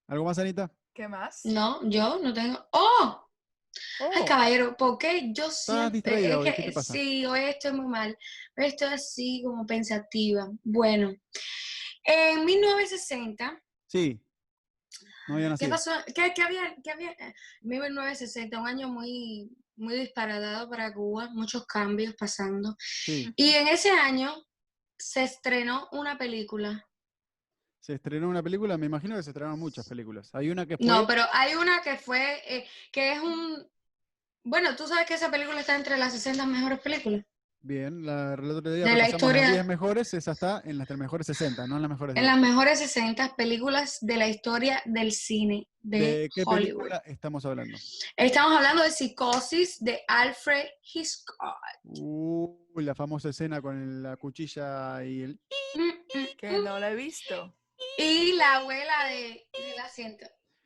¿Algo 0.08 0.26
más, 0.26 0.38
Anita? 0.38 0.72
¿Qué 0.94 1.08
más? 1.08 1.42
No, 1.46 1.80
yo 1.90 2.20
no 2.22 2.34
tengo. 2.34 2.60
¡Oh! 2.72 3.23
Ay, 4.00 4.22
Oh, 4.22 4.26
caballero, 4.26 4.78
¿por 4.78 4.98
qué 4.98 5.32
yo 5.34 5.50
siempre... 5.50 5.92
distraída 5.92 6.30
es 6.30 6.36
hoy, 6.36 6.46
que 6.46 6.54
¿qué 6.56 6.64
te 6.64 6.72
pasa? 6.72 6.94
Sí, 6.94 7.26
hoy 7.26 7.40
estoy 7.42 7.74
muy 7.74 7.88
mal. 7.88 8.18
Estoy 8.56 8.88
así 8.94 9.42
como 9.44 9.66
pensativa. 9.66 10.50
Bueno, 10.64 11.14
en 12.04 12.46
1960, 12.46 13.62
sí. 13.88 14.20
No 15.28 15.36
había 15.36 15.56
¿qué 15.58 15.68
pasó? 15.70 15.92
¿Qué, 16.14 16.34
qué 16.36 16.42
había? 16.42 16.76
qué 16.84 16.92
había? 16.92 17.12
Eh, 17.12 17.34
1960, 17.62 18.60
un 18.60 18.68
año 18.68 18.90
muy, 18.90 19.50
muy 19.76 19.96
disparatado 19.96 20.70
para 20.70 20.94
Cuba, 20.94 21.30
muchos 21.30 21.66
cambios 21.66 22.14
pasando. 22.16 22.76
Sí. 22.78 23.32
Y 23.38 23.52
en 23.52 23.70
ese 23.70 23.90
año 23.90 24.36
se 24.98 25.24
estrenó 25.24 25.88
una 25.94 26.18
película. 26.18 26.86
Se 27.84 27.96
estrenó 27.96 28.30
una 28.30 28.42
película, 28.42 28.78
me 28.78 28.86
imagino 28.86 29.18
que 29.18 29.24
se 29.24 29.32
estrenaron 29.32 29.60
muchas 29.60 29.86
películas. 29.90 30.30
Hay 30.34 30.50
una 30.50 30.66
que 30.66 30.78
fue. 30.78 30.86
No, 30.86 31.06
pero 31.06 31.24
hay 31.34 31.54
una 31.56 31.82
que 31.82 31.98
fue, 31.98 32.40
eh, 32.48 32.66
que 32.94 33.12
es 33.12 33.20
un... 33.20 33.68
Bueno, 34.42 34.74
tú 34.78 34.88
sabes 34.88 35.06
que 35.06 35.16
esa 35.16 35.30
película 35.30 35.60
está 35.60 35.76
entre 35.76 35.98
las 35.98 36.14
60 36.14 36.46
mejores 36.46 36.80
películas. 36.80 37.26
Bien, 37.60 38.06
la 38.06 38.36
el 38.36 38.52
otro 38.52 38.72
día 38.74 38.86
De 38.86 38.92
la 38.92 39.06
repasamos 39.08 39.12
las 39.12 39.14
historia- 39.42 39.52
10 39.52 39.66
mejores, 39.66 40.14
esa 40.14 40.32
está 40.32 40.62
en 40.64 40.78
las 40.78 40.90
mejores 40.92 41.28
60, 41.28 41.68
no 41.68 41.76
en 41.76 41.82
las 41.82 41.92
mejores 41.92 42.16
En 42.16 42.22
10. 42.24 42.26
las 42.34 42.40
mejores 42.42 42.80
60 42.80 43.36
películas 43.36 43.98
de 44.00 44.16
la 44.18 44.30
historia 44.30 44.82
del 44.86 45.12
cine 45.12 45.68
de, 45.82 46.00
¿De 46.00 46.30
qué 46.34 46.44
Hollywood. 46.46 46.60
película 46.84 47.04
estamos 47.06 47.46
hablando? 47.46 47.78
Estamos 48.16 48.56
hablando 48.56 48.84
de 48.84 48.92
Psicosis 48.92 49.84
de 49.84 50.00
Alfred 50.08 50.68
Hitchcock. 50.94 51.58
Uy, 51.84 52.84
la 52.86 52.96
famosa 52.96 53.28
escena 53.28 53.62
con 53.62 54.02
la 54.04 54.16
cuchilla 54.16 55.04
y 55.04 55.22
el. 55.24 55.40
Mm, 55.76 56.18
mm, 56.20 56.26
Que 56.38 56.52
mm. 56.60 56.64
no 56.64 56.80
la 56.80 56.92
he 56.92 56.96
visto. 56.96 57.54
Y 57.98 58.34
la 58.34 58.56
abuela 58.56 59.06
de, 59.10 59.46
del 59.54 59.80
asiento. 59.80 60.26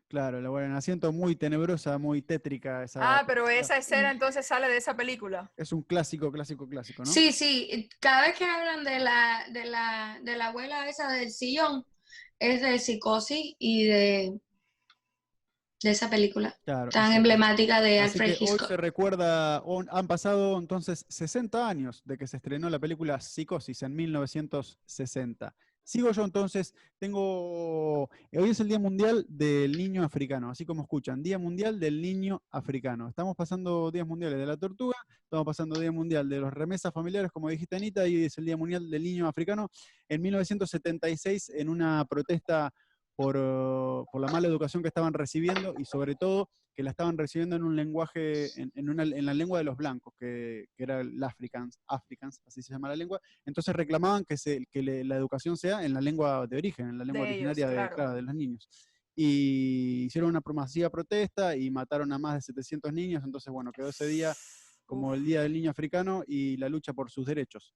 Claro, 0.10 0.40
la 0.40 0.50
buena 0.50 0.78
asiento 0.78 1.12
muy 1.12 1.36
tenebrosa, 1.36 1.98
muy 1.98 2.22
tétrica. 2.22 2.84
Esa 2.84 3.02
Ah, 3.20 3.24
pero 3.28 3.50
esa 3.50 3.76
escena 3.78 4.12
entonces 4.12 4.46
sale 4.48 4.70
de 4.70 4.78
esa 4.78 4.96
película. 4.96 5.52
Es 5.58 5.74
un 5.74 5.82
clásico, 5.82 6.32
clásico, 6.32 6.66
clásico, 6.68 7.04
¿no? 7.04 7.12
Sí, 7.12 7.34
sí. 7.34 7.90
Cada 8.00 8.22
vez 8.22 8.38
que 8.38 8.46
hablan 8.46 8.86
de 8.86 9.00
la, 9.00 9.46
de 9.52 9.66
la, 9.66 10.20
de 10.24 10.38
la 10.38 10.48
abuela 10.48 10.88
esa 10.88 11.10
del 11.12 11.30
sillón, 11.30 11.86
es 12.40 12.62
de 12.62 12.80
Psicosis 12.80 13.56
y 13.60 13.86
de, 13.88 14.40
de 15.84 15.92
esa 15.92 16.10
película 16.10 16.56
Claro. 16.66 16.90
tan 16.92 17.12
exacto. 17.12 17.18
emblemática 17.18 17.82
de 17.82 18.00
Así 18.00 18.20
Alfred 18.20 18.38
que 18.38 18.46
hoy 18.46 18.52
Hitchcock. 18.54 18.68
se 18.68 18.78
recuerda, 18.78 19.62
han 19.92 20.08
pasado 20.08 20.58
entonces 20.58 21.06
60 21.10 21.68
años 21.68 22.02
de 22.06 22.18
que 22.18 22.28
se 22.28 22.38
estrenó 22.38 22.70
la 22.70 22.80
película 22.80 23.20
Psicosis 23.20 23.84
en 23.84 23.96
1960. 23.96 25.54
Sigo 25.88 26.12
yo 26.12 26.26
entonces, 26.26 26.74
tengo, 27.00 28.02
hoy 28.02 28.50
es 28.50 28.60
el 28.60 28.68
Día 28.68 28.78
Mundial 28.78 29.26
del 29.30 29.72
Niño 29.72 30.04
Africano, 30.04 30.50
así 30.50 30.66
como 30.66 30.82
escuchan, 30.82 31.24
Día 31.24 31.40
Mundial 31.40 31.80
del 31.80 32.02
Niño 32.02 32.44
Africano. 32.52 33.08
Estamos 33.08 33.38
pasando 33.38 33.90
días 33.90 34.06
mundiales 34.06 34.38
de 34.38 34.46
la 34.46 34.58
tortuga, 34.58 34.98
estamos 35.24 35.46
pasando 35.46 35.80
Día 35.80 35.94
Mundial 35.94 36.28
de 36.28 36.42
los 36.42 36.54
remesas 36.54 36.94
familiares, 36.94 37.32
como 37.32 37.48
dijiste 37.48 37.78
Anita, 37.78 38.06
y 38.06 38.26
es 38.26 38.38
el 38.38 38.44
Día 38.44 38.58
Mundial 38.58 38.90
del 38.90 39.02
Niño 39.02 39.30
Africano. 39.30 39.70
En 40.10 40.22
1976, 40.24 41.54
en 41.56 41.70
una 41.70 42.04
protesta 42.04 42.70
por, 43.16 43.38
eh, 43.38 44.04
por 44.12 44.20
la 44.20 44.28
mala 44.28 44.50
educación 44.50 44.84
que 44.84 44.90
estaban 44.90 45.14
recibiendo 45.14 45.74
y 45.78 45.86
sobre 45.86 46.16
todo 46.16 46.50
que 46.78 46.84
la 46.84 46.92
estaban 46.92 47.18
recibiendo 47.18 47.56
en 47.56 47.64
un 47.64 47.76
lenguaje, 47.76 48.52
en, 48.62 48.72
en 48.76 48.90
una- 48.92 49.02
en 49.02 49.26
la 49.26 49.34
lengua 49.34 49.58
de 49.58 49.64
los 49.64 49.76
blancos, 49.76 50.14
que, 50.20 50.68
que 50.76 50.84
era 50.84 51.02
el 51.02 51.24
Afrikaans, 51.24 51.80
Afrikaans, 51.88 52.40
así 52.46 52.62
se 52.62 52.72
llama 52.72 52.88
la 52.90 52.96
lengua. 52.96 53.20
Entonces 53.48 53.76
reclamaban 53.76 54.24
que, 54.24 54.38
se, 54.38 54.64
que 54.70 54.84
le- 54.84 55.04
la 55.04 55.16
educación 55.16 55.58
sea 55.58 55.84
en 55.84 55.96
la 55.96 56.02
lengua 56.02 56.46
de 56.46 56.56
origen, 56.56 56.90
en 56.90 57.00
la 57.00 57.04
lengua 57.04 57.24
De 57.26 57.30
ellos, 57.34 57.48
originaria 57.48 57.68
de, 57.68 57.74
claro. 57.74 57.96
claro, 57.96 58.14
de 58.14 58.22
los 58.22 58.36
niños. 58.36 58.70
Y 59.16 60.04
hicieron 60.06 60.30
una 60.30 60.42
masiva 60.54 60.92
protesta 60.92 61.56
y 61.58 61.72
mataron 61.72 62.14
a 62.14 62.20
más 62.20 62.36
de 62.36 62.42
700 62.42 62.94
niños, 62.94 63.24
entonces 63.26 63.52
bueno, 63.52 63.72
quedó 63.72 63.90
ese 63.90 64.06
día 64.06 64.36
como 64.86 65.16
el 65.16 65.26
Día 65.26 65.42
del 65.42 65.54
Niño 65.54 65.72
Africano 65.72 66.24
y 66.28 66.58
la 66.58 66.70
lucha 66.70 66.94
por 66.94 67.10
sus 67.10 67.26
derechos. 67.26 67.74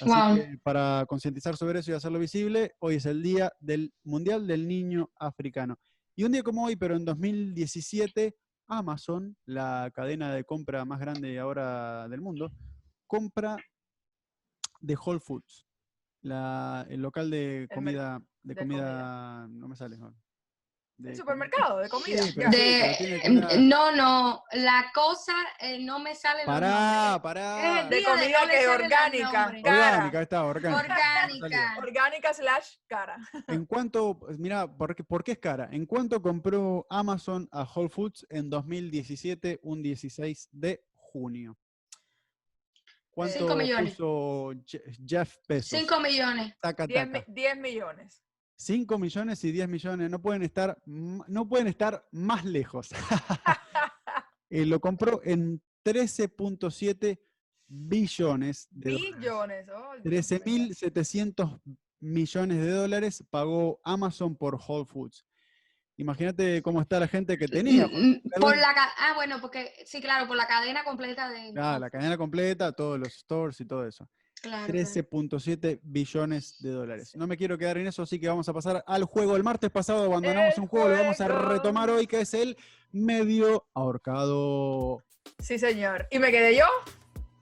Así 0.00 0.04
Guau. 0.04 0.36
que 0.36 0.58
para 0.62 1.04
concientizar 1.08 1.56
sobre 1.56 1.80
eso 1.80 1.90
y 1.90 1.94
hacerlo 1.94 2.20
visible, 2.20 2.76
hoy 2.78 2.94
es 2.96 3.06
el 3.06 3.20
Día 3.20 3.52
del 3.58 3.92
Mundial 4.04 4.46
del 4.46 4.68
Niño 4.68 5.10
Africano. 5.16 5.76
Y 6.16 6.24
un 6.24 6.32
día 6.32 6.42
como 6.42 6.64
hoy, 6.64 6.76
pero 6.76 6.96
en 6.96 7.04
2017, 7.04 8.34
Amazon, 8.68 9.36
la 9.44 9.90
cadena 9.94 10.32
de 10.34 10.44
compra 10.44 10.84
más 10.86 10.98
grande 10.98 11.38
ahora 11.38 12.08
del 12.08 12.22
mundo, 12.22 12.50
compra 13.06 13.56
de 14.80 14.96
Whole 14.96 15.20
Foods, 15.20 15.66
la- 16.22 16.86
el 16.88 17.02
local 17.02 17.30
de 17.30 17.68
comida, 17.74 18.18
de, 18.42 18.54
de 18.54 18.54
comida, 18.60 19.46
no 19.48 19.68
me 19.68 19.76
sale, 19.76 19.98
no. 19.98 20.16
De 20.98 21.10
El 21.10 21.16
supermercado 21.16 21.78
de 21.78 21.90
comida. 21.90 22.22
Sí, 22.22 22.32
De, 22.50 23.20
em, 23.22 23.68
no, 23.68 23.92
no, 23.94 24.42
la 24.52 24.90
cosa 24.94 25.34
eh, 25.60 25.78
no 25.78 25.98
me 25.98 26.14
sale 26.14 26.44
Pará, 26.46 27.20
pará. 27.22 27.86
De 27.90 28.02
comida 28.02 28.46
le 28.46 28.58
que 28.58 28.66
orgánica. 28.68 29.46
Orgánica, 29.48 30.22
está, 30.22 30.44
orgánica. 30.44 30.80
Orgánica. 30.80 31.74
Orgánica 31.78 32.32
slash 32.34 32.76
cara. 32.86 33.18
¿En 33.48 33.66
cuánto, 33.66 34.18
mira, 34.38 34.66
¿por 34.66 34.96
qué, 34.96 35.04
por 35.04 35.22
qué 35.22 35.32
es 35.32 35.38
cara? 35.38 35.68
¿En 35.70 35.84
cuánto 35.84 36.22
compró 36.22 36.86
Amazon 36.88 37.46
a 37.52 37.64
Whole 37.64 37.90
Foods 37.90 38.26
en 38.30 38.48
2017, 38.48 39.60
un 39.64 39.82
16 39.82 40.48
de 40.50 40.82
junio? 40.94 41.58
¿Cuánto 43.10 43.38
Cinco 43.38 43.56
millones. 43.56 43.90
puso 43.92 44.52
Je- 44.66 44.82
Jeff 45.06 45.36
Bezos? 45.48 45.78
5 45.78 46.00
millones. 46.00 46.54
Taca, 46.60 46.86
10, 46.86 47.06
taca. 47.12 47.24
mi- 47.28 47.34
10 47.34 47.56
millones. 47.58 48.22
5 48.56 48.98
millones 48.98 49.44
y 49.44 49.52
10 49.52 49.68
millones 49.68 50.10
no 50.10 50.20
pueden 50.20 50.42
estar, 50.42 50.78
no 50.86 51.48
pueden 51.48 51.66
estar 51.66 52.06
más 52.12 52.44
lejos. 52.44 52.90
Eh, 54.48 54.64
lo 54.64 54.78
compró 54.78 55.20
en 55.24 55.60
13.7 55.84 57.18
billones 57.66 58.68
de 58.70 58.92
dólares. 58.92 59.16
Billones. 59.18 59.68
oh, 59.74 59.94
Dios 60.04 60.30
mío. 60.30 60.40
13.700 60.40 61.60
millones 61.98 62.58
de 62.58 62.70
dólares 62.70 63.24
pagó 63.28 63.80
Amazon 63.82 64.36
por 64.36 64.54
Whole 64.54 64.86
Foods. 64.86 65.26
Imagínate 65.98 66.60
cómo 66.62 66.82
está 66.82 67.00
la 67.00 67.08
gente 67.08 67.38
que 67.38 67.48
tenía. 67.48 67.86
Mm, 67.86 68.10
mm, 68.10 68.40
Por 68.40 68.56
la 68.56 68.74
ah, 68.98 69.14
bueno, 69.14 69.40
porque 69.40 69.72
sí, 69.86 70.00
claro, 70.00 70.28
por 70.28 70.36
la 70.36 70.46
cadena 70.46 70.84
completa 70.84 71.28
de. 71.30 71.54
Ah, 71.56 71.78
la 71.78 71.90
cadena 71.90 72.18
completa, 72.18 72.72
todos 72.72 72.98
los 72.98 73.12
stores 73.14 73.60
y 73.60 73.64
todo 73.64 73.86
eso. 73.86 74.06
Claro, 74.42 74.72
claro. 74.72 74.72
13.7 74.72 75.80
billones 75.82 76.60
de 76.60 76.70
dólares. 76.70 77.16
No 77.16 77.26
me 77.26 77.36
quiero 77.36 77.56
quedar 77.58 77.78
en 77.78 77.86
eso, 77.86 78.02
así 78.02 78.20
que 78.20 78.28
vamos 78.28 78.48
a 78.48 78.52
pasar 78.52 78.84
al 78.86 79.04
juego. 79.04 79.34
El 79.36 79.42
martes 79.42 79.70
pasado 79.70 80.04
abandonamos 80.04 80.54
El 80.56 80.62
un 80.62 80.68
juego, 80.68 80.88
lo 80.88 80.94
vamos 80.96 81.20
a 81.20 81.26
juego. 81.26 81.48
retomar 81.48 81.90
hoy, 81.90 82.06
que 82.06 82.20
es 82.20 82.34
el 82.34 82.56
medio 82.92 83.66
ahorcado. 83.74 85.02
Sí, 85.38 85.58
señor. 85.58 86.06
¿Y 86.10 86.18
me 86.18 86.30
quedé 86.30 86.56
yo? 86.56 86.64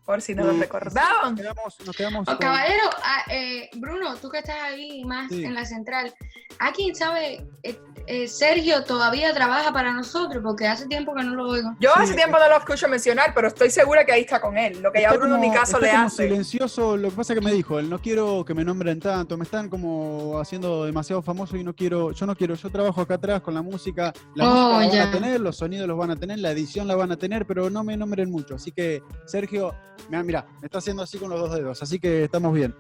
Por 0.05 0.21
si 0.21 0.35
no 0.35 0.45
lo 0.45 0.53
recordaban. 0.53 1.35
Nos 1.35 1.41
quedamos, 1.41 1.77
nos 1.87 1.97
quedamos 1.97 2.21
Oh, 2.29 2.33
con- 2.33 2.39
caballero, 2.39 2.83
ah, 3.03 3.23
eh, 3.31 3.71
Bruno, 3.77 4.17
tú 4.17 4.29
que 4.29 4.39
estás 4.39 4.57
ahí 4.63 5.05
más 5.05 5.31
Sí. 5.31 5.45
en 5.45 5.55
la 5.55 5.65
central, 5.65 6.13
¿a 6.59 6.73
quién 6.73 6.95
sabe? 6.95 7.47
eh, 7.63 7.79
eh, 8.07 8.29
Sergio 8.29 8.85
todavía 8.85 9.33
trabaja 9.33 9.73
para 9.73 9.91
nosotros 9.95 10.43
porque 10.45 10.67
hace 10.67 10.87
tiempo 10.87 11.15
que 11.15 11.23
no 11.25 11.35
lo 11.35 11.49
oigo. 11.49 11.71
Yo 11.81 11.91
Sí, 11.97 12.03
hace 12.03 12.15
tiempo 12.15 12.39
no 12.39 12.47
lo 12.51 12.59
escucho 12.59 12.87
mencionar, 12.87 13.33
pero 13.35 13.49
estoy 13.49 13.71
segura 13.71 14.05
que 14.05 14.13
ahí 14.13 14.21
está 14.21 14.43
con 14.43 14.59
él. 14.59 14.83
Lo 14.83 14.93
que 14.93 15.01
ya 15.01 15.13
Bruno 15.15 15.39
ni 15.39 15.47
como- 15.49 15.59
caso 15.59 15.77
está 15.79 15.87
le 15.87 15.93
como 15.93 16.07
hace. 16.09 16.25
silencioso, 16.29 16.97
lo 16.99 17.09
que 17.09 17.17
pasa 17.17 17.33
es 17.33 17.39
que 17.39 17.45
me 17.47 17.53
dijo, 17.53 17.79
él 17.79 17.89
no 17.89 17.99
quiero 18.01 18.45
que 18.45 18.53
me 18.53 18.63
nombren 18.63 19.01
tanto, 19.01 19.39
me 19.39 19.45
están 19.45 19.71
como 19.71 20.39
haciendo 20.39 20.85
demasiado 20.85 21.23
famoso 21.23 21.57
y 21.57 21.65
no 21.65 21.75
quiero, 21.75 22.13
yo 22.13 22.27
no 22.27 22.37
quiero, 22.37 22.55
yo 22.55 22.69
trabajo 22.69 23.01
acá 23.01 23.15
atrás 23.15 23.41
con 23.41 23.55
la 23.55 23.63
música, 23.63 24.13
la 24.35 24.51
Oh, 24.51 24.73
música 24.75 24.97
la 24.97 25.05
van 25.05 25.09
a 25.09 25.13
tener, 25.19 25.41
los 25.41 25.57
sonidos 25.57 25.89
los 25.89 25.97
van 25.97 26.11
a 26.11 26.17
tener, 26.17 26.39
la 26.41 26.51
edición 26.51 26.87
la 26.87 26.97
van 26.97 27.11
a 27.13 27.17
tener, 27.17 27.47
pero 27.47 27.71
no 27.71 27.83
me 27.85 27.97
nombren 27.97 28.31
mucho, 28.31 28.57
así 28.57 28.71
que 28.71 29.03
Sergio, 29.25 29.75
mira, 30.09 30.23
mira, 30.23 30.47
me 30.61 30.67
está 30.67 30.79
haciendo 30.79 31.03
así 31.03 31.19
con 31.19 31.31
los 31.31 31.41
dos 31.41 31.55
dedos, 31.55 31.83
así 31.83 31.99
que 31.99 32.25
estamos 32.25 32.53
bien. 32.55 32.75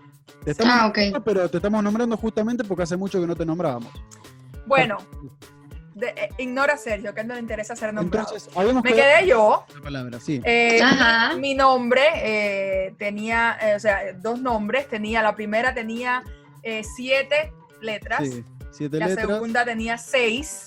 Te 0.44 0.53
estamos 0.53 0.74
Ah, 0.74 0.87
ok. 0.87 0.96
nombrando, 0.98 1.24
pero 1.24 1.48
te 1.50 1.57
estamos 1.59 1.83
nombrando 1.83 2.16
justamente 2.16 2.64
porque 2.64 2.83
hace 2.85 2.96
mucho 2.96 3.20
que 3.20 3.27
no 3.27 3.37
te 3.37 3.44
nombrábamos. 3.44 3.92
Bueno, 4.66 4.98
de- 5.94 6.09
eh, 6.09 6.29
ignora 6.38 6.74
a 6.74 6.77
Sergio, 6.77 7.12
que 7.14 7.20
a 7.20 7.22
él 7.22 7.29
no 7.29 7.35
le 7.35 7.40
interesa 7.40 7.77
ser 7.77 7.92
nombrado. 7.94 8.27
Entonces, 8.29 8.50
habíamos 8.57 8.83
Me 8.83 8.92
quedado- 8.94 9.18
quedé 9.20 9.29
yo. 9.29 9.64
la 9.77 9.81
palabra, 9.83 10.20
sí. 10.20 10.40
Eh, 10.44 10.81
Ajá. 10.83 11.37
Mi 11.37 11.55
nombre 11.55 12.03
eh, 12.16 12.94
tenía, 12.98 13.57
eh, 13.61 13.74
o 13.77 13.81
sea, 13.81 14.12
dos 14.14 14.40
nombres. 14.40 14.88
Tenía, 14.88 15.22
la 15.22 15.37
primera 15.37 15.74
tenía 15.74 16.24
eh, 16.62 16.83
siete 16.96 17.53
letras. 17.83 18.20
Sí, 18.27 18.42
siete 18.70 18.98
La 18.98 19.07
letras 19.09 19.29
segunda 19.29 19.64
tenía 19.64 19.98
seis. 19.98 20.64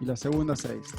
y 0.00 0.06
la 0.06 0.16
segunda 0.16 0.56
seis. 0.56 0.92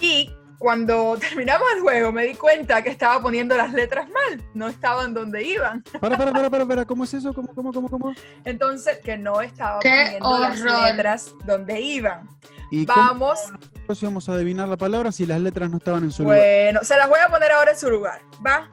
Y 0.00 0.30
cuando 0.60 1.16
terminamos 1.20 1.66
el 1.74 1.80
juego 1.80 2.12
me 2.12 2.24
di 2.24 2.34
cuenta 2.34 2.82
que 2.82 2.90
estaba 2.90 3.20
poniendo 3.22 3.56
las 3.56 3.72
letras 3.72 4.08
mal. 4.10 4.44
No 4.52 4.68
estaban 4.68 5.14
donde 5.14 5.42
iban. 5.42 5.82
Para, 5.98 6.18
para, 6.18 6.32
para, 6.32 6.50
para, 6.50 6.66
para, 6.66 6.84
¿cómo 6.84 7.04
es 7.04 7.14
eso? 7.14 7.32
¿Cómo, 7.32 7.54
cómo, 7.54 7.72
cómo, 7.72 7.88
cómo? 7.88 8.14
Entonces, 8.44 8.98
que 8.98 9.16
no 9.16 9.40
estaba 9.40 9.80
¡Qué 9.80 9.88
poniendo 9.88 10.38
las 10.38 10.60
horror! 10.60 10.82
letras 10.82 11.34
donde 11.46 11.80
iban. 11.80 12.28
¿Y 12.70 12.84
Vamos. 12.84 13.40
nosotros 13.50 14.02
íbamos 14.02 14.28
a 14.28 14.32
adivinar 14.34 14.68
la 14.68 14.76
palabra 14.76 15.10
si 15.12 15.24
las 15.24 15.40
letras 15.40 15.70
no 15.70 15.78
estaban 15.78 16.04
en 16.04 16.12
su 16.12 16.24
lugar? 16.24 16.38
Bueno, 16.38 16.80
se 16.82 16.94
las 16.94 17.08
voy 17.08 17.20
a 17.20 17.28
poner 17.28 17.50
ahora 17.52 17.70
en 17.70 17.78
su 17.78 17.90
lugar. 17.90 18.20
¿Va? 18.46 18.70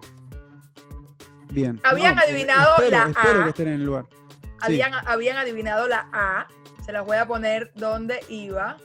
Bien. 1.50 1.80
habían 1.86 2.20
adivinado 2.20 2.74
espero, 2.78 2.98
la 2.98 3.10
espero 3.12 3.40
A. 3.40 3.44
que 3.46 3.50
estén 3.50 3.68
en 3.70 3.74
el 3.76 3.86
lugar. 3.86 4.06
Sí. 4.12 4.50
Habían, 4.60 4.94
habían 4.94 5.38
adivinado 5.38 5.88
la 5.88 6.10
A. 6.12 6.48
Se 6.86 6.92
las 6.92 7.06
voy 7.06 7.16
a 7.16 7.26
poner 7.26 7.72
donde 7.76 8.20
iba. 8.28 8.76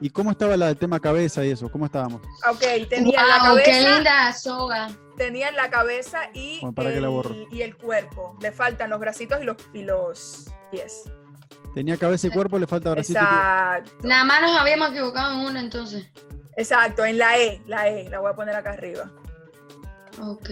¿Y 0.00 0.10
cómo 0.10 0.30
estaba 0.30 0.56
la 0.56 0.66
del 0.66 0.76
tema 0.76 1.00
cabeza 1.00 1.44
y 1.44 1.50
eso? 1.50 1.68
¿Cómo 1.70 1.86
estábamos? 1.86 2.22
Ok, 2.50 2.60
tenían 2.88 3.26
la 3.26 3.48
Wow, 3.50 3.56
qué 3.58 3.64
cabeza. 3.70 3.94
linda 3.96 4.32
soga. 4.32 4.88
tenían 5.16 5.56
la 5.56 5.68
cabeza 5.70 6.30
y, 6.32 6.60
Bueno, 6.60 6.74
¿para 6.74 6.92
qué 6.92 7.00
la 7.00 7.08
borro? 7.08 7.34
el, 7.34 7.46
y 7.50 7.62
el 7.62 7.76
cuerpo. 7.76 8.36
Le 8.40 8.52
faltan 8.52 8.90
los 8.90 9.00
bracitos 9.00 9.40
y 9.40 9.44
los, 9.44 9.56
y 9.72 9.82
los 9.82 10.46
pies. 10.70 11.02
Tenía 11.74 11.96
cabeza 11.96 12.28
y 12.28 12.30
cuerpo, 12.30 12.58
le 12.58 12.66
falta 12.68 12.90
bracito. 12.90 13.18
y 13.18 13.22
pie. 13.22 13.28
Exacto. 13.36 13.92
Nada 14.06 14.24
más 14.24 14.40
nos 14.42 14.60
habíamos 14.60 14.90
equivocado 14.90 15.34
en 15.34 15.46
una 15.46 15.60
entonces. 15.60 16.06
Exacto, 16.56 17.04
en 17.04 17.18
la 17.18 17.36
E, 17.38 17.60
la 17.66 17.88
E, 17.88 18.08
la 18.08 18.20
voy 18.20 18.30
a 18.30 18.34
poner 18.34 18.54
acá 18.54 18.70
arriba. 18.70 19.10
Ok. 20.22 20.48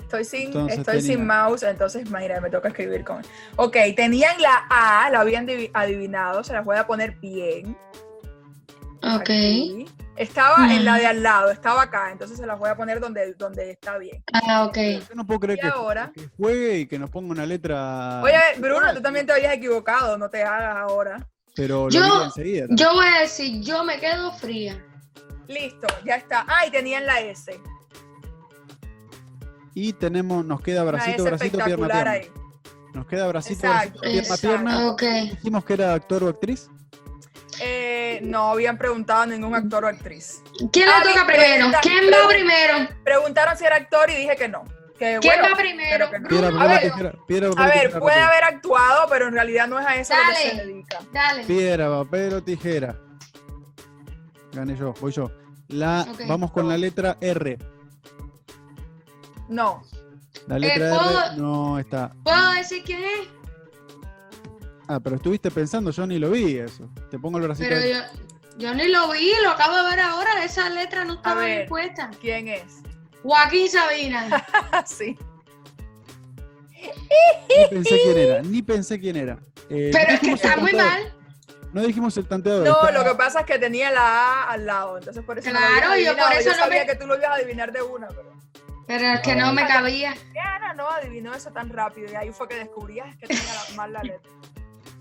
Estoy 0.00 0.24
sin, 0.24 0.46
Entonces 0.46 0.78
estoy 0.78 1.02
sin 1.02 1.26
mouse, 1.26 1.62
entonces 1.64 2.10
mira, 2.10 2.40
me 2.40 2.48
toca 2.48 2.68
escribir 2.68 3.04
con. 3.04 3.22
Ok, 3.56 3.76
tenían 3.94 4.40
la 4.40 4.66
A, 4.70 5.10
la 5.10 5.20
habían 5.20 5.46
divi- 5.46 5.70
adivinado, 5.74 6.42
se 6.42 6.52
las 6.54 6.64
voy 6.64 6.76
a 6.76 6.86
poner 6.86 7.16
bien. 7.20 7.76
Ok. 9.02 9.20
aquí. 9.20 9.86
Estaba 10.16 10.74
en 10.74 10.84
la 10.84 10.96
de 10.96 11.06
al 11.06 11.22
lado, 11.22 11.50
estaba 11.52 11.82
acá, 11.82 12.10
entonces 12.10 12.36
se 12.38 12.44
las 12.46 12.58
voy 12.58 12.68
a 12.68 12.76
poner 12.76 12.98
donde, 12.98 13.34
donde 13.34 13.70
está 13.70 13.98
bien. 13.98 14.24
Ah, 14.32 14.64
ok. 14.64 14.76
Yo 15.08 15.14
no 15.14 15.24
puedo 15.24 15.38
creer 15.40 15.58
Y 15.58 15.62
que, 15.62 15.68
ahora- 15.68 16.10
que 16.12 16.28
juegue 16.36 16.78
y 16.80 16.86
que 16.86 16.98
nos 16.98 17.08
ponga 17.08 17.30
una 17.30 17.46
letra. 17.46 18.20
Oye, 18.22 18.34
Bruno, 18.58 18.92
tú 18.94 19.00
también 19.00 19.26
te 19.26 19.32
habías 19.32 19.54
equivocado, 19.54 20.18
no 20.18 20.28
te 20.28 20.42
hagas 20.42 20.76
ahora. 20.76 21.24
Pero 21.54 21.84
lo 21.84 21.90
Yo- 21.90 22.02
digo 22.02 22.24
enseguida. 22.24 22.66
también. 22.66 22.76
Yo 22.88 22.94
voy 22.94 23.06
a 23.06 23.20
decir, 23.20 23.62
yo 23.62 23.84
me 23.84 24.00
quedo 24.00 24.32
fría. 24.32 24.84
Listo, 25.46 25.86
ya 26.04 26.16
está. 26.16 26.44
Ah, 26.48 26.66
y 26.66 26.70
tenían 26.72 27.06
la 27.06 27.20
S. 27.20 27.58
Y 29.74 29.92
tenemos, 29.92 30.44
nos 30.44 30.60
queda 30.60 30.82
Una 30.82 30.92
bracito, 30.92 31.22
S 31.22 31.22
bracito, 31.22 31.58
pierna, 31.58 31.86
espectacular 31.86 32.14
pierna. 32.16 32.34
ahí. 32.34 32.92
Nos 32.94 33.06
queda 33.06 33.26
bracito, 33.28 33.66
Exacto. 33.66 34.00
bracito, 34.00 34.00
pierna, 34.02 34.20
Exacto. 34.20 34.48
pierna. 34.48 34.90
Ok. 34.90 35.02
Dijimos 35.36 35.64
que 35.64 35.72
era 35.74 35.94
actor 35.94 36.24
o 36.24 36.28
actriz. 36.28 36.68
Eh, 37.60 38.20
no 38.22 38.50
habían 38.52 38.78
preguntado 38.78 39.22
a 39.22 39.26
ningún 39.26 39.54
actor 39.54 39.84
o 39.84 39.88
actriz. 39.88 40.42
¿Quién 40.72 40.88
Ah, 40.88 41.02
le 41.04 41.10
toca 41.12 41.26
primero? 41.26 41.66
¿Quién 41.82 42.04
va 42.12 42.28
primero? 42.28 42.88
Preguntaron 43.04 43.56
si 43.56 43.64
era 43.64 43.76
actor 43.76 44.08
y 44.10 44.14
dije 44.16 44.36
que 44.36 44.48
no. 44.48 44.64
Que, 44.98 45.18
¿Quién 45.20 45.34
bueno, 45.40 45.50
va 45.54 45.56
primero? 45.56 45.88
pero 45.90 46.10
que 46.10 46.18
no. 46.20 46.28
Piedra, 46.28 46.48
a 46.48 46.66
ver. 46.66 46.80
Piedra, 47.26 47.48
A 47.56 47.66
ver, 47.66 47.72
tijera, 47.82 48.00
puede 48.00 48.20
haber 48.20 48.44
actuado, 48.44 49.06
pero 49.08 49.28
en 49.28 49.34
realidad 49.34 49.68
no 49.68 49.78
es 49.78 49.86
a 49.86 49.96
eso 49.96 50.14
lo 50.14 50.20
que 50.32 50.36
se 50.36 50.48
Dale. 50.56 50.66
dedica. 50.66 50.98
Dale. 51.12 51.44
Piedra, 51.44 51.88
papel 51.88 52.34
o 52.34 52.42
tijera. 52.42 52.96
Gané 54.52 54.76
yo, 54.76 54.92
voy 55.00 55.12
yo. 55.12 55.30
La. 55.68 56.04
Vamos 56.26 56.50
con 56.50 56.68
la 56.68 56.76
letra 56.76 57.16
R. 57.20 57.58
No. 59.48 59.82
La 60.46 60.58
letra 60.58 60.86
Eh, 60.86 60.90
¿puedo- 60.98 61.20
R 61.26 61.36
no 61.36 61.78
está. 61.78 62.12
¿Puedo 62.24 62.52
decir 62.54 62.82
quién 62.84 63.00
es? 63.02 63.28
Ah, 64.88 64.98
pero 65.00 65.16
estuviste 65.16 65.50
pensando, 65.50 65.90
yo 65.90 66.06
ni 66.06 66.18
lo 66.18 66.30
vi 66.30 66.56
eso. 66.58 66.88
Te 67.10 67.18
pongo 67.18 67.38
el 67.38 67.44
bracito. 67.44 67.68
Pero 67.68 67.86
yo, 67.86 67.98
yo 68.56 68.74
ni 68.74 68.88
lo 68.88 69.10
vi, 69.12 69.30
lo 69.42 69.50
acabo 69.50 69.76
de 69.76 69.82
ver 69.90 70.00
ahora. 70.00 70.42
Esa 70.44 70.68
letra 70.70 71.04
no 71.04 71.14
estaba 71.14 71.42
ver. 71.42 71.56
bien 71.58 71.68
puesta. 71.68 72.10
¿Quién 72.20 72.48
es? 72.48 72.78
Joaquín 73.22 73.68
Sabina. 73.68 74.46
sí. 74.86 75.16
Ni 77.48 77.66
pensé 77.70 78.00
quién 78.02 78.18
era, 78.18 78.42
ni 78.42 78.62
pensé 78.62 79.00
quién 79.00 79.16
era. 79.16 79.38
Eh, 79.68 79.90
Pero 79.92 80.08
no 80.08 80.14
es 80.14 80.20
que 80.20 80.32
está 80.32 80.56
muy 80.56 80.72
mal. 80.72 81.12
No 81.72 81.82
dijimos 81.82 82.16
el 82.16 82.26
tanteador. 82.26 82.66
No, 82.66 82.72
está- 82.86 82.92
lo 82.92 83.04
que 83.04 83.14
pasa 83.16 83.40
es 83.40 83.46
que 83.46 83.58
tenía 83.58 83.90
la 83.90 84.00
A 84.44 84.50
al 84.52 84.64
lado, 84.64 84.96
entonces 84.98 85.22
por 85.22 85.38
eso 85.38 85.50
no 85.52 85.60
lo 85.60 85.66
Claro, 85.66 85.92
había 85.92 86.12
yo 86.12 86.18
por 86.18 86.32
eso 86.32 86.50
yo 86.50 86.56
no 86.56 86.62
sabía 86.62 86.80
me- 86.80 86.86
que 86.86 86.94
tú 86.94 87.06
lo 87.06 87.16
ibas 87.16 87.28
a 87.28 87.34
adivinar 87.34 87.72
de 87.72 87.82
una, 87.82 88.08
pero 88.08 88.32
Pero 88.86 89.04
es 89.14 89.20
que 89.20 89.34
no 89.36 89.52
me 89.52 89.66
cabía. 89.66 90.14
¿qué 90.32 90.38
Ana 90.40 90.72
no 90.74 90.88
adivinó 90.88 91.34
eso 91.34 91.50
tan 91.50 91.68
rápido? 91.68 92.10
Y 92.10 92.14
ahí 92.14 92.30
fue 92.32 92.48
que 92.48 92.54
descubrías 92.54 93.14
que 93.16 93.26
tenía 93.26 93.42
la- 93.52 93.76
mal 93.76 93.92
la 93.92 94.02
letra. 94.02 94.30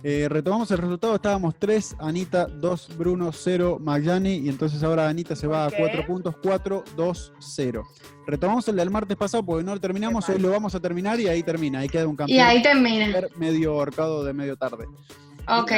Eh, 0.03 0.27
retomamos 0.29 0.69
el 0.71 0.77
resultado, 0.77 1.15
estábamos 1.15 1.55
3, 1.57 1.95
Anita 1.99 2.45
2, 2.45 2.97
Bruno 2.97 3.31
0, 3.33 3.77
Magyani, 3.81 4.35
y 4.35 4.49
entonces 4.49 4.83
ahora 4.83 5.09
Anita 5.09 5.35
se 5.35 5.47
va 5.47 5.65
¿Por 5.69 5.73
a 5.73 5.77
qué? 5.77 5.83
4 5.83 6.05
puntos, 6.05 6.35
4, 6.41 6.83
2, 6.95 7.33
0. 7.39 7.83
Retomamos 8.27 8.67
el 8.67 8.75
del 8.75 8.91
martes 8.91 9.17
pasado 9.17 9.43
porque 9.43 9.63
no 9.63 9.73
lo 9.73 9.81
terminamos, 9.81 10.29
hoy 10.29 10.39
lo 10.39 10.51
vamos 10.51 10.75
a 10.75 10.79
terminar 10.79 11.19
y 11.19 11.27
ahí 11.27 11.41
termina, 11.43 11.79
ahí 11.79 11.89
queda 11.89 12.05
un 12.07 12.13
Y 12.13 12.17
campeón 12.17 12.45
ahí 12.47 12.61
termina. 12.61 13.07
medio 13.37 13.73
ahorcado 13.73 14.23
de 14.23 14.33
medio 14.33 14.55
tarde. 14.55 14.85
Ok. 15.47 15.71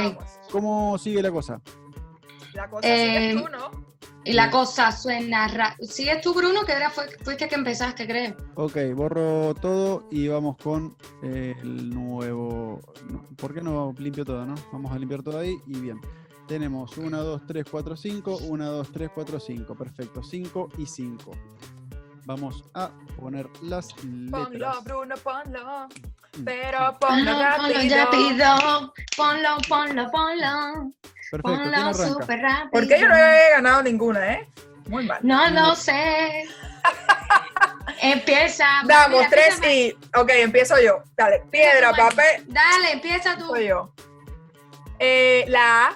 ¿Cómo 0.51 0.97
sigue 0.97 1.21
la 1.21 1.31
cosa? 1.31 1.61
La 2.53 2.69
cosa 2.69 2.87
Eh, 2.87 3.29
sigues 3.31 3.43
tú, 3.43 3.49
¿no? 3.49 3.89
Y 4.25 4.33
la 4.33 4.51
cosa 4.51 4.91
suena 4.91 5.47
raro. 5.47 5.75
¿Sigues 5.81 6.21
tú, 6.21 6.33
Bruno? 6.33 6.61
Que 6.65 6.73
era, 6.73 6.89
fue, 6.89 7.05
fuiste 7.23 7.47
que 7.47 7.55
empezaste, 7.55 8.05
creo. 8.05 8.35
Ok, 8.55 8.77
borro 8.93 9.55
todo 9.55 10.07
y 10.11 10.27
vamos 10.27 10.57
con 10.57 10.95
eh, 11.23 11.55
el 11.61 11.89
nuevo... 11.89 12.79
¿Por 13.37 13.53
qué 13.53 13.61
no 13.61 13.93
limpio 13.97 14.25
todo, 14.25 14.45
no? 14.45 14.55
Vamos 14.71 14.91
a 14.91 14.99
limpiar 14.99 15.23
todo 15.23 15.39
ahí 15.39 15.57
y 15.65 15.79
bien. 15.79 15.99
Tenemos 16.47 16.97
1, 16.97 17.17
2, 17.23 17.41
3, 17.47 17.65
4, 17.71 17.95
5, 17.95 18.37
1, 18.49 18.65
2, 18.71 18.91
3, 18.91 19.09
4, 19.15 19.39
5. 19.39 19.75
Perfecto, 19.75 20.21
5 20.23 20.69
y 20.77 20.85
5. 20.85 21.31
Vamos 22.25 22.63
a 22.73 22.91
poner 23.19 23.47
las 23.61 23.93
Ponlo, 23.93 24.49
letras. 24.49 24.83
Bruno, 24.83 25.15
ponlo. 25.23 25.87
Mm, 26.37 26.43
Pero 26.43 26.77
Ponlo, 26.77 26.99
ponlo 26.99 27.31
ponlo 27.31 27.39
rápido. 27.39 27.95
rápido. 27.95 28.93
Ponlo, 29.15 29.49
ponlo, 29.67 30.11
ponlo. 30.11 30.93
Perfecto, 31.31 31.51
¿quién 31.51 31.71
Ponlo 31.71 31.77
arranca? 31.89 32.07
súper 32.07 32.39
rápido. 32.41 32.71
¿Por 32.71 32.87
qué 32.87 32.99
yo 32.99 33.07
no 33.09 33.15
he 33.15 33.49
ganado 33.51 33.83
ninguna, 33.83 34.33
eh? 34.33 34.47
Muy 34.87 35.05
mal. 35.05 35.19
No 35.21 35.49
lo 35.51 35.75
sé. 35.75 36.45
Empieza. 38.01 38.65
Damos 38.85 39.19
Mira, 39.19 39.29
tres 39.29 39.59
y. 39.69 39.91
Ok, 40.17 40.29
empiezo 40.35 40.75
yo. 40.81 41.03
Dale. 41.15 41.43
Piedra, 41.51 41.91
papel. 41.91 42.45
Dale, 42.47 42.93
empieza 42.93 43.37
tú. 43.37 43.47
Soy 43.47 43.67
yo. 43.67 43.93
Eh, 44.97 45.45
la 45.49 45.87
A. 45.87 45.95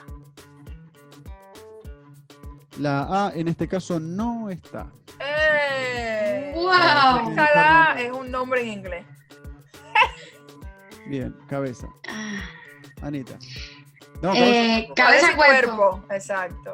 La 2.77 3.27
A 3.27 3.31
en 3.33 3.47
este 3.47 3.67
caso 3.67 3.99
no 3.99 4.49
está. 4.49 4.87
Eh, 5.19 6.51
Wow. 6.55 7.29
Esta 7.29 7.49
la 7.55 7.95
es 7.99 8.11
un 8.11 8.29
nombre 8.29 8.61
en 8.61 8.67
inglés. 8.67 9.05
Bien, 11.07 11.35
cabeza. 11.49 11.87
Ah, 12.07 12.41
Anita. 13.01 13.33
No, 14.23 14.33
eh, 14.33 14.89
cabeza. 14.95 15.27
cabeza, 15.27 15.31
y 15.33 15.35
cuerpo. 15.35 16.03
Exacto. 16.09 16.73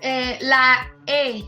Eh, 0.00 0.38
la 0.42 0.88
E. 1.06 1.44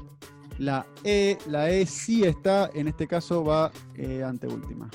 La 0.58 0.84
E, 1.04 1.38
la 1.46 1.70
E 1.70 1.86
sí 1.86 2.24
está, 2.24 2.68
en 2.74 2.88
este 2.88 3.06
caso 3.06 3.42
va 3.44 3.70
eh, 3.94 4.22
anteúltima. 4.22 4.90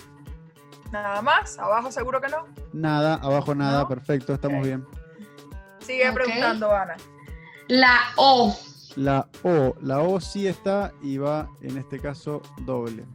Nada 0.92 1.22
más. 1.22 1.58
Abajo 1.58 1.92
seguro 1.92 2.22
que 2.22 2.28
no. 2.28 2.46
Nada, 2.74 3.16
abajo 3.16 3.56
nada, 3.56 3.82
¿No? 3.84 3.88
perfecto, 3.88 4.34
estamos 4.34 4.64
bien. 4.64 4.86
Sigue 5.80 6.12
preguntando, 6.12 6.72
Ana. 6.72 6.96
La 7.68 8.00
O. 8.18 8.56
La 8.96 9.28
O, 9.44 9.74
la 9.82 10.00
O 10.00 10.20
sí 10.22 10.48
está 10.48 10.92
y 11.02 11.18
va 11.18 11.50
en 11.62 11.78
este 11.78 12.00
caso 12.00 12.42
doble. 12.62 13.06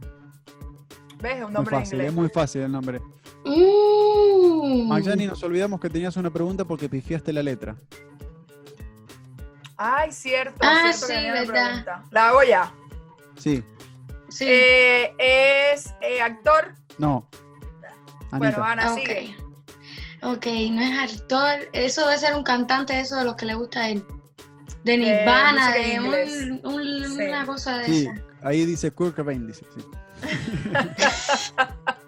¿Ves? 1.21 1.37
Es 1.37 1.43
un 1.43 1.45
Muy 1.45 1.53
nombre 1.53 1.75
en 1.75 1.81
fácil, 1.81 1.93
inglés. 1.99 2.09
es 2.09 2.15
muy 2.15 2.29
fácil 2.29 2.61
el 2.63 2.71
nombre. 2.71 2.99
Mm. 3.45 4.80
Magyani, 4.93 5.27
nos 5.27 5.41
olvidamos 5.43 5.79
que 5.79 5.89
tenías 5.89 6.15
una 6.17 6.29
pregunta 6.29 6.65
porque 6.65 6.87
pifiaste 6.89 7.31
la 7.33 7.41
letra. 7.43 7.75
Ay, 9.77 10.11
cierto. 10.11 10.57
Ah, 10.61 10.91
cierto 10.93 11.07
que 11.07 11.13
una 11.29 11.33
verdad. 11.41 11.69
pregunta. 11.69 12.03
La 12.11 12.27
hago 12.29 12.43
ya. 12.43 12.71
Sí, 13.37 13.63
Sí. 14.29 14.45
Eh, 14.47 15.13
es 15.73 15.93
eh, 16.01 16.21
actor. 16.21 16.73
no. 16.97 17.27
Bueno. 18.31 18.63
Ana, 18.63 18.93
ok. 18.93 18.99
sigue. 18.99 19.35
Ok, 20.21 20.45
no 20.71 20.81
es 20.81 21.11
actor. 21.13 21.59
Eso 21.73 22.05
debe 22.07 22.17
ser 22.19 22.35
un 22.35 22.43
cantante, 22.43 22.97
eso 22.99 23.17
de 23.17 23.25
los 23.25 23.35
que 23.35 23.45
le 23.45 23.55
gusta 23.55 23.81
a 23.81 23.89
él. 23.89 24.05
De 24.85 24.93
De 24.93 24.97
Nirvana, 24.99 25.73
de 25.73 25.93
inglés. 25.95 26.43
un- 26.63 26.73
un- 26.73 27.17
Sí. 27.17 27.23
una 27.27 27.45
cosa 27.45 27.77
de 27.79 27.85
Sí, 27.85 28.07
esa. 28.07 28.23
ahí 28.47 28.65
dice 28.65 28.91
Kurt 28.91 29.15
Cobain, 29.15 29.45
dice. 29.47 29.65
sí. 29.75 29.85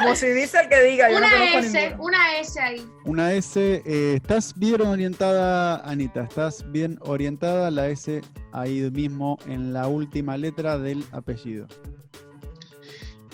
Como 0.00 0.14
si 0.14 0.26
dice 0.28 0.60
el 0.60 0.68
que 0.68 0.82
diga, 0.82 1.10
yo 1.10 1.20
no 1.20 1.26
Una 1.26 1.36
conozco 1.36 1.58
S, 1.58 1.96
una 1.98 2.38
S 2.38 2.60
ahí. 2.60 2.86
Una 3.04 3.32
S, 3.32 3.82
eh, 3.84 4.14
estás 4.16 4.52
bien 4.56 4.80
orientada, 4.82 5.76
Anita, 5.88 6.22
estás 6.22 6.64
bien 6.70 6.98
orientada, 7.02 7.70
la 7.70 7.88
S 7.88 8.20
ahí 8.52 8.90
mismo 8.90 9.38
en 9.46 9.72
la 9.72 9.86
última 9.88 10.36
letra 10.36 10.78
del 10.78 11.04
apellido. 11.12 11.66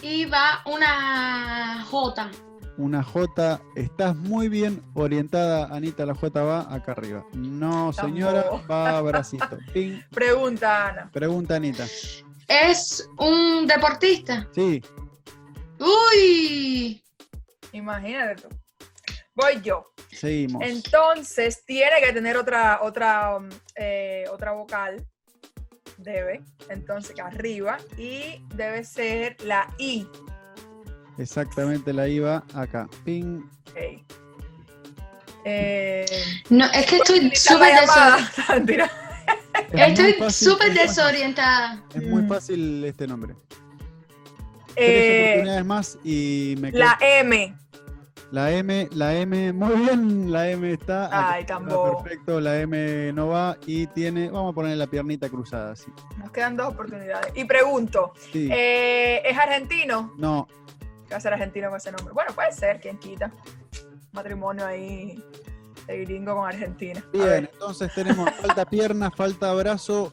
Y 0.03 0.27
va 0.27 0.63
una 0.67 1.85
J. 1.91 2.31
Una 2.77 3.03
J, 3.03 3.61
estás 3.77 4.17
muy 4.17 4.49
bien 4.49 4.83
orientada, 4.95 5.67
Anita, 5.75 6.05
la 6.05 6.15
J 6.15 6.43
va 6.43 6.61
acá 6.75 6.93
arriba. 6.93 7.25
No, 7.33 7.93
señora, 7.93 8.43
Tampoco. 8.43 8.73
va 8.73 9.01
bracito. 9.01 9.59
Ping. 9.73 10.01
Pregunta, 10.11 10.89
Ana. 10.89 11.11
Pregunta, 11.13 11.57
Anita. 11.57 11.87
Es 12.49 13.09
un 13.19 13.67
deportista. 13.67 14.47
Sí, 14.53 14.83
Uy. 15.79 17.03
Imagínate 17.73 18.43
tú. 18.43 18.49
Voy 19.35 19.61
yo. 19.63 19.93
seguimos. 20.13 20.63
Entonces, 20.65 21.65
tiene 21.67 22.01
que 22.01 22.13
tener 22.13 22.37
otra, 22.37 22.81
otra, 22.83 23.37
um, 23.37 23.49
eh, 23.77 24.25
otra 24.31 24.53
vocal. 24.53 25.05
Debe. 25.99 26.43
Entonces, 26.69 27.19
arriba. 27.19 27.79
Y 27.99 28.45
debe 28.55 28.85
ser 28.85 29.37
la 29.43 29.69
I. 29.79 30.07
Exactamente, 31.19 31.93
la 31.93 32.09
iba 32.09 32.45
acá. 32.55 32.89
Ping. 33.05 33.43
Eh, 35.45 36.07
No, 36.51 36.65
es 36.67 36.87
que 36.87 36.97
estoy 36.97 37.31
súper 37.35 37.75
la 37.75 37.83
deso- 37.83 37.87
llamada. 37.95 38.33
Mentira. 38.55 38.91
Es 39.55 39.73
muy 39.73 39.83
Estoy 39.83 40.13
fácil, 40.15 40.49
súper 40.51 40.75
desorientada. 40.75 41.83
Es 41.95 42.03
muy 42.05 42.23
fácil 42.27 42.85
este 42.85 43.07
nombre. 43.07 43.35
Tres 44.75 44.89
Eh, 44.89 45.23
oportunidades 45.31 45.65
más 45.67 45.99
y 46.05 46.55
me 46.61 46.71
quedo. 46.73 46.81
la 46.85 46.99
M. 47.01 47.55
La 48.31 48.51
M, 48.51 48.89
la 48.93 49.15
M, 49.15 49.53
muy 49.53 49.77
bien, 49.77 50.33
la 50.33 50.51
M 50.51 50.73
está. 50.73 51.07
acá 51.07 51.33
Ay, 51.35 51.41
está, 51.43 51.55
tampoco. 51.55 52.03
Perfecto, 52.03 52.41
la 52.41 52.59
M 52.61 53.13
no 53.13 53.29
va 53.29 53.57
y 53.65 53.87
tiene, 53.89 54.29
vamos 54.29 54.51
a 54.51 54.55
poner 54.55 54.77
la 54.77 54.89
piernita 54.89 55.29
cruzada, 55.29 55.73
así. 55.73 55.87
Nos 56.17 56.33
quedan 56.33 56.57
dos 56.57 56.69
oportunidades. 56.69 57.31
Y 57.37 57.45
pregunto, 57.45 58.13
Sí, 58.33 58.49
eh, 58.51 59.23
¿es 59.25 59.39
argentino? 59.39 60.13
no, 60.19 60.49
¿Qué 61.07 61.11
va 61.13 61.19
a 61.19 61.21
ser 61.21 61.35
argentino 61.35 61.69
con 61.69 61.77
ese 61.77 61.93
nombre? 61.93 62.13
Bueno, 62.13 62.33
puede 62.35 62.51
ser, 62.53 62.81
quien 62.81 62.99
quita. 62.99 63.31
Matrimonio 64.13 64.67
ahí 64.67 65.23
de 65.87 66.05
gringo 66.05 66.35
con 66.35 66.49
Argentina. 66.49 67.05
Bien, 67.13 67.49
entonces 67.53 67.93
tenemos 67.95 68.29
falta 68.41 68.65
pierna, 68.65 69.11
falta 69.13 69.53
brazo 69.55 70.13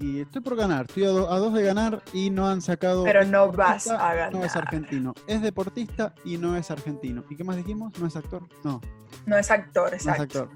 y 0.00 0.20
estoy 0.20 0.40
por 0.42 0.56
ganar, 0.56 0.86
estoy 0.88 1.04
a, 1.04 1.08
do- 1.08 1.30
a 1.32 1.38
dos 1.38 1.52
de 1.54 1.62
ganar 1.62 2.02
y 2.12 2.30
no 2.30 2.48
han 2.48 2.60
sacado. 2.60 3.04
pero 3.04 3.24
no 3.24 3.50
vas 3.52 3.86
a 3.88 4.14
ganar. 4.14 4.32
No 4.34 4.44
es 4.44 4.54
argentino, 4.56 5.14
es 5.26 5.42
deportista 5.42 6.14
y 6.24 6.38
no 6.38 6.56
es 6.56 6.70
argentino. 6.70 7.24
¿Y 7.28 7.36
qué 7.36 7.44
más 7.44 7.56
dijimos? 7.56 7.92
¿No 7.98 8.06
es 8.06 8.16
actor? 8.16 8.42
No, 8.64 8.80
No 9.26 9.36
es 9.36 9.50
actor, 9.50 9.90
no 9.90 9.96
es 9.96 10.06
exacto. 10.06 10.22
actor. 10.22 10.50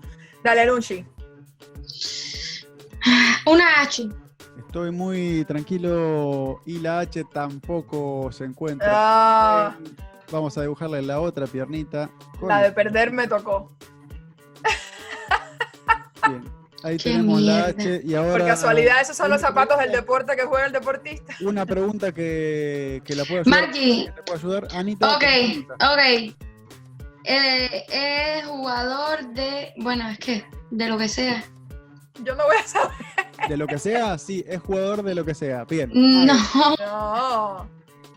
Dale, 0.45 0.67
Lunchi. 0.67 1.05
Una 3.47 3.81
H. 3.83 4.09
Estoy 4.59 4.91
muy 4.91 5.45
tranquilo 5.47 6.63
y 6.65 6.79
la 6.79 7.01
H 7.01 7.25
tampoco 7.33 8.31
se 8.33 8.45
encuentra. 8.45 8.89
Ah, 8.93 9.77
Eh, 9.81 9.91
Vamos 10.31 10.57
a 10.57 10.63
dibujarle 10.63 11.03
la 11.03 11.21
otra 11.21 11.47
piernita. 11.47 12.09
con- 12.41 12.49
la 12.49 12.63
de 12.63 12.73
perder 12.73 13.13
me 13.13 13.27
tocó. 13.29 13.71
Bien. 16.29 16.45
Ahí 16.85 16.97
Qué 16.97 17.11
tenemos 17.11 17.41
la. 17.41 17.67
H 17.67 18.03
y 18.05 18.15
ahora. 18.15 18.39
Por 18.39 18.47
casualidad, 18.47 19.01
esos 19.01 19.17
son 19.17 19.31
los 19.31 19.41
zapatos 19.41 19.79
del 19.79 19.93
deporte 19.93 20.35
que 20.37 20.43
juega 20.43 20.67
el 20.67 20.73
deportista. 20.73 21.35
Una 21.41 21.65
pregunta 21.65 22.13
que, 22.13 23.03
que 23.05 23.15
la 23.15 23.25
puedo 23.25 23.43
ayudar. 23.43 23.61
Margie. 23.61 24.07
que 24.07 24.13
te 24.13 24.23
puedo 24.23 24.39
ayudar. 24.39 24.69
Anita. 24.75 25.17
Ok, 25.17 25.25
ok. 25.75 26.35
Eh, 27.25 27.85
es 27.93 28.47
jugador 28.47 29.33
de. 29.33 29.73
Bueno, 29.77 30.09
es 30.09 30.19
que, 30.19 30.45
de 30.71 30.89
lo 30.89 30.99
que 30.99 31.09
sea. 31.09 31.45
Yo 32.25 32.35
no 32.35 32.45
voy 32.45 32.57
a 32.57 32.67
saber. 32.67 32.91
De 33.49 33.57
lo 33.57 33.67
que 33.67 33.79
sea, 33.79 34.19
sí, 34.19 34.45
es 34.47 34.61
jugador 34.61 35.03
de 35.03 35.15
lo 35.15 35.25
que 35.25 35.35
sea. 35.35 35.65
Bien. 35.65 35.91
No. 35.93 36.35
No. 36.79 37.69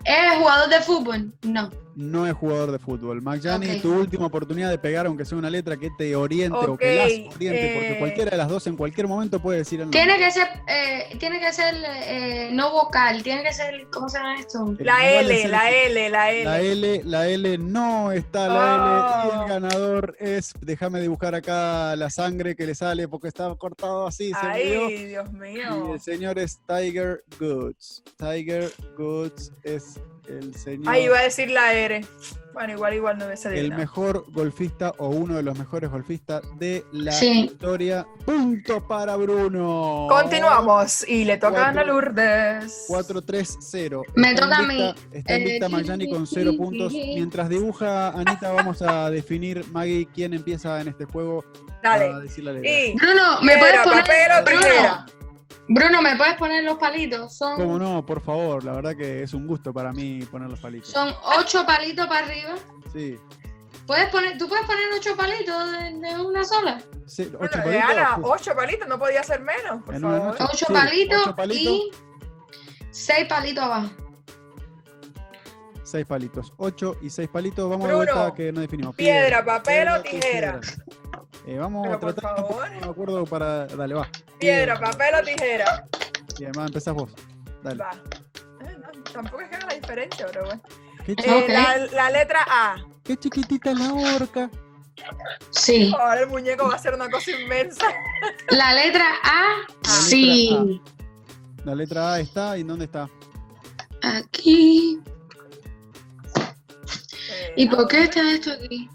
¿Es 0.04 0.38
jugador 0.38 0.70
de 0.70 0.82
fútbol? 0.82 1.34
No. 1.44 1.70
No 1.96 2.28
es 2.28 2.34
jugador 2.34 2.72
de 2.72 2.80
fútbol. 2.80 3.22
Magyani, 3.22 3.76
Ok. 3.78 3.82
tu 3.82 3.94
última 3.94 4.26
oportunidad 4.26 4.70
de 4.70 4.78
pegar, 4.78 5.06
aunque 5.06 5.24
sea 5.26 5.38
una 5.38 5.50
letra 5.50 5.78
que 5.78 5.90
te 5.98 6.16
oriente 6.16 6.58
o 6.58 6.78
que 6.78 6.96
las 6.96 7.36
oriente, 7.36 7.72
porque 7.74 7.94
eh, 7.94 8.00
cualquiera 8.00 8.32
de 8.32 8.38
las 8.38 8.50
dos 8.50 8.68
en 8.68 8.76
cualquier 8.76 9.08
momento 9.08 9.40
puede 9.42 9.60
decir 9.60 9.80
el 9.80 9.86
nombre. 9.86 10.02
Tiene 10.02 10.18
que 10.18 10.32
ser, 10.32 10.48
eh, 10.68 11.16
tiene 11.20 11.40
que 11.40 11.54
ser 11.54 11.76
eh, 12.06 12.50
no 12.52 12.72
vocal, 12.72 13.24
tiene 13.24 13.44
que 13.44 13.54
ser, 13.54 13.88
¿cómo 13.92 14.10
se 14.10 14.18
llama 14.18 14.36
esto? 14.40 14.76
La 14.80 15.10
L, 15.10 15.44
el 15.44 15.52
la 15.52 15.72
L, 15.72 16.10
la 16.10 16.32
L. 16.32 16.44
La 16.44 16.60
L, 16.62 17.02
la 17.06 17.28
L 17.30 17.58
no 17.60 18.12
está 18.12 18.48
la 18.48 18.76
L 18.76 18.86
y 19.06 19.38
Oh. 19.40 19.44
el 19.44 19.50
ganador 19.50 20.16
es, 20.20 20.54
déjame 20.62 21.00
dibujar 21.02 21.34
acá 21.36 21.96
la 21.96 22.10
sangre 22.10 22.56
que 22.56 22.66
le 22.66 22.76
sale 22.76 23.08
porque 23.08 23.28
está 23.30 23.54
cortado 23.56 24.06
así, 24.08 24.32
se 24.34 24.48
me 24.48 24.64
dio. 24.64 24.86
Ay, 24.88 25.06
Dios 25.06 25.30
Y 25.34 25.38
mío. 25.38 25.94
el 25.94 26.00
señor 26.02 26.38
es 26.40 26.60
Tiger 26.68 27.24
Goods. 27.40 28.04
Tiger 28.18 28.72
Goods 28.98 29.52
es 29.64 30.00
el 30.30 30.56
señor, 30.56 30.94
Ahí 30.94 31.06
iba 31.06 31.18
a 31.20 31.24
decir 31.24 31.50
la 31.52 31.74
R. 31.74 32.06
Bueno, 32.54 32.72
igual, 32.72 32.94
igual 32.94 33.18
no 33.18 33.26
hubiese 33.26 33.50
dicho 33.50 33.62
el 33.62 33.70
nada. 33.72 33.82
mejor 33.82 34.26
golfista 34.32 34.94
o 34.98 35.10
uno 35.10 35.36
de 35.36 35.44
los 35.44 35.60
mejores 35.60 35.90
golfistas 35.92 36.42
de 36.58 36.86
la 36.94 37.12
Sí. 37.12 37.46
historia. 37.52 38.08
Punto 38.26 38.88
para 38.88 39.18
Bruno. 39.18 40.08
Continuamos 40.10 41.06
y 41.06 41.26
le 41.26 41.36
toca 41.36 41.66
a 41.66 41.70
Ana 41.70 41.82
Cuatro. 41.84 41.94
Lourdes. 41.96 42.86
Me 42.90 42.96
4-3-0. 42.96 44.04
Está 44.08 44.30
en 44.30 44.36
toca 44.38 44.58
a 44.58 44.62
mí. 44.62 44.96
Está 45.12 45.36
en 45.36 45.42
Eh, 45.42 45.46
vista 45.46 45.68
Magyani 45.68 46.10
con 46.10 46.26
0 46.26 46.52
puntos. 46.58 46.94
Mientras 46.94 47.50
dibuja 47.50 48.10
Anita, 48.12 48.54
vamos 48.54 48.82
a 48.82 49.10
definir, 49.12 49.66
Maggie, 49.74 50.08
quién 50.14 50.34
empieza 50.34 50.80
en 50.80 50.88
este 50.88 51.04
juego. 51.04 51.44
a 51.84 51.90
Dale. 52.00 52.22
decir 52.22 52.44
la 52.46 52.54
letra. 52.54 52.72
Y 52.72 52.94
Bruno, 52.96 53.42
¿me 53.42 53.58
puedes 53.58 53.80
poner? 53.82 54.00
papel 54.02 54.28
o 54.32 54.44
Bruno, 54.46 54.62
tijera. 54.62 55.06
Bruno, 55.68 56.02
¿me 56.02 56.16
puedes 56.16 56.36
poner 56.36 56.64
los 56.64 56.78
palitos? 56.78 57.36
Son, 57.36 57.56
Cómo 57.58 57.80
no, 57.80 58.06
por 58.06 58.22
favor, 58.22 58.64
la 58.64 58.74
verdad 58.74 58.96
que 58.96 59.24
es 59.24 59.34
un 59.34 59.48
gusto 59.48 59.74
para 59.74 59.92
mí 59.92 60.20
poner 60.32 60.50
los 60.50 60.60
palitos. 60.60 60.90
son 60.90 61.14
ocho 61.40 61.66
palitos 61.66 62.06
para 62.08 62.26
arriba. 62.28 62.54
Sí. 62.94 63.18
¿Puedes 63.88 64.10
poner, 64.10 64.38
¿Tú 64.38 64.48
puedes 64.48 64.66
poner 64.66 64.84
ocho 64.96 65.16
palitos 65.16 65.72
de, 65.72 65.94
de 66.00 66.20
una 66.22 66.44
sola? 66.44 66.80
Sí, 67.08 67.32
ocho 67.40 67.60
palitos. 67.64 67.90
Ana, 67.90 68.18
ocho 68.24 68.56
palitos, 68.56 68.88
no 68.88 68.98
podía 69.00 69.24
ser 69.24 69.42
menos, 69.42 69.84
por 69.84 69.96
En 69.96 70.02
favor. 70.02 70.36
Ocho 70.40 70.66
Sí, 70.68 70.74
palitos, 70.74 71.22
ocho 71.24 71.36
palitos. 71.36 71.74
y 71.74 71.92
seis 72.92 73.28
palitos 73.28 73.64
abajo. 73.64 73.90
Seis 75.84 76.06
palitos. 76.06 76.52
Ocho 76.58 76.98
y 77.02 77.10
seis 77.12 77.30
palitos. 77.30 77.70
Vamos 77.70 77.88
Bruno, 77.88 78.06
de 78.06 78.12
vuelta 78.14 78.34
que 78.36 78.52
no 78.52 78.62
definimos. 78.62 78.96
piedra, 78.96 79.46
papel 79.46 79.88
o 79.90 80.02
piedra, 80.02 80.60
tijera. 80.60 80.60
Eh, 81.48 81.58
vamos 81.60 81.84
Pero 81.84 81.96
a 81.96 82.00
por 82.00 82.14
tratar 82.14 82.36
favor. 82.38 82.56
ponernos 82.56 82.82
de 82.84 82.90
acuerdo 82.90 83.26
para. 83.26 83.68
Dale, 83.68 83.94
va. 83.94 84.10
Piedra, 84.40 84.80
papel 84.80 85.16
o 85.16 85.24
tijera. 85.24 85.88
Y 86.40 86.44
además 86.46 86.68
empezás 86.68 86.94
vos. 86.94 87.12
Dale. 87.64 87.84
Va. 87.84 87.92
Eh, 88.62 88.78
no, 88.80 89.04
tampoco 89.14 89.42
es 89.42 89.50
que 89.50 89.56
haga 89.56 89.68
la 89.68 89.74
diferencia, 89.76 90.26
pero 90.32 90.46
bueno. 90.46 90.62
Eh, 91.08 91.46
la, 91.50 91.78
la 91.92 92.10
letra 92.10 92.40
A. 92.50 92.76
qué 93.04 93.16
chiquitita 93.16 93.74
la 93.74 93.94
horca. 93.94 94.50
Sí. 95.52 95.94
Ahora 96.00 96.22
el 96.22 96.28
muñeco 96.30 96.68
va 96.68 96.76
a 96.76 96.80
ser 96.80 96.94
una 96.96 97.10
cosa 97.12 97.30
inmensa. 97.32 97.86
La 98.50 98.74
letra 98.74 99.06
A, 99.24 99.58
letra 99.68 99.92
sí. 99.92 100.82
La 101.64 101.76
letra 101.76 102.14
A 102.14 102.20
está. 102.22 102.58
¿Y 102.58 102.64
dónde 102.64 102.86
está? 102.86 103.08
Aquí. 104.02 105.00
Eh, 107.30 107.54
¿Y 107.58 107.70
por 107.70 107.88
qué 107.88 108.04
está 108.04 108.32
esto 108.32 108.52
aquí? 108.54 108.90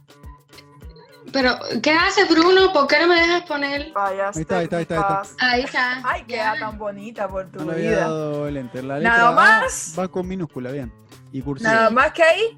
Pero, 1.32 1.58
¿qué 1.82 1.92
hace 1.92 2.24
Bruno? 2.24 2.72
¿Por 2.72 2.86
qué 2.86 2.98
no 3.00 3.06
me 3.08 3.14
dejas 3.16 3.42
poner? 3.42 3.92
Ahí 3.94 4.18
está, 4.40 4.58
ahí 4.58 4.64
está, 4.64 4.76
ahí 4.78 4.82
está, 4.82 5.22
ahí 5.38 5.60
está. 5.62 6.00
Ay, 6.04 6.24
queda 6.24 6.54
tan 6.58 6.78
bonita 6.78 7.28
por 7.28 7.50
tu 7.50 7.64
No 7.64 7.72
vida. 7.72 8.00
dado 8.00 8.48
el 8.48 8.56
enter. 8.56 8.84
La 8.84 8.98
letra 8.98 9.16
Nada 9.16 9.32
más. 9.32 9.94
va 9.98 10.08
con 10.08 10.26
minúscula, 10.26 10.70
bien. 10.72 10.92
Y 11.32 11.40
cursiva. 11.42 11.72
Nada 11.72 11.90
más 11.90 12.12
que 12.12 12.22
ahí. 12.22 12.56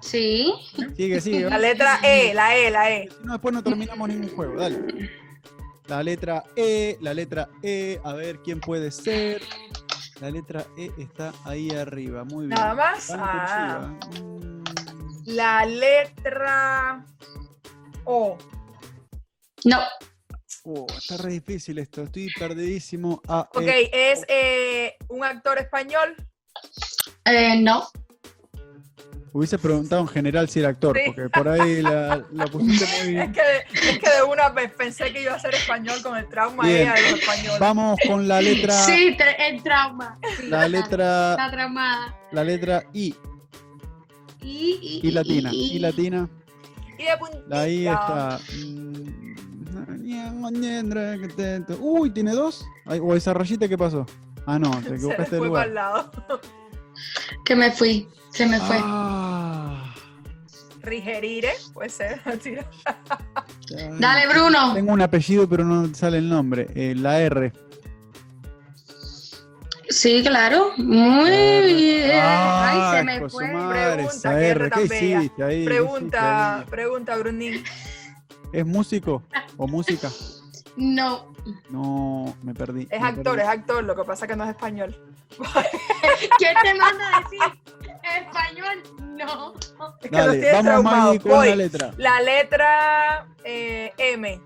Sí. 0.00 0.52
Sigue, 0.96 1.20
sigue. 1.20 1.48
La 1.50 1.58
letra 1.58 1.98
E, 2.02 2.32
la 2.34 2.56
E, 2.56 2.70
la 2.70 2.90
E. 2.90 3.08
Si 3.10 3.24
no, 3.26 3.32
después 3.32 3.54
no 3.54 3.62
terminamos 3.62 4.08
ningún 4.08 4.28
juego. 4.34 4.56
Dale. 4.60 5.10
La 5.86 6.02
letra 6.02 6.44
E, 6.54 6.98
la 7.00 7.14
letra 7.14 7.48
E, 7.62 8.00
a 8.04 8.12
ver 8.12 8.38
quién 8.40 8.60
puede 8.60 8.90
ser. 8.90 9.40
La 10.20 10.30
letra 10.30 10.64
E 10.76 10.90
está 10.98 11.32
ahí 11.44 11.70
arriba, 11.70 12.24
muy 12.24 12.46
bien. 12.46 12.58
Nada 12.58 12.74
más. 12.74 13.10
Ah, 13.14 13.90
la 15.24 15.64
letra 15.66 17.04
O. 18.10 18.38
No. 19.66 19.80
oh, 20.64 20.86
está 20.96 21.18
re 21.18 21.32
difícil 21.32 21.78
esto, 21.78 22.04
estoy 22.04 22.28
perdidísimo. 22.38 23.20
Ah, 23.28 23.46
Ok, 23.54 23.62
eh, 23.66 23.90
es 23.92 24.24
eh, 24.28 24.96
un 25.08 25.24
actor 25.24 25.58
español. 25.58 26.16
Eh, 27.26 27.60
no. 27.60 27.86
hubiese 29.32 29.58
preguntado 29.58 30.00
en 30.02 30.08
general 30.08 30.48
si 30.48 30.60
era 30.60 30.70
actor, 30.70 30.96
Sí. 30.96 31.02
porque 31.12 31.28
por 31.28 31.48
ahí 31.50 31.82
la, 31.82 32.24
la 32.32 32.46
pusiste 32.46 32.86
muy 33.04 33.18
Es 33.20 33.30
que, 33.32 33.90
es 33.90 33.98
que 33.98 34.10
de 34.10 34.22
una 34.22 34.48
vez 34.48 34.72
pensé 34.72 35.12
que 35.12 35.20
iba 35.22 35.34
a 35.34 35.38
ser 35.38 35.54
español 35.54 36.00
con 36.02 36.16
el 36.16 36.26
trauma 36.30 36.64
Bien. 36.64 36.80
ella 36.82 36.94
de 36.94 37.10
los 37.10 37.20
españoles. 37.20 37.60
Vamos 37.60 37.98
con 38.06 38.26
la 38.26 38.40
letra, 38.40 38.72
Sí, 38.72 39.16
el 39.38 39.62
trauma. 39.62 40.18
Sí, 40.38 40.46
la 40.46 40.66
letra, 40.66 41.36
La 41.36 41.50
traumada. 41.50 42.18
la 42.32 42.42
letra 42.42 42.84
I, 42.94 43.14
Y, 44.40 45.00
I 45.02 45.10
latina, 45.10 45.50
I 45.52 45.78
latina. 45.78 46.28
Y 46.98 47.04
de 47.04 47.16
puntita. 47.16 47.68
I 47.68 47.86
está. 47.86 48.40
mm, 48.64 49.28
Uy, 51.80 52.10
¿tiene 52.10 52.32
dos? 52.32 52.64
¿O 52.86 53.14
esa 53.14 53.34
rayita 53.34 53.68
qué 53.68 53.78
pasó? 53.78 54.06
Ah, 54.46 54.58
no, 54.58 54.70
te 54.82 54.94
equivocaste 54.96 55.36
de 55.36 55.38
fue 55.38 55.50
para 55.50 55.66
lugar. 55.66 55.68
el 55.68 55.74
lado. 55.74 56.10
Que 57.44 57.54
me 57.54 57.70
fui. 57.70 58.08
Se 58.30 58.46
me 58.46 58.58
fue. 58.60 58.76
Ah, 58.82 59.94
Rigerire, 60.82 61.52
puede 61.72 61.90
ser. 61.90 62.20
Dale, 63.98 64.26
Bruno. 64.28 64.74
Tengo 64.74 64.92
un 64.92 65.02
apellido, 65.02 65.48
pero 65.48 65.64
no 65.64 65.94
sale 65.94 66.18
el 66.18 66.28
nombre. 66.28 66.68
Eh, 66.74 66.94
la 66.96 67.20
R. 67.20 67.52
Sí, 69.98 70.22
claro. 70.22 70.70
Muy 70.76 71.30
bien. 71.74 72.10
Ah, 72.22 72.92
Ay, 72.92 72.98
se 72.98 73.04
me 73.04 73.28
fue. 73.28 73.52
madre, 73.52 74.04
Pregunta, 74.04 74.40
R. 74.40 74.70
¿Qué 74.70 74.82
hiciste 74.84 75.42
ahí? 75.42 75.58
¿Qué 75.64 75.64
Pregunta, 75.64 76.54
hiciste 76.58 76.70
pregunta, 76.70 77.16
Brunín. 77.16 77.54
ahí? 77.54 77.64
¿Es 78.52 78.64
músico 78.64 79.24
o 79.56 79.66
música? 79.66 80.08
No. 80.76 81.34
No, 81.68 82.32
me 82.44 82.54
perdí. 82.54 82.86
Es 82.90 83.00
me 83.00 83.08
actor, 83.08 83.36
perdí. 83.36 83.40
es 83.42 83.48
actor, 83.48 83.82
lo 83.82 83.96
que 83.96 84.04
pasa 84.04 84.24
es 84.26 84.30
que 84.30 84.36
no 84.36 84.44
es 84.44 84.50
español. 84.50 84.96
¿Quién 86.38 86.54
te 86.62 86.74
manda 86.74 87.16
a 87.16 87.20
decir 87.22 87.40
español? 88.20 88.82
No. 89.16 89.54
Es 90.00 90.10
que 90.10 90.16
Dale, 90.16 90.52
vamos 90.52 90.64
traumados. 90.64 91.04
Maggie 91.06 91.20
con 91.20 91.30
Voy. 91.32 91.48
la 91.48 91.56
letra. 91.56 91.90
La 91.96 92.20
letra 92.20 93.26
eh, 93.42 93.92
M. 93.98 94.40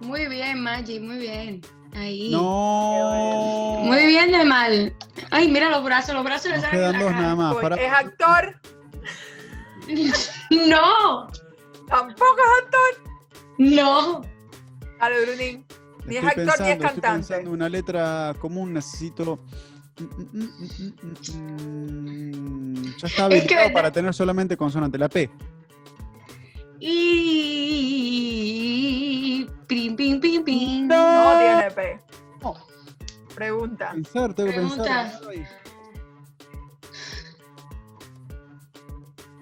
Muy 0.00 0.26
bien, 0.26 0.60
Maggie, 0.60 0.98
muy 0.98 1.18
bien. 1.18 1.60
Ahí. 1.94 2.30
No. 2.30 3.78
Muy 3.82 4.06
bien, 4.06 4.30
de 4.32 4.44
mal. 4.44 4.94
Ay, 5.30 5.48
mira 5.50 5.70
los 5.70 5.82
brazos, 5.84 6.14
los 6.14 6.24
brazos 6.24 6.50
le 6.50 6.56
Nos 6.58 6.64
salen 6.64 6.84
en 6.84 6.90
quedan 6.90 6.98
la 6.98 7.02
dos 7.04 7.12
nada 7.20 7.34
más. 7.36 7.52
Voy. 7.54 7.62
Para... 7.62 7.76
Es 7.76 7.92
actor, 7.92 8.60
No, 10.68 11.28
tampoco 11.88 12.36
es 12.38 12.64
actor. 12.64 12.92
no. 13.58 14.20
Dale, 15.00 15.24
Brunín. 15.24 15.64
Ni 16.06 16.16
es 16.16 16.24
actor 16.24 16.36
ni 16.36 16.42
es 16.42 16.46
pensando, 16.46 16.72
estoy 16.72 16.78
cantante. 16.78 17.00
pensando 17.00 17.50
una 17.50 17.68
letra 17.68 18.34
común, 18.40 18.72
necesito. 18.74 19.40
Ya 19.98 20.06
está 23.06 23.06
Es 23.06 23.14
que- 23.14 23.22
habilitado 23.22 23.72
para 23.72 23.90
tener 23.92 24.14
solamente 24.14 24.56
consonante, 24.56 24.96
la 24.98 25.08
P. 25.08 25.28
Y. 26.78 27.49
Pim, 29.70 29.94
pim, 29.94 30.20
pim, 30.20 30.42
pim. 30.42 30.88
No 30.88 31.38
tiene 31.38 31.70
P. 31.70 32.00
No. 32.42 32.54
Pregunta. 33.36 33.92
Pensar, 33.92 34.34
tengo 34.34 34.48
que 34.50 34.56
Pregunta. 34.56 34.82
pensar. 34.82 35.20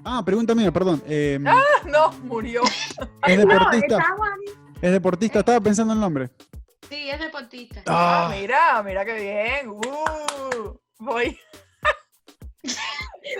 Ah, 0.04 0.22
pregunta 0.22 0.54
mía, 0.54 0.70
perdón. 0.70 1.02
Eh, 1.06 1.38
No, 1.86 2.12
murió. 2.24 2.60
¿Es 3.26 3.38
deportista? 3.38 4.04
¿Es 4.82 4.92
deportista? 4.92 5.38
Estaba 5.38 5.60
pensando 5.62 5.94
en 5.94 5.96
el 5.96 6.00
nombre. 6.02 6.30
Sí, 6.90 7.08
es 7.08 7.18
deportista. 7.20 7.82
Ah, 7.86 8.26
Ah, 8.26 8.34
mira, 8.38 8.82
mira 8.82 9.04
qué 9.06 9.14
bien. 9.14 9.70
Uh, 9.70 10.78
voy. 10.98 11.38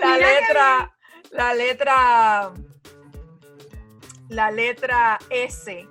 la 0.01 0.13
Mira 0.15 0.17
letra, 0.17 0.97
la 1.31 1.53
letra, 1.53 2.51
la 4.29 4.51
letra 4.51 5.19
S. 5.29 5.87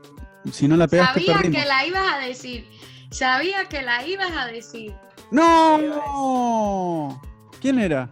si 0.53 0.69
no 0.69 0.77
la 0.77 0.87
pegaste, 0.89 1.21
Sabía 1.21 1.35
perdimos. 1.37 1.63
que 1.63 1.69
la 1.69 1.87
ibas 1.87 2.15
a 2.15 2.19
decir. 2.19 2.69
Sabía 3.11 3.65
que 3.67 3.83
la 3.83 4.07
ibas 4.07 4.31
a 4.37 4.47
decir. 4.47 4.95
¡No! 5.31 7.21
¿Quién 7.61 7.79
era? 7.79 8.11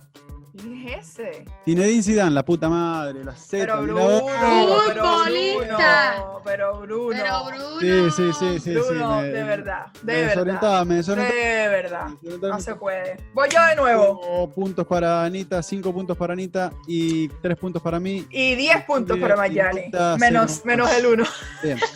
¿Quién 0.59 0.89
es 0.89 1.19
ese? 1.19 1.45
Zinedine 1.67 2.03
Zidane, 2.03 2.31
la 2.31 2.43
puta 2.45 2.69
madre, 2.71 3.23
la 3.23 3.33
Z. 3.37 3.59
Pero 3.59 3.83
Bruno, 3.83 4.01
Futbolista. 4.01 6.15
Bruno, 6.17 6.41
pero 6.45 6.81
Bruno. 6.81 7.17
Pero 7.17 7.45
Bruno. 7.45 7.81
Sí, 7.81 8.11
sí, 8.17 8.31
sí, 8.39 8.59
sí. 8.61 8.75
Bruno, 8.75 9.21
me- 9.21 9.29
de 9.29 9.45
verdad, 9.45 9.87
Me 10.03 10.13
de 10.15 10.19
verdad. 10.21 10.29
desorientaba, 10.35 10.85
me 10.87 10.95
desorientaba. 10.95 11.39
De 11.41 11.69
verdad. 11.69 12.09
No 12.41 12.61
se 12.61 12.75
puede. 12.75 13.17
Voy 13.35 13.49
yo 13.51 13.63
de 13.67 13.77
nuevo. 13.77 14.21
Cinco 14.23 14.55
puntos 14.55 14.87
para 14.87 15.25
Anita, 15.25 15.63
5 15.63 15.93
puntos 15.93 16.17
para 16.17 16.33
Anita 16.33 16.73
y 16.87 17.29
3 17.29 17.57
puntos 17.59 17.83
para 17.83 18.01
mí. 18.01 18.27
Y 18.31 18.55
10 18.55 18.85
puntos 18.85 19.19
para 19.19 19.37
Mayani. 19.37 19.83
Menos, 20.19 20.65
menos 20.65 20.91
el 20.93 21.07
1. 21.07 21.25
Bien. 21.63 21.79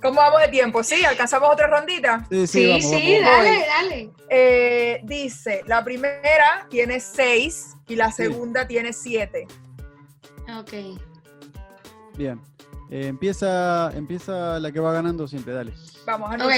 ¿Cómo 0.00 0.20
vamos 0.20 0.40
de 0.40 0.48
tiempo? 0.48 0.82
¿Sí? 0.82 1.04
¿Alcanzamos 1.04 1.50
otra 1.52 1.66
rondita? 1.66 2.26
Sí, 2.30 2.46
sí, 2.46 2.58
Sí, 2.60 2.66
vamos, 2.68 2.82
sí, 2.84 3.18
vamos, 3.20 3.30
vamos. 3.30 3.44
dale, 3.44 3.66
dale. 3.66 4.10
Eh, 4.30 5.00
dice, 5.04 5.62
la 5.66 5.84
primera 5.84 6.66
tiene 6.70 7.00
6 7.00 7.76
y 7.88 7.96
la 7.96 8.10
segunda 8.10 8.66
tiene 8.66 8.92
7. 8.92 9.46
Ok. 10.58 10.72
Bien. 12.16 12.40
Eh, 12.90 13.06
empieza, 13.06 13.90
empieza 13.94 14.58
la 14.58 14.72
que 14.72 14.80
va 14.80 14.92
ganando 14.92 15.28
siempre, 15.28 15.52
dale. 15.52 15.72
Vamos 16.06 16.30
a 16.32 16.44
Ok. 16.44 16.52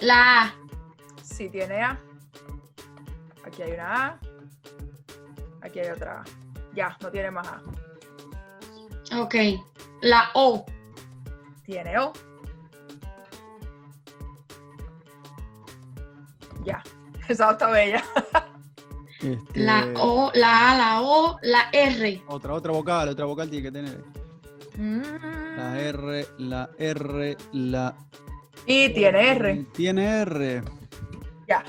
La 0.00 0.42
A. 0.44 0.54
Sí, 1.22 1.48
tiene 1.50 1.82
A. 1.82 2.00
Aquí 3.44 3.62
hay 3.62 3.72
una 3.72 4.06
A. 4.06 4.20
Aquí 5.62 5.80
hay 5.80 5.88
otra 5.90 6.20
A. 6.20 6.24
Ya, 6.74 6.96
no 7.00 7.10
tiene 7.10 7.30
más 7.30 7.46
A. 7.48 7.60
Ok. 9.20 9.34
La 10.02 10.30
O. 10.34 10.64
Tiene 11.64 11.98
O. 11.98 12.12
Ya. 16.70 16.82
Esa 17.28 17.50
está 17.50 17.70
bella. 17.70 18.04
Este, 19.20 19.60
La 19.60 19.86
O, 19.96 20.30
la 20.34 20.70
A, 20.70 20.78
la 20.78 21.02
O, 21.02 21.38
la 21.42 21.68
R. 21.72 22.22
Otra, 22.26 22.54
otra 22.54 22.72
vocal, 22.72 23.08
otra 23.08 23.24
vocal 23.26 23.50
tiene 23.50 23.64
que 23.64 23.72
tener. 23.72 24.04
La 25.56 25.78
R, 25.78 26.26
la 26.38 26.70
R, 26.78 27.36
la. 27.52 27.94
Y 28.66 28.88
tiene 28.90 29.30
R. 29.32 29.66
Tiene 29.74 30.22
R. 30.22 30.62
Ya. 31.46 31.64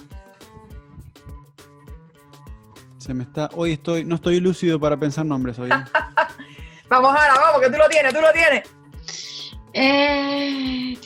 Se 2.98 3.14
me 3.14 3.24
está. 3.24 3.50
Hoy 3.56 3.74
estoy. 3.74 4.06
No 4.06 4.16
estoy 4.16 4.40
lúcido 4.40 4.80
para 4.80 4.98
pensar 4.98 5.26
nombres 5.26 5.60
hoy. 5.60 5.72
¿eh? 5.72 5.74
Vamos, 6.90 7.12
Ana, 7.12 7.36
vamos, 7.40 7.62
que 7.62 7.70
tú 7.70 7.78
lo 7.78 7.88
tienes, 7.88 8.14
tú 8.14 8.20
lo 8.20 8.34
tienes. 8.34 8.70
Eh, 9.74 10.98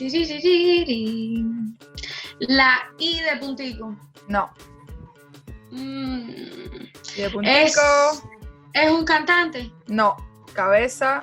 La 2.40 2.78
I 3.00 3.22
de 3.22 3.38
puntico. 3.38 3.96
No. 4.28 4.52
Mm, 5.72 6.30
Y 7.18 7.22
de 7.22 7.30
puntico. 7.30 7.52
Es, 7.54 7.78
es 8.74 8.92
un 8.92 9.06
cantante. 9.06 9.72
No. 9.88 10.16
Cabeza, 10.54 11.22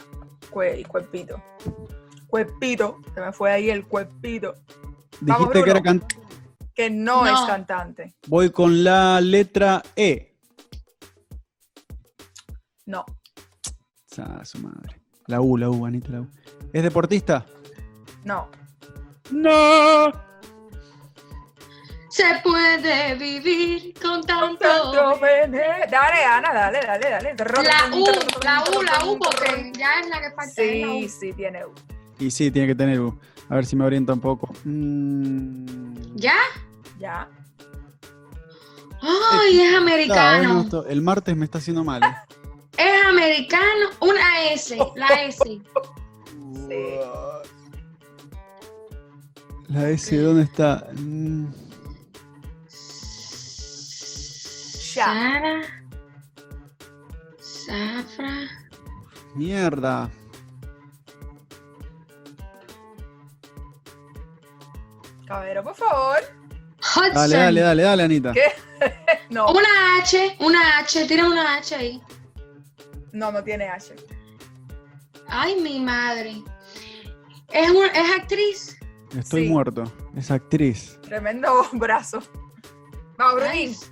cue 0.50 0.80
y 0.80 0.84
cuerpito. 0.84 1.42
Cuerpito. 2.28 2.98
Se 3.14 3.20
me 3.20 3.32
fue 3.32 3.50
ahí 3.52 3.70
el 3.70 3.86
cuerpito. 3.86 4.54
Vamos, 5.20 5.48
Dijiste 5.48 5.64
que 5.64 5.70
era 5.70 5.80
Bruno. 5.80 6.00
can- 6.00 6.22
Que 6.74 6.90
no, 6.90 7.24
No. 7.24 7.34
es 7.34 7.40
cantante. 7.46 8.14
Voy 8.26 8.50
con 8.50 8.82
la 8.82 9.20
letra 9.20 9.82
E. 9.96 10.34
No. 12.86 13.04
Ah, 14.18 14.44
su 14.44 14.58
madre. 14.58 15.00
La 15.26 15.40
U, 15.40 15.56
la 15.56 15.70
U, 15.70 15.86
Anita, 15.86 16.08
la 16.10 16.20
U. 16.22 16.28
¿Es 16.72 16.82
deportista? 16.82 17.46
No. 18.24 18.50
¡No! 19.30 20.12
Se 22.12 22.24
puede 22.44 23.14
vivir 23.14 23.94
con 23.94 24.20
Con 24.20 24.26
tanto. 24.58 25.18
vene- 25.18 25.86
Dale, 25.90 26.24
Ana, 26.30 26.52
dale, 26.52 26.80
dale, 26.86 27.08
dale. 27.10 27.34
La 27.34 27.96
U, 27.96 28.04
la 28.44 28.64
U, 28.70 28.82
la 28.82 29.04
U, 29.06 29.18
porque 29.18 29.72
ya 29.78 30.00
es 30.00 30.08
la 30.10 30.20
que 30.20 30.30
falta. 30.32 30.44
es 30.44 30.54
Sí, 30.56 31.08
sí, 31.08 31.32
tiene 31.32 31.64
U. 31.64 31.72
Y 32.18 32.30
sí, 32.30 32.50
tiene 32.50 32.68
que 32.68 32.74
tener 32.74 33.00
U. 33.00 33.18
A 33.48 33.54
ver 33.54 33.64
si 33.64 33.76
me 33.76 33.86
orienta 33.86 34.12
un 34.12 34.20
poco. 34.20 34.52
Mm. 34.64 35.64
¿Ya? 36.16 36.36
Ya. 36.98 37.28
Ay, 39.00 39.60
es 39.60 39.66
hoy 39.68 39.72
no 39.72 39.78
americano. 39.78 40.84
el 40.86 41.00
martes 41.00 41.34
me 41.34 41.46
está 41.46 41.56
haciendo 41.58 41.82
mal. 41.82 42.02
¿eh? 42.02 42.14
Es 42.76 43.06
americano. 43.06 43.88
Una 44.00 44.50
S, 44.52 44.76
la 44.96 45.06
S. 45.24 45.40
La 49.68 49.88
S, 49.88 50.16
¿dónde 50.18 50.42
está? 50.42 50.86
Mm, 50.94 51.46
Sara. 54.94 55.62
Zafra. 57.40 58.48
mierda. 59.34 60.10
Caballero, 65.26 65.62
por 65.62 65.74
favor. 65.74 66.18
Hudson. 66.80 67.14
Dale, 67.14 67.36
dale, 67.36 67.60
dale, 67.60 67.82
dale, 67.82 68.02
Anita. 68.02 68.32
¿Qué? 68.32 68.42
No, 69.30 69.46
Una 69.50 69.96
H, 70.02 70.36
una 70.40 70.78
H, 70.80 71.06
tira 71.06 71.26
una 71.26 71.56
H 71.56 71.74
ahí. 71.74 72.02
no, 73.12 73.32
no 73.32 73.42
tiene 73.42 73.66
H. 73.66 73.94
Ay, 75.26 75.58
mi 75.58 75.80
madre. 75.80 76.42
¿Es, 77.50 77.70
un- 77.70 77.86
es 77.86 78.10
actriz? 78.20 78.76
Estoy 79.16 79.44
Sí. 79.44 79.48
muerto. 79.50 79.84
Es 80.14 80.30
actriz. 80.30 80.98
Tremendo 81.02 81.64
brazo. 81.72 82.22
Vamos. 83.16 83.90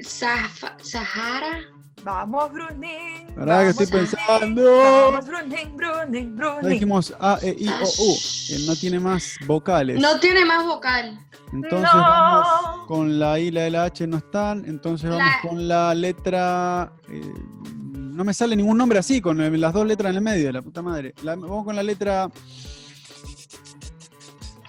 Zafa- 0.00 0.76
Sahara. 0.82 1.60
Vamos, 2.04 2.52
Brunín. 2.52 3.26
¿Verdad 3.36 3.58
que 3.60 3.66
vamos, 3.66 3.80
estoy 3.80 3.86
pensando? 3.86 4.78
Vamos, 4.78 5.26
Brunín, 5.26 5.76
Brunín, 5.76 6.36
Ya 6.36 6.44
Brunín. 6.44 6.70
dijimos 6.70 7.12
A, 7.20 7.38
E, 7.42 7.56
I, 7.58 7.68
O, 7.68 7.72
U. 8.02 8.16
Él 8.50 8.66
no 8.66 8.76
tiene 8.76 9.00
más 9.00 9.34
vocales. 9.46 10.00
No 10.00 10.18
tiene 10.20 10.44
más 10.44 10.64
vocal. 10.64 11.18
Entonces 11.52 11.80
No. 11.92 11.98
vamos 12.00 12.86
con 12.86 13.18
la 13.18 13.38
I, 13.40 13.50
la 13.50 13.62
L, 13.66 13.70
la 13.72 13.84
H 13.84 14.06
no 14.06 14.18
están. 14.18 14.64
Entonces 14.66 15.10
vamos 15.10 15.26
La- 15.26 15.48
con 15.48 15.66
la 15.68 15.94
letra. 15.94 16.92
eh, 17.10 17.32
no 17.74 18.24
me 18.24 18.32
sale 18.32 18.54
ningún 18.54 18.78
nombre 18.78 18.98
así, 19.00 19.20
con 19.20 19.60
las 19.60 19.72
dos 19.72 19.86
letras 19.86 20.10
en 20.10 20.16
el 20.16 20.22
medio, 20.22 20.52
la 20.52 20.62
puta 20.62 20.80
madre. 20.82 21.14
La- 21.22 21.34
vamos 21.36 21.64
con 21.64 21.74
la 21.74 21.82
letra 21.82 22.28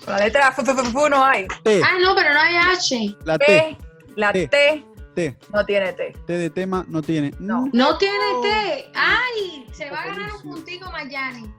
Con 0.03 0.13
la 0.15 0.19
letra 0.25 0.51
fu 0.51 0.63
no 1.09 1.23
hay. 1.23 1.45
T. 1.63 1.81
Ah, 1.83 1.97
no, 2.01 2.15
pero 2.15 2.33
no 2.33 2.39
hay 2.39 2.55
H. 2.55 3.15
La 3.25 3.37
T. 3.37 3.45
T. 3.45 3.77
La 4.15 4.31
T. 4.33 4.47
T 4.47 4.85
T. 5.15 5.37
no 5.53 5.65
tiene 5.65 5.93
T. 5.93 6.13
T 6.25 6.33
de 6.33 6.49
tema 6.49 6.85
no 6.87 7.01
tiene. 7.01 7.33
No. 7.39 7.67
No 7.73 7.97
tiene 7.97 8.17
T. 8.41 8.91
Ay, 8.95 9.65
se 9.73 9.89
va 9.89 10.01
a 10.01 10.05
ganar 10.07 10.31
un 10.35 10.41
puntico 10.41 10.91
Mayani. 10.91 11.51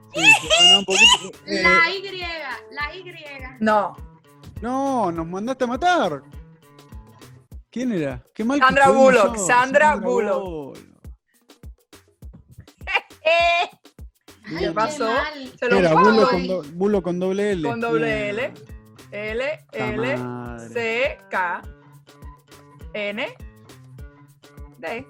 Poquito. 0.85 1.37
Eh, 1.47 1.61
La 1.63 1.89
Y, 1.89 2.21
la 2.71 2.95
Y. 2.95 3.03
No. 3.59 3.95
no, 4.61 5.11
nos 5.11 5.27
mandaste 5.27 5.63
a 5.63 5.67
matar. 5.67 6.21
¿Quién 7.69 7.91
era? 7.93 8.21
Qué 8.33 8.43
mal 8.43 8.59
Sandra 8.59 8.89
Bullock. 8.89 9.37
Sandra 9.37 9.95
Bullock. 9.95 10.43
Bullock. 10.43 10.77
Ay, 13.23 14.57
¿Qué 14.59 14.71
pasó? 14.71 15.05
mal. 15.05 15.51
Se 15.57 15.69
lo 15.69 15.77
Era 15.77 15.91
pongo 15.91 16.09
Bullock 16.11 16.33
hoy. 16.33 16.47
con, 16.47 16.47
do- 16.47 16.63
Bullock 16.73 17.03
con 17.03 17.19
doble 17.19 17.51
L. 17.51 17.69
con 17.69 17.79
doble 17.79 18.29
L. 18.29 18.53
L, 19.11 19.65
L. 19.73 20.17
C, 20.73 21.17
K, 21.29 21.61
N, 22.93 23.27
D. 24.79 25.07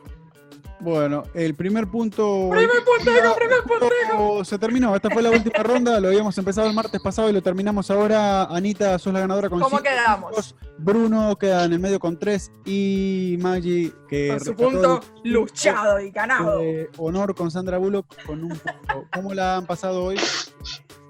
Bueno, 0.79 1.21
el 1.35 1.53
primer 1.53 1.85
punto. 1.87 2.49
Primer 2.49 2.83
puntero, 2.83 3.35
primer 3.35 3.61
punto 3.61 4.43
se 4.43 4.57
terminó. 4.57 4.95
Esta 4.95 5.11
fue 5.11 5.21
la 5.21 5.29
última 5.29 5.59
ronda. 5.61 5.99
Lo 5.99 6.07
habíamos 6.07 6.35
empezado 6.39 6.67
el 6.67 6.73
martes 6.73 6.99
pasado 6.99 7.29
y 7.29 7.33
lo 7.33 7.41
terminamos 7.43 7.91
ahora. 7.91 8.45
Anita, 8.45 8.97
sos 8.97 9.13
la 9.13 9.19
ganadora 9.19 9.47
con 9.47 9.59
¿Cómo 9.59 9.77
cinco 9.77 9.83
quedamos? 9.83 10.31
puntos. 10.31 10.55
Bruno 10.79 11.35
queda 11.37 11.65
en 11.65 11.73
el 11.73 11.79
medio 11.79 11.99
con 11.99 12.17
tres. 12.17 12.51
Y 12.65 13.37
Maggi, 13.41 13.93
que 14.09 14.29
Con 14.29 14.39
su 14.39 14.55
punto 14.55 15.01
luchado 15.23 15.99
y 15.99 16.09
ganado. 16.09 16.59
eh, 16.61 16.89
honor 16.97 17.35
con 17.35 17.51
Sandra 17.51 17.77
Bullock 17.77 18.07
con 18.25 18.43
un 18.43 18.49
punto. 18.49 19.07
¿Cómo 19.13 19.35
la 19.35 19.57
han 19.57 19.67
pasado 19.67 20.03
hoy? 20.05 20.19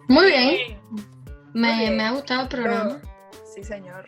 Muy 0.10 0.26
bien. 0.26 0.82
Muy 0.92 1.02
Me, 1.54 1.78
bien. 1.80 1.96
me 1.96 2.04
ha 2.04 2.12
gustado 2.12 2.42
el 2.42 2.48
programa. 2.50 3.00
Sí, 3.56 3.64
señor. 3.64 4.04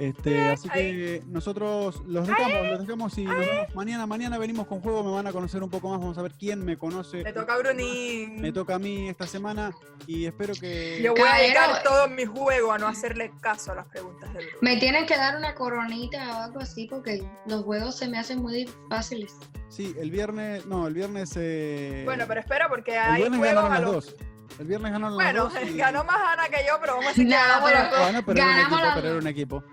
Este, 0.00 0.48
así 0.48 0.68
ahí. 0.72 0.92
que 0.92 1.22
nosotros 1.26 2.02
los 2.06 2.26
dejamos, 2.26 2.66
los 2.68 2.80
dejamos 2.80 3.18
y 3.18 3.24
nos 3.24 3.38
vemos 3.38 3.74
mañana. 3.74 4.06
Mañana 4.06 4.38
venimos 4.38 4.66
con 4.66 4.80
juego, 4.80 5.04
me 5.04 5.10
van 5.12 5.26
a 5.26 5.32
conocer 5.32 5.62
un 5.62 5.68
poco 5.68 5.90
más, 5.90 6.00
vamos 6.00 6.16
a 6.16 6.22
ver 6.22 6.32
quién 6.32 6.64
me 6.64 6.78
conoce. 6.78 7.22
Le 7.22 7.32
toca 7.34 7.54
a 7.54 7.58
Brunín. 7.58 8.40
Me 8.40 8.50
toca 8.50 8.76
a 8.76 8.78
mí 8.78 9.08
esta 9.10 9.26
semana 9.26 9.72
y 10.06 10.24
espero 10.24 10.54
que... 10.54 11.00
Yo 11.02 11.12
voy 11.14 11.28
a 11.28 11.34
dedicar 11.42 11.82
todo 11.82 12.08
mi 12.08 12.24
juego 12.24 12.72
a 12.72 12.78
no 12.78 12.88
hacerle 12.88 13.30
caso 13.42 13.72
a 13.72 13.74
las 13.74 13.86
preguntas 13.88 14.32
de 14.32 14.38
Bruno. 14.40 14.58
Me 14.62 14.76
tienen 14.78 15.04
que 15.06 15.16
dar 15.16 15.36
una 15.36 15.54
coronita 15.54 16.38
o 16.38 16.42
algo 16.44 16.60
así 16.60 16.86
porque 16.88 17.22
los 17.46 17.62
juegos 17.64 17.96
se 17.98 18.08
me 18.08 18.18
hacen 18.18 18.40
muy 18.40 18.68
fáciles. 18.88 19.36
Sí, 19.68 19.94
el 20.00 20.10
viernes, 20.10 20.64
no, 20.66 20.86
el 20.86 20.94
viernes... 20.94 21.32
eh, 21.36 22.02
Bueno, 22.06 22.24
pero 22.26 22.40
espera, 22.40 22.68
porque 22.68 22.92
el 22.92 22.98
hay 22.98 23.16
viernes 23.20 23.38
juegos 23.38 23.70
a 23.70 23.78
los. 23.80 23.92
dos. 23.92 24.16
El 24.58 24.66
viernes 24.66 24.92
ganaron 24.92 25.14
Bueno, 25.14 25.44
las 25.44 25.54
dos. 25.54 25.62
y- 25.70 25.76
ganó 25.76 26.04
más 26.04 26.16
Ana 26.32 26.48
que 26.48 26.64
yo, 26.66 26.74
pero 26.80 26.94
vamos 26.94 27.06
a 27.06 27.08
decir 27.10 27.24
que 27.28 27.34
No, 27.34 27.40
ganamos 27.40 27.70
pero- 27.70 27.82
los 27.82 27.90
dos. 27.90 28.00
Bueno, 28.00 28.22
pero 28.26 28.38
era 28.38 28.46
un 28.46 28.50
Ganamos 28.56 28.78
equipo, 28.80 28.94
pero 28.96 29.08
era 29.08 29.18
un 29.18 29.26
equipo. 29.26 29.64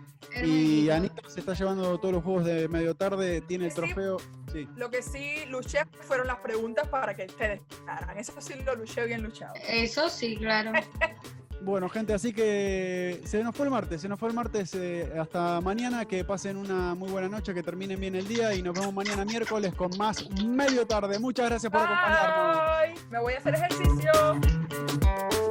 Y. 0.43 0.89
Anita 0.89 1.21
se 1.27 1.39
está 1.39 1.53
llevando 1.53 1.97
todos 1.97 2.13
los 2.13 2.23
juegos 2.23 2.45
de 2.45 2.67
medio 2.67 2.95
tarde, 2.95 3.41
tiene 3.41 3.67
el 3.67 3.73
trofeo. 3.73 4.17
Sí. 4.51 4.67
Lo 4.75 4.89
que 4.89 5.01
sí 5.01 5.45
luché 5.47 5.79
fueron 6.01 6.27
las 6.27 6.37
preguntas 6.37 6.87
para 6.87 7.13
que 7.15 7.25
ustedes 7.25 7.61
ganaran. 7.85 8.17
Eso 8.17 8.33
sí 8.39 8.53
lo 8.65 8.75
luché 8.75 9.05
bien 9.05 9.23
luchado. 9.23 9.53
Eso 9.67 10.09
sí, 10.09 10.37
claro. 10.37 10.71
Bueno, 11.61 11.89
gente, 11.89 12.13
así 12.13 12.33
que 12.33 13.21
se 13.25 13.43
nos 13.43 13.55
fue 13.55 13.65
el 13.65 13.71
martes, 13.71 14.01
se 14.01 14.07
nos 14.07 14.19
fue 14.19 14.29
el 14.29 14.35
martes 14.35 14.75
eh, 14.75 15.11
hasta 15.19 15.59
mañana, 15.59 16.05
que 16.05 16.23
pasen 16.23 16.55
una 16.55 16.93
muy 16.93 17.09
buena 17.09 17.27
noche, 17.27 17.53
que 17.53 17.63
terminen 17.63 17.99
bien 17.99 18.15
el 18.15 18.27
día 18.27 18.53
y 18.53 18.61
nos 18.61 18.75
vemos 18.75 18.93
mañana 18.93 19.25
miércoles 19.25 19.73
con 19.73 19.89
más 19.97 20.29
medio 20.45 20.85
tarde. 20.85 21.19
Muchas 21.19 21.49
gracias 21.49 21.71
por 21.71 21.81
acompañarnos. 21.81 23.09
Me 23.09 23.19
voy 23.19 23.33
a 23.33 23.37
hacer 23.39 23.55
ejercicio. 23.55 25.46